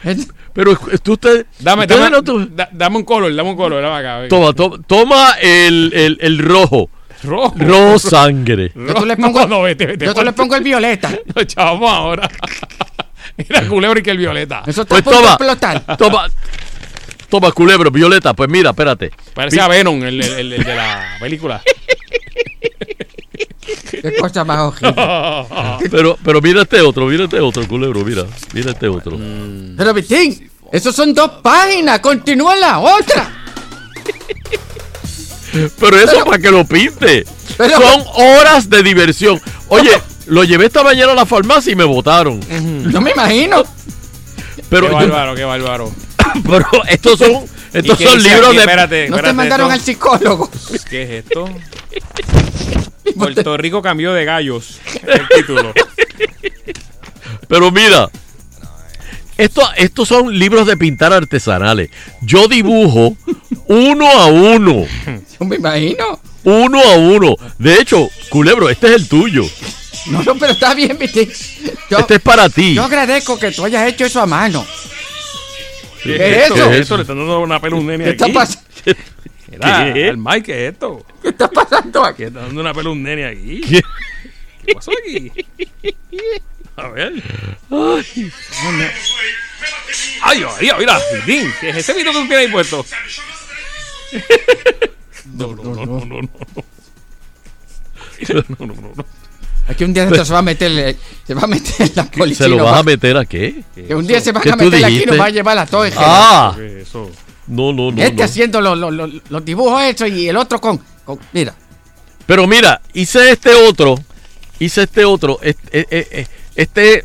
[0.52, 1.46] Pero tú usted.
[1.58, 3.82] Dame, ustedes dame, no tu- da- dame un color, dame un color.
[3.82, 4.28] Dame acá.
[4.28, 6.90] Toma, to- toma el, el, el rojo.
[7.24, 7.54] Rojo.
[7.58, 8.70] Rojo sangre.
[8.74, 10.36] Yo tú le pongo, No, vete, vete, yo tú le fuerte.
[10.42, 11.10] pongo el violeta.
[11.34, 12.28] No, chavamos ahora.
[13.36, 14.62] Mira, culebro y que el violeta.
[14.66, 15.30] Eso está Pues a punto de toma.
[15.32, 15.96] explotar.
[15.96, 16.26] Toma.
[17.28, 18.32] Toma, culebro, violeta.
[18.34, 19.10] Pues mira, espérate.
[19.34, 21.60] Parece Pi- a Venom, el, el- el- el de la película.
[24.02, 24.94] Qué cosa más horrible.
[25.90, 28.24] Pero, pero mira este otro, mira este otro, culebro, mira.
[28.52, 29.18] Mira este otro.
[29.76, 32.00] Pero Vitín, esos son dos páginas.
[32.00, 33.30] Continúa la otra.
[35.78, 37.24] Pero eso para que lo pinte.
[37.56, 39.40] Pero- Son horas de diversión.
[39.68, 39.90] Oye,
[40.26, 42.40] lo llevé esta mañana a la farmacia y me votaron.
[42.90, 43.62] No me imagino.
[44.70, 45.92] Pero, qué bárbaro, qué bárbaro.
[46.42, 48.56] pero estos son, estos ¿Y qué son dice libros aquí?
[48.56, 48.62] de.
[48.62, 50.50] Espérate, No te espérate, mandaron esto- al psicólogo.
[50.88, 51.48] ¿Qué es esto?
[53.18, 54.80] Puerto Rico cambió de gallos.
[55.06, 55.72] El título.
[57.48, 58.08] Pero mira,
[59.36, 61.90] esto, estos son libros de pintar artesanales.
[62.20, 63.16] Yo dibujo
[63.66, 64.86] uno a uno.
[65.38, 66.20] Yo me imagino.
[66.44, 67.36] Uno a uno.
[67.58, 69.44] De hecho, culebro, este es el tuyo.
[70.06, 70.98] No, no, pero está bien.
[71.90, 72.74] Yo, Este es para ti.
[72.74, 74.66] yo agradezco que tú hayas hecho eso a mano.
[76.02, 76.54] ¿Qué, ¿Qué es eso?
[76.54, 76.96] ¿Qué es eso?
[76.96, 78.34] Le están dando una un nene ¿Qué está aquí.
[78.34, 78.64] pasando?
[79.62, 80.08] Mira, ¿Qué?
[80.08, 81.04] al Mike, ¿qué es esto?
[81.22, 82.24] ¿Qué está pasando aquí?
[82.24, 83.60] Están dando una pela un nene aquí.
[83.62, 83.82] ¿Qué?
[84.66, 85.32] ¿Qué pasó aquí?
[86.76, 87.12] A ver.
[87.70, 88.32] Ay.
[90.22, 90.98] Ay, mira, mira.
[91.60, 92.84] ¿qué es ese video que tú tienes ahí puesto?
[95.36, 96.20] No, no, no, no, no.
[96.22, 96.28] no.
[98.28, 99.04] No, no, no, no.
[99.66, 102.44] Aquí un día esto se va a meter, eh, se va a meter la policía.
[102.46, 103.64] ¿Se lo vas va- a meter a qué?
[103.74, 105.66] Que un día se van ¿Qué a meter aquí y nos va a llevar a
[105.66, 105.92] todos.
[105.96, 106.52] Ah.
[106.56, 107.10] ¿Qué es eso?
[107.46, 108.02] No, no, no.
[108.02, 108.24] Este no.
[108.24, 108.78] haciendo los,
[109.28, 111.54] los- dibujos esos y el otro con, con- Mira,
[112.26, 113.96] Pero mira, hice este otro.
[114.58, 115.38] Hice este otro.
[115.42, 115.86] Este.
[115.90, 117.04] este, este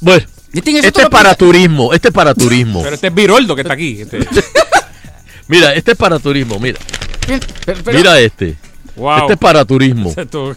[0.00, 0.26] bueno.
[0.52, 1.92] Este Este es para turismo.
[1.92, 2.82] Este es para turismo.
[2.82, 4.00] Pero este es Viroldo que está aquí.
[4.00, 4.18] Este.
[5.48, 6.58] Mira, este es para turismo.
[6.58, 6.78] Mira.
[7.26, 7.46] pero-
[7.84, 8.56] pero- Mira este.
[8.96, 9.18] Wow.
[9.20, 10.12] Este es para turismo.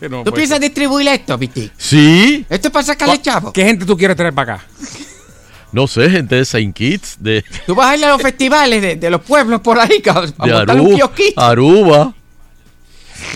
[0.10, 1.70] No ¿Tú piensas distribuir esto, Viti?
[1.78, 2.44] Sí.
[2.50, 3.54] Esto es para sacarle chavo.
[3.54, 4.66] ¿Qué gente tú quieres traer para acá?
[5.72, 8.96] No sé, gente de Saint Kitts, de, Tú vas a ir a los festivales de,
[8.98, 11.42] de los pueblos por ahí, cabrón, a de montar un Aruba, kiosquito.
[11.42, 12.14] Aruba.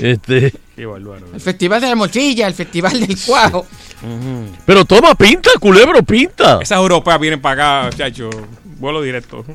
[0.02, 0.54] Este.
[0.78, 3.66] El festival de la mochilla, el festival del cuajo.
[4.66, 6.60] Pero toma, pinta, culebro, pinta.
[6.62, 8.30] Esas europeas vienen para acá, chacho.
[8.78, 9.46] Vuelo directo.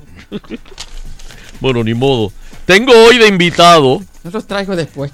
[1.61, 2.33] Bueno, ni modo.
[2.65, 4.01] Tengo hoy de invitado.
[4.25, 5.13] Yo los traigo después.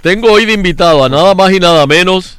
[0.00, 2.38] Tengo hoy de invitado a nada más y nada menos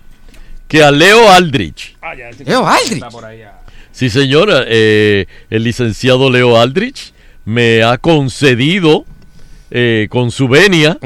[0.68, 1.95] que a Leo Aldrich.
[2.02, 2.94] Ah, ya, Leo Aldrich.
[2.94, 3.52] Está por allá.
[3.94, 7.14] Sí, señora, eh, el licenciado Leo Aldrich
[7.45, 9.06] me ha concedido
[9.72, 10.98] eh, con su venia,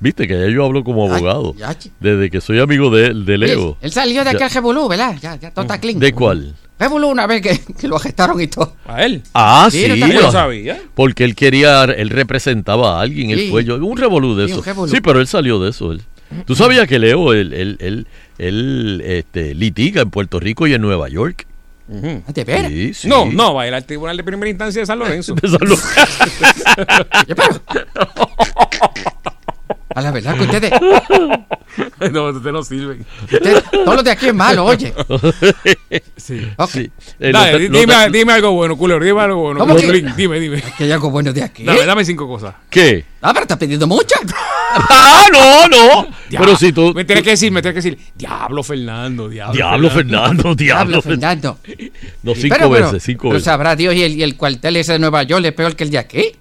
[0.00, 1.54] viste que ya yo hablo como abogado,
[2.00, 3.76] desde que soy amigo de, de Leo.
[3.80, 5.16] Él salió de aquel Revolú, ¿verdad?
[5.20, 5.98] Ya, ya, todo está clean.
[5.98, 6.54] ¿De cuál?
[6.78, 8.76] Revolú una vez que, que lo agestaron y todo.
[8.86, 9.20] ¿A él?
[9.34, 10.80] Ah, Sí, sí, no sabía.
[10.94, 13.48] porque él quería, él representaba a alguien, Sí.
[13.50, 14.62] fue yo, un revolú de Sí, eso.
[14.62, 14.92] revolú.
[14.92, 15.90] Sí, pero él salió de eso.
[15.90, 16.02] Él.
[16.46, 18.06] ¿Tú sabías que Leo, él, él, él,
[18.38, 21.46] él, este, litiga en Puerto Rico y en Nueva York?
[21.90, 22.70] Ah, ¿De veras?
[22.70, 23.08] Sí, sí.
[23.08, 25.34] No, no, va a ir al tribunal de primera instancia de San Lorenzo.
[25.34, 25.88] De San Lorenzo.
[29.94, 30.70] A la verdad que ustedes,
[32.12, 33.04] no, ustedes no sirven.
[33.22, 34.92] ustedes- todos los de aquí es malo, oye.
[36.16, 36.46] Sí.
[36.56, 36.70] Ok.
[36.70, 36.90] Sí.
[37.20, 39.02] Eh, Dale, lo te- di- lo dime, dime algo bueno, culero.
[39.04, 39.60] Dime algo bueno.
[39.60, 39.86] ¿Cómo que?
[39.86, 40.62] Culín, Dime, dime.
[40.76, 41.64] Que hay algo bueno de aquí.
[41.64, 42.54] Dame, dame cinco cosas.
[42.68, 43.04] ¿Qué?
[43.22, 44.14] Ah, pero estás pidiendo mucho.
[44.70, 46.06] Ah, no, no.
[46.28, 46.92] Ya, Pero si tú.
[46.94, 48.12] Me tienes que decir, me tienes que decir.
[48.14, 49.54] Diablo Fernando, diablo.
[49.54, 51.58] Diablo Fernando, Diablo, diablo Fernando.
[52.22, 53.44] No, cinco Pero, pero, veces, cinco pero veces.
[53.46, 55.90] sabrá Dios y el, y el cuartel ese de Nueva York es peor que el
[55.90, 56.32] de aquí.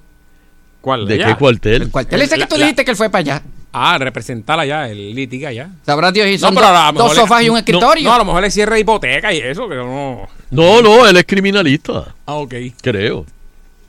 [0.88, 1.06] ¿Cuál?
[1.06, 1.26] ¿De allá?
[1.28, 1.82] qué cuartel?
[1.82, 3.42] El cuartel ese que tú La- dijiste que él fue para allá.
[3.74, 5.70] Ah, representar allá, el litiga allá.
[5.86, 8.06] Sabrá Dios y son dos, sofás y un escritorio.
[8.08, 10.30] No, a lo mejor le cierra hipoteca y eso, pero no.
[10.50, 12.16] No, no, él es criminalista.
[12.26, 12.54] Ah, ok.
[12.82, 13.26] Creo.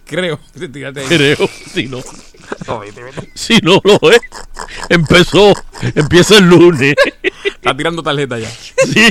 [0.07, 0.41] Creo.
[1.09, 1.49] Creo.
[1.73, 2.01] Si no.
[3.35, 4.21] Si no lo es.
[4.89, 5.53] Empezó.
[5.95, 6.97] Empieza el lunes.
[7.45, 8.51] Está tirando tarjeta ya.
[8.51, 9.09] Sí.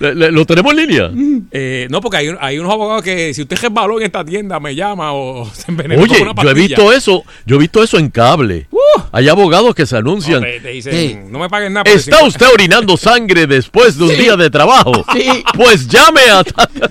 [0.00, 1.10] ¿Lo tenemos en línea?
[1.50, 4.58] Eh, no, porque hay, un- hay unos abogados que si usted resbaló en esta tienda,
[4.60, 7.24] me llama o se envenenó Oye, con una yo he visto eso.
[7.46, 8.66] Yo he visto eso en cable.
[9.12, 10.42] Hay abogados que se No, anuncian.
[10.42, 11.18] te, te dicen, Sí.
[11.28, 11.90] no me paguen nada.
[11.90, 14.92] ¿Está decir- usted orinando sangre después de un día de trabajo?
[15.12, 15.44] Sí.
[15.54, 16.42] Pues llame a...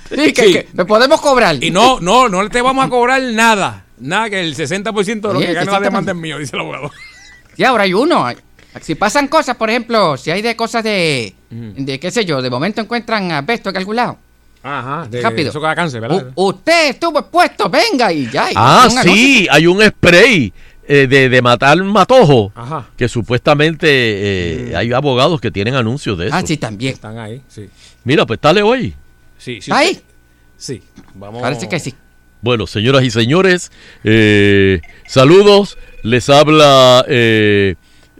[0.10, 0.53] Sí, que, Sí.
[0.53, 1.64] que me podemos cobrar.
[1.64, 3.86] Y no, no, no te vamos a cobrar nada.
[3.99, 5.82] Nada, que el 60% de lo que gana la 60%.
[5.82, 6.91] demanda es mío, dice el abogado.
[7.56, 8.26] Sí, ahora hay uno.
[8.80, 12.49] Si pasan cosas, por ejemplo, si hay de cosas de, de qué sé yo, de
[12.49, 14.18] momento encuentran asbesto en algún lado.
[14.64, 15.49] Ajá, de, Rápido.
[15.49, 16.31] Eso cáncer, ¿verdad?
[16.35, 18.49] U- usted estuvo expuesto, venga y ya.
[18.52, 20.53] y Ah, sí, hay un spray
[20.88, 22.88] eh, de, de matar matojo Ajá.
[22.95, 26.35] que supuestamente eh, hay abogados que tienen anuncios de eso.
[26.35, 26.93] Ah, sí, también.
[26.93, 27.68] Están ahí, sí.
[28.03, 28.93] Mira, pues dale hoy.
[29.38, 29.72] Sí, sí.
[29.72, 29.99] ¿Está ahí?
[30.57, 30.81] Sí.
[31.15, 31.41] Vamos.
[31.41, 31.95] Parece que sí.
[32.43, 33.72] Bueno, señoras y señores,
[34.03, 35.77] eh, saludos.
[36.03, 37.03] Les habla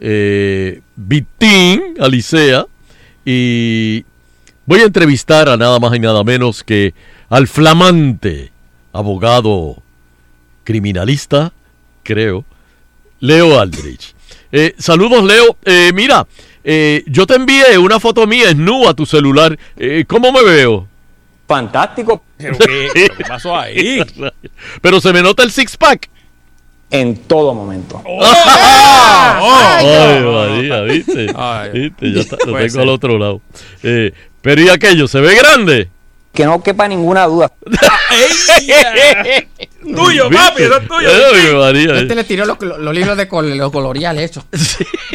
[0.04, 2.66] eh, Vitín Alicea
[3.24, 4.04] y
[4.66, 6.92] voy a entrevistar a nada más y nada menos que
[7.28, 8.50] al flamante
[8.92, 9.80] abogado
[10.64, 11.52] criminalista,
[12.02, 12.44] creo,
[13.20, 14.14] Leo Aldrich.
[14.50, 15.56] Eh, saludos, Leo.
[15.64, 16.26] Eh, mira,
[16.64, 19.56] eh, yo te envié una foto mía en nu a tu celular.
[19.76, 20.88] Eh, ¿Cómo me veo?
[21.46, 22.24] Fantástico.
[22.36, 24.02] ¿Pero qué, pero qué pasó ahí?
[24.82, 26.08] Pero se me nota el six pack.
[26.92, 28.00] En todo momento.
[28.06, 28.22] Ay,
[30.24, 31.26] María, ¿viste?
[31.34, 31.70] Ay.
[31.72, 32.12] ¿Viste?
[32.12, 32.80] Ya está, lo tengo ser.
[32.82, 33.40] al otro lado.
[33.82, 35.08] Eh, pero ¿y aquello?
[35.08, 35.88] ¿Se ve grande?
[36.32, 37.52] Que no quepa ninguna duda.
[39.82, 40.44] tuyo, ¿Viste?
[40.48, 41.08] papi, eso es tuyo.
[41.10, 42.00] Ay, María.
[42.00, 44.38] Este le tiró los, los libros de col- los coloriales,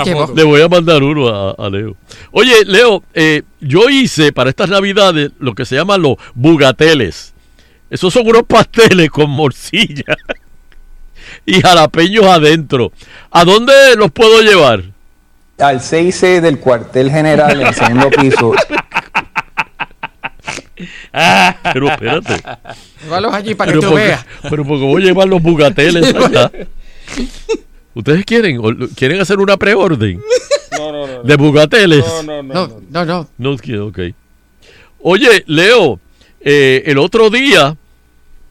[0.00, 0.26] otra llevó.
[0.26, 0.34] foto.
[0.36, 1.96] Le voy a mandar uno a, a Leo.
[2.30, 7.32] Oye, Leo, eh, yo hice para estas navidades lo que se llaman los bugateles.
[7.90, 10.16] Esos son unos pasteles con morcilla
[11.46, 12.92] y jalapeños adentro.
[13.30, 14.84] ¿A dónde los puedo llevar?
[15.58, 18.52] Al 6C del cuartel general en el segundo piso.
[21.72, 22.42] Pero espérate.
[23.02, 24.26] Llévalos allí para que Pero tú porque, veas.
[24.50, 26.50] pero porque voy a llevar los bugateles allá.
[27.94, 28.60] ¿Ustedes quieren?
[28.96, 30.20] ¿Quieren hacer una preorden?
[30.78, 31.22] No, no, no.
[31.22, 32.04] ¿De bugateles?
[32.06, 32.54] No, no, no.
[32.68, 32.80] no.
[32.90, 33.28] No, no.
[33.38, 33.98] No quiero, ok.
[35.00, 36.00] Oye, Leo,
[36.40, 37.76] eh, el otro día,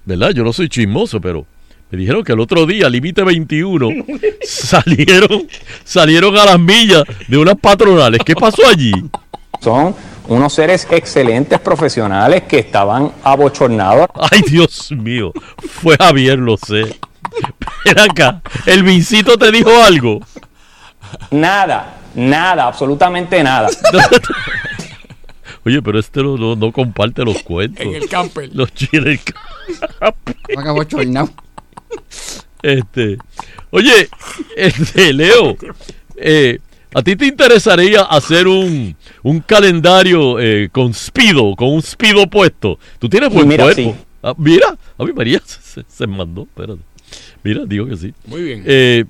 [0.05, 0.31] ¿verdad?
[0.31, 1.45] Yo no soy chismoso, pero
[1.91, 3.89] me dijeron que el otro día, límite 21,
[4.43, 5.47] salieron,
[5.83, 8.21] salieron a las millas de unas patronales.
[8.25, 8.91] ¿Qué pasó allí?
[9.61, 9.93] Son
[10.27, 14.07] unos seres excelentes profesionales que estaban abochornados.
[14.31, 15.33] Ay, Dios mío,
[15.81, 16.97] fue Javier, lo sé.
[17.85, 20.19] Ven acá, el Vincito te dijo algo.
[21.31, 23.69] Nada, nada, absolutamente nada.
[25.65, 27.85] Oye, pero este no, no- no comparte los cuentos.
[27.85, 28.49] En el camper.
[28.53, 29.21] Los chiles.
[30.73, 31.27] Bochornar.
[32.63, 33.17] Este,
[33.71, 34.07] oye,
[34.55, 35.57] este, Leo,
[36.15, 36.59] eh,
[36.93, 42.77] ¿a ti te interesaría hacer un, un calendario eh, con Spido, con un Spido puesto?
[42.99, 43.81] Tú tienes buen Mira, cuerpo.
[43.97, 44.05] sí.
[44.23, 46.81] Ah, mira, a mí María se, se mandó, espérate.
[47.43, 48.13] Mira, digo que sí.
[48.27, 48.63] Muy bien.
[48.67, 49.05] Eh,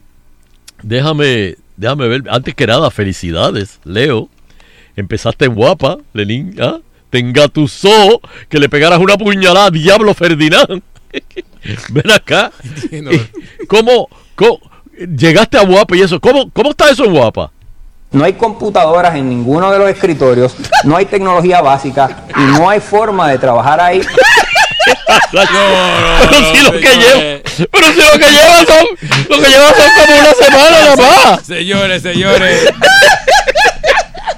[0.81, 4.29] déjame, déjame ver, antes que nada, felicidades, Leo.
[4.95, 6.79] Empezaste guapa, Lenín, ¿ah?
[7.09, 10.81] Te engatusó que le pegaras una puñalada a Diablo Ferdinand.
[11.89, 12.51] Ven acá.
[13.67, 14.59] ¿Cómo, cómo
[14.97, 16.19] llegaste a guapa y eso?
[16.19, 17.51] ¿Cómo, cómo está eso en guapa?
[18.11, 22.81] No hay computadoras en ninguno de los escritorios, no hay tecnología básica y no hay
[22.81, 24.01] forma de trabajar ahí.
[25.31, 25.45] pero
[26.53, 27.39] si lo que lleva,
[27.71, 28.85] pero si lo que lleva son,
[29.29, 31.45] lo que lleva son como una semana nada más.
[31.45, 32.73] Señores, señores.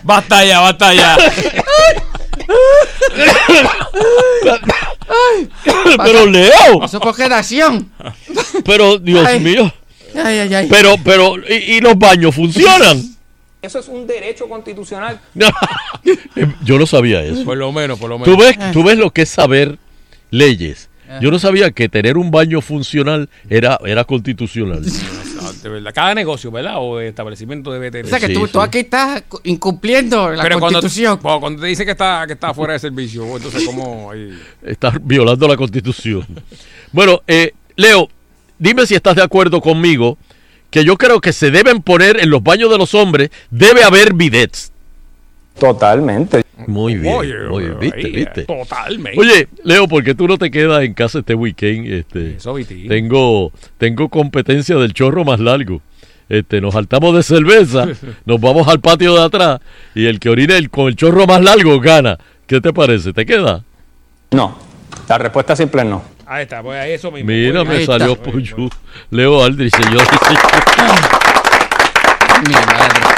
[0.04, 1.18] basta ya, basta ya.
[5.98, 7.90] Pero Leo, Pasó por quedación.
[8.66, 9.40] pero Dios Ay.
[9.40, 9.72] mío.
[10.16, 10.68] Ay, ay, ay.
[10.70, 13.02] Pero, pero, ¿y, y los baños funcionan?
[13.62, 15.22] Eso es un derecho constitucional.
[16.66, 17.46] Yo no sabía eso.
[17.46, 18.36] Por lo menos, por lo menos.
[18.36, 19.78] ¿Tú ves, tú ves lo que es saber
[20.32, 20.90] leyes.
[21.22, 24.84] Yo no sabía que tener un baño funcional era, era constitucional.
[25.64, 25.92] De verdad.
[25.96, 26.76] Cada negocio, ¿verdad?
[26.78, 28.06] O establecimiento debe tener.
[28.06, 31.20] O sea que Sí, tú, tú aquí estás incumpliendo la Pero cuando, constitución.
[31.22, 34.12] bueno, cuando te dice que está, que está fuera de servicio, entonces, ¿cómo?
[34.12, 34.38] ahí?
[34.62, 36.28] Estás violando la constitución.
[36.92, 38.10] Bueno, eh, Leo,
[38.60, 40.18] dime si estás de acuerdo conmigo
[40.70, 44.14] que yo creo que se deben poner en los baños de los hombres, debe haber
[44.14, 44.73] bidets.
[45.60, 46.44] Totalmente.
[46.68, 48.44] Muy bien, Oye, muy bien, viste, ahí, viste.
[48.44, 49.20] Totalmente.
[49.20, 51.88] Oye, Leo, ¿por qué tú no te quedas en casa este weekend?
[51.92, 52.88] Este, Eso, Viti.
[52.88, 55.82] tengo, tengo competencia del chorro más largo.
[56.30, 57.86] Este, nos saltamos de cerveza,
[58.26, 59.60] nos vamos al patio de atrás
[59.94, 62.18] y el que orine el- con el chorro más largo gana.
[62.48, 63.14] ¿Qué te parece?
[63.14, 63.64] ¿Te queda?
[64.32, 64.58] No,
[65.10, 66.02] la respuesta simple es no.
[66.26, 67.28] Ahí está, pues ahí eso mismo.
[67.30, 67.80] Mira, bien.
[67.80, 68.70] me salió Puyú.
[69.12, 70.02] Leo Aldrich, señor.
[72.48, 73.13] Mi madre.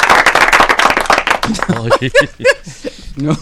[3.17, 3.37] No.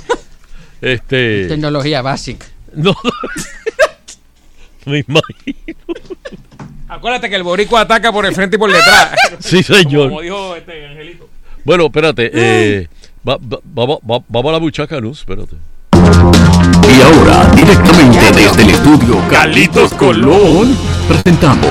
[0.81, 1.47] Este.
[1.47, 2.45] Tecnología básica.
[2.73, 2.95] No.
[4.85, 5.75] Me imagino.
[6.89, 9.11] Acuérdate que el boricua ataca por el frente y por detrás.
[9.39, 10.09] Sí, señor.
[10.09, 11.27] Como dijo este Angelito.
[11.63, 12.29] Bueno, espérate.
[12.33, 12.87] eh,
[13.27, 15.55] va- va- vamos, va- vamos a la buchaca news, espérate.
[15.93, 20.77] Y ahora, directamente desde el estudio Carlitos Colón,
[21.07, 21.69] presentamos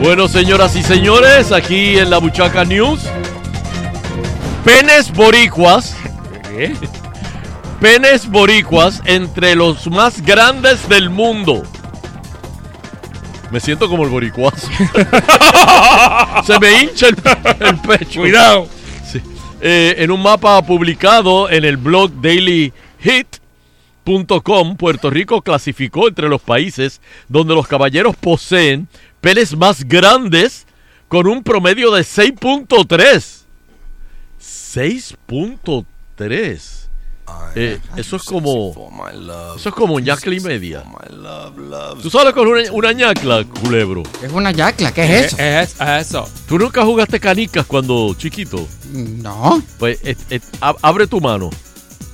[0.00, 3.00] Bueno, señoras y señores, aquí en la Buchaca News.
[4.64, 5.94] Penes boricuas.
[7.80, 11.62] Penes boricuas entre los más grandes del mundo.
[13.50, 14.68] Me siento como el boricuazo.
[16.46, 17.16] Se me hincha el,
[17.60, 18.20] el pecho.
[18.20, 18.66] Cuidado.
[19.06, 19.20] Sí.
[19.60, 22.72] Eh, en un mapa publicado en el blog dailyhit.com,
[24.78, 28.88] Puerto Rico clasificó entre los países donde los caballeros poseen
[29.20, 30.66] penes más grandes
[31.08, 33.43] con un promedio de 6.3.
[34.74, 36.80] 6.3.
[37.56, 38.90] Eh, eso es como
[39.56, 40.84] eso es como ñacla y media.
[42.02, 44.02] ¿Tú sabes con una, una ñacla, culebro?
[44.22, 45.36] Es una yacla, ¿qué es eso?
[45.38, 46.28] Es, es eso.
[46.46, 48.66] ¿Tú nunca jugaste canicas cuando chiquito?
[48.92, 49.62] No.
[49.78, 51.48] Pues eh, eh, ab- abre tu mano.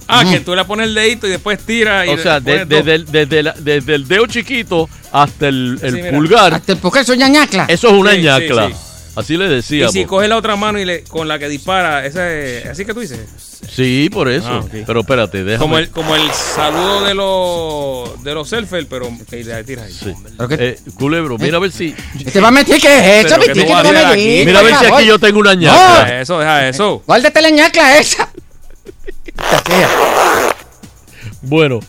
[0.07, 2.05] Ah, que tú le pones el dedito y después tira.
[2.07, 2.69] Y O sea, le de- dos.
[2.69, 6.11] desde, el, desde, la- desde el dedo chiquito hasta el, el Sí, mira.
[6.17, 6.55] pulgar.
[6.55, 7.65] Hasta el pulgar, eso es ñañacla.
[7.69, 8.69] Eso es una Sí, sí, ñacla.
[8.69, 8.75] sí.
[9.17, 9.93] Así le Y decíamos.
[9.93, 12.95] si coges la otra mano y le, con la que dispara, esa es, así que
[12.95, 13.21] tú dices.
[13.69, 14.49] Sí, por eso.
[14.49, 14.65] Ah.
[14.87, 15.59] Pero espérate, déjame.
[15.59, 19.93] Como el, como el saludo de los de los surfers, pero que le tiras ahí.
[19.93, 20.15] Sí.
[20.51, 21.95] Eh, culebro, mira a ver si.
[22.33, 23.55] ¿Te va a meter qué es eso, que.
[23.55, 26.05] Mira a ver si aquí yo tengo una ñacla.
[26.05, 27.03] Deja eso, deja eso.
[27.07, 28.31] Guárdate la ñacla esa.
[31.43, 31.81] Bueno,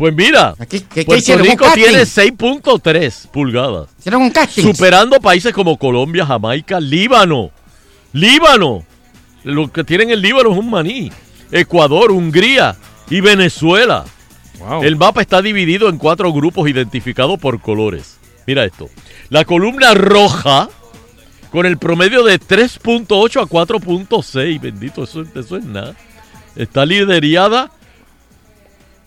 [0.00, 0.54] pues mira.
[0.66, 3.90] ¿Qué, qué Puerto Rico tiene 6.3 pulgadas.
[3.98, 4.62] Hicieron un casting.
[4.62, 7.50] Superando países como Colombia, Jamaica, Líbano.
[8.14, 8.82] Líbano.
[9.44, 11.12] Lo que tienen en Líbano es un maní.
[11.52, 12.76] Ecuador, Hungría,
[13.10, 14.06] y Venezuela.
[14.60, 14.84] Wow.
[14.84, 18.16] El mapa está dividido en cuatro grupos identificados por colores.
[18.46, 18.88] Mira esto.
[19.28, 20.70] La columna roja
[21.50, 24.60] con el promedio de 3.8 a 4.6.
[24.62, 25.94] Bendito, eso, eso es nada.
[26.56, 27.70] Está liderada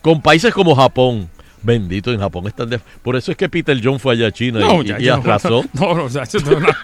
[0.04, 1.28] con países como Japón.
[1.64, 4.60] Bendito, en Japón están de- Por eso es que Peter John fue allá a China
[4.60, 5.64] y- No, y, ya, y arrasó.
[5.74, 6.68] No, no, ya, no, no.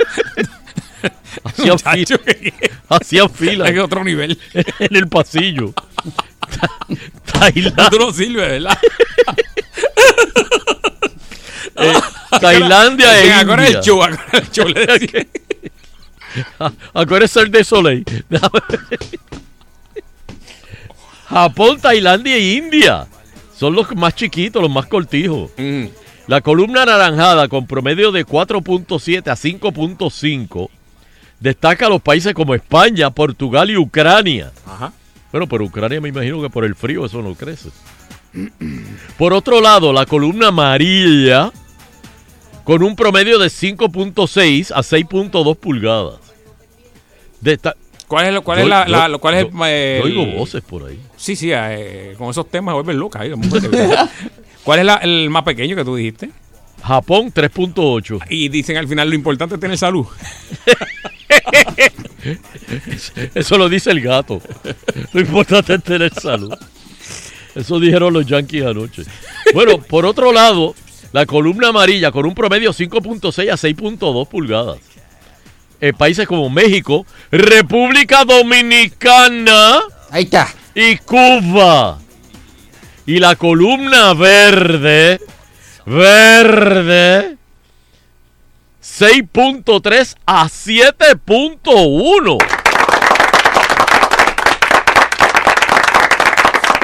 [1.43, 2.17] Hacían fila,
[2.89, 4.37] hacían fila Hay otro nivel.
[4.53, 5.73] en el pasillo.
[7.31, 7.99] Tailandia.
[7.99, 8.77] No sirves, ¿verdad?
[11.75, 11.93] Eh,
[12.41, 13.67] Tailandia e India.
[13.67, 14.67] el show, el show.
[14.67, 15.27] le.
[16.93, 18.05] Acuérdese el de Soleil.
[21.29, 23.07] Japón, Tailandia e India.
[23.55, 25.51] Son los más chiquitos, los más cortijos.
[25.57, 25.85] Mm.
[26.27, 30.69] La columna anaranjada con promedio de 4.7 a 5.5
[31.39, 34.51] destaca a los países como España, Portugal y Ucrania.
[34.65, 34.93] Ajá.
[35.31, 37.69] Bueno, pero Ucrania me imagino que por el frío eso no crece.
[39.17, 41.51] Por otro lado, la columna amarilla
[42.63, 46.19] con un promedio de 5.6 a 6.2 pulgadas.
[47.41, 47.75] Desta-
[48.09, 50.25] ¿Cuál es, lo, cuál Yo- es, la, yo- lo- cuál es yo- el- yo oigo
[50.37, 50.99] voces por ahí.
[51.15, 53.21] Sí, sí, eh, con esos temas vuelven locas.
[53.21, 53.31] ahí.
[54.63, 56.31] ¿Cuál es la- el más pequeño que tú dijiste?
[56.83, 58.19] Japón 3.8.
[58.29, 60.05] Y dicen al final lo importante es tener salud.
[63.35, 64.41] Eso lo dice el gato.
[65.13, 66.53] Lo importante es tener salud.
[67.55, 69.03] Eso dijeron los Yankees anoche.
[69.53, 70.75] Bueno, por otro lado,
[71.11, 74.77] la columna amarilla con un promedio 5.6 a 6.2 pulgadas.
[75.81, 79.79] En países como México, República Dominicana.
[80.11, 80.49] Ahí está.
[80.75, 81.99] Y Cuba.
[83.05, 85.21] Y la columna verde,
[85.85, 87.37] verde,
[88.83, 92.58] 6.3 a 7.1.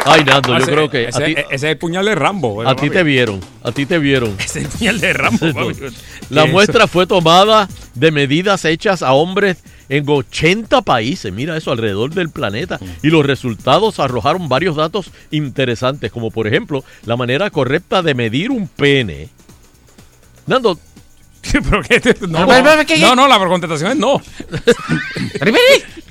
[0.08, 2.68] Ay, Nando, yo Ese- creo que a ese, ti, ese es el puñal de Rambo.
[2.68, 4.36] a ti te vieron, a ti te vieron.
[4.40, 5.40] Ese es el puñal de Rambo.
[5.54, 5.76] Papi.
[6.30, 6.52] La Eso.
[6.52, 9.58] muestra fue tomada de medidas hechas a hombres
[9.90, 12.80] en 80 países, mira eso, alrededor del planeta.
[13.04, 18.52] Y los resultados arrojaron varios datos interesantes, como por ejemplo la manera correcta de medir
[18.52, 19.30] un pene.
[20.48, 20.80] Nando,
[21.70, 24.22] ¿Pero qué te- no, Pero, pero, ¿qué- no, no, la contestación es no.
[25.40, 25.52] Pero,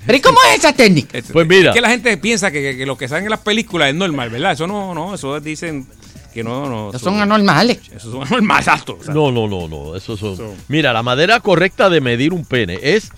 [0.07, 1.19] pero, ¿y cómo es esa técnica?
[1.33, 1.71] Pues mira.
[1.71, 3.95] Es que la gente piensa que, que- que lo que salen en las películas es
[3.95, 4.53] normal, ¿verdad?
[4.53, 5.87] Eso no, no, eso dicen
[6.35, 6.89] que no, no.
[6.91, 7.79] Esos son anormales.
[7.95, 10.37] Eso son anormales, o sea, no, no, no, no, eso son.
[10.69, 13.09] Mira, la manera correcta de medir un pene es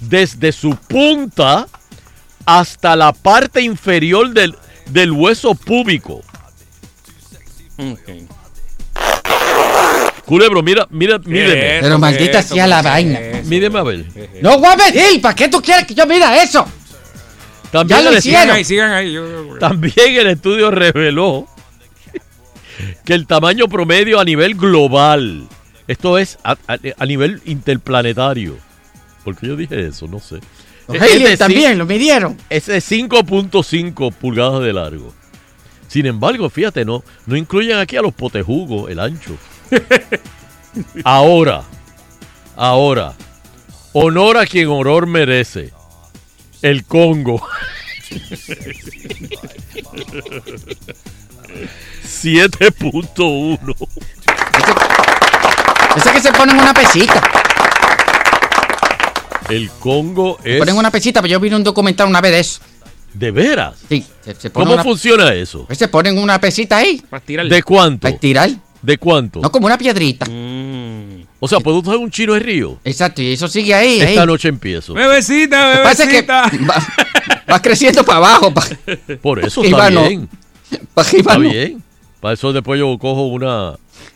[0.00, 1.66] desde su punta
[2.44, 4.54] hasta la parte inferior del,
[4.90, 6.22] del hueso púbico.
[7.78, 8.10] ok.
[10.26, 11.78] Culebro, mira, mira, mídeme.
[11.80, 13.18] Pero maldita sea la vaina.
[13.44, 14.04] Mídeme a ver.
[14.42, 15.20] No voy a medir.
[15.22, 16.66] ¿Para qué tú quieres que yo mida eso?
[17.70, 18.40] También Ya lo el hicieron.
[18.42, 19.12] estudio- Ahí, sigan ahí.
[19.12, 21.46] yo- yo- También el estudio reveló
[23.04, 25.46] que el tamaño promedio a nivel global,
[25.86, 28.56] esto es a, a- a nivel interplanetario,
[29.24, 30.36] porque yo dije eso, no sé.
[30.88, 32.36] Los Es también lo midieron.
[32.50, 35.12] Es de 5.5 pulgadas de largo.
[35.88, 39.36] Sin embargo, fíjate, no, no incluyen aquí a los potejugos, el ancho.
[41.04, 41.62] Ahora,
[42.54, 43.14] ahora,
[43.94, 45.72] honor a quien honor merece.
[46.62, 47.40] El Congo.
[52.86, 53.88] 7.1.
[55.96, 57.22] Ese que se ponen una pesita.
[59.48, 60.58] El Congo Se es...
[60.58, 62.60] ponen una pesita, pero yo vi un documental una vez de eso.
[63.14, 63.76] ¿De veras?
[63.88, 64.04] Sí.
[64.24, 65.64] Se, se pone ¿Cómo una- funciona eso?
[65.66, 67.02] pues se ponen una pesita ahí.
[67.08, 67.46] Para tirar.
[67.48, 68.00] ¿De cuánto?
[68.02, 68.50] Para estirar.
[68.86, 69.40] ¿De cuánto?
[69.40, 70.26] No como una piedrita.
[71.40, 72.78] O sea, ¿puedo usar un chino de río?
[72.84, 74.00] Exacto, y eso sigue ahí.
[74.00, 74.10] ahí.
[74.10, 74.94] Esta noche empiezo.
[74.94, 76.42] Bebecita, Lo que bebecita.
[76.70, 76.86] va,
[77.50, 78.54] va creciendo para abajo.
[78.54, 78.64] pa-
[79.20, 80.28] Por eso está bien.
[80.70, 81.40] Está no.
[81.40, 81.82] bien.
[82.20, 83.74] Para eso después yo cojo una...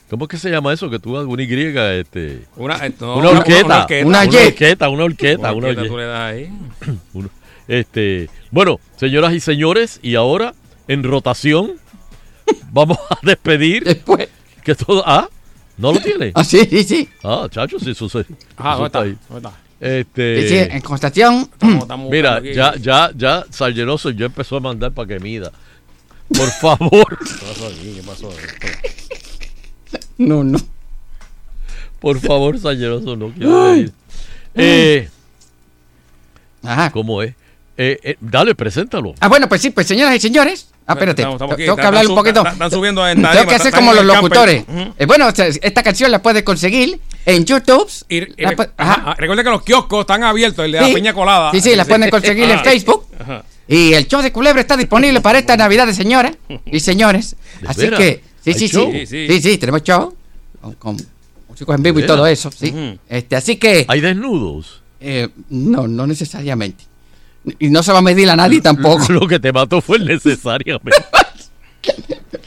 [0.08, 0.88] ¿Cómo es que se llama eso?
[0.88, 2.44] Que tú hagas una Y, este...
[2.56, 3.64] Una, eh, no, una horqueta.
[3.66, 4.06] Una, horqueta.
[4.06, 6.50] Una Una horqueta, una horqueta, Una horqueta tú le das ahí.
[7.68, 10.54] Este, bueno, señoras y señores, y ahora
[10.88, 11.72] en rotación
[12.72, 14.28] vamos a despedir Después.
[14.62, 15.28] Que todo ah,
[15.76, 16.32] no lo tiene.
[16.34, 17.08] Ah, sí, sí, sí.
[17.24, 18.26] Ah, chacho, sí, eso, Ajá, eso
[18.56, 19.48] ¿dónde está está?
[19.48, 19.54] ahí.
[19.80, 21.48] Este, Sí, sí, en constatación.
[21.52, 25.50] Estamos- estamos mira, ya, ya, ya, Sargenoso ya empezó a mandar para que mida.
[26.28, 27.92] Por favor, ¿Qué pasó aquí?
[27.96, 28.30] ¿Qué pasó?
[30.18, 30.58] No, no.
[31.98, 33.92] por favor, Sargenoso, no quiero medir.
[34.54, 35.08] Eh,
[36.62, 36.90] Ajá.
[36.90, 37.34] ¿Cómo es?
[37.76, 39.14] Eh, eh, dale, preséntalo.
[39.20, 40.68] Ah, bueno, pues sí, pues señoras y señores.
[40.90, 41.22] Ah, espérate.
[41.22, 42.40] Estamos- estamos aquí, tengo que hablar un poquito.
[42.40, 44.64] están- están subiendo en Tengo que hacer como los locutores.
[44.98, 47.88] Eh, bueno, o sea, esta canción la puedes conseguir en YouTube.
[48.08, 49.00] Y, y La re- pu- ajá, ajá.
[49.02, 50.88] ajá, recuerda que los kioscos están abiertos, el de Sí.
[50.88, 51.50] la piña colada.
[51.52, 52.62] Sí, sí, la pueden conseguir en Ah.
[52.64, 53.06] Facebook.
[53.18, 53.44] Ajá.
[53.68, 56.32] Y el show de Culebra está disponible para esta Navidad de señoras
[56.66, 57.36] y señores.
[57.60, 60.12] ¿De Así que, sí, ¿Hay sí, sí, sí, Sí, sí, tenemos show
[60.60, 60.96] con, con
[61.48, 62.98] músicos en vivo y todo eso, sí.
[63.08, 63.84] Este, así que.
[63.86, 64.82] ¿Hay desnudos?
[65.00, 66.84] Eh, no, no necesariamente.
[67.58, 69.04] Y no se va a medir a nadie tampoco.
[69.12, 71.02] Lo que te mató fue necesariamente.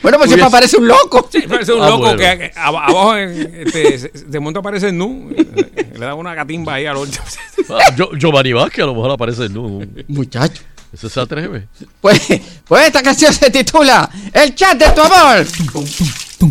[0.03, 1.28] Bueno, pues siempre aparece un loco.
[1.32, 2.18] Sí, parece un Ah, loco bueno.
[2.18, 5.30] que, que ab- abajo este, de momento aparece el nu.
[5.34, 7.22] Le da una gatimba ahí al otro.
[7.70, 9.82] Ah, Yo, Giovanni Vázquez a lo mejor aparece nu.
[10.10, 10.61] Muchacho.
[10.94, 11.68] Ese se atreve.
[12.02, 12.22] Pues,
[12.68, 15.45] pues esta canción se titula El chat de tu amor.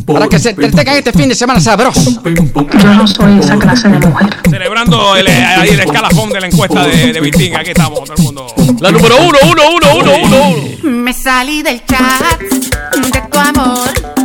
[0.01, 2.23] Para que se entretengan este fin de semana sabroso.
[2.25, 4.29] Yo no soy esa clase de mujer.
[4.49, 7.57] Celebrando el, eh, ahí el escalafón de la encuesta de, de Vitín.
[7.57, 8.47] Aquí estamos, todo el mundo.
[8.81, 10.49] La número uno, uno, uno, uno, uno,
[10.83, 10.91] uno.
[10.91, 14.22] Me salí del chat de tu amor.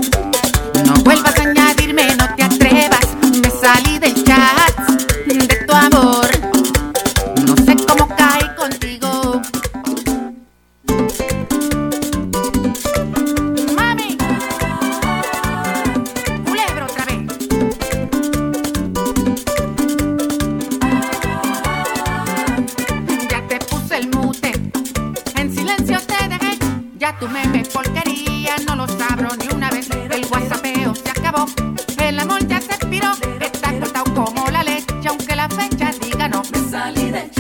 [36.78, 37.37] Diga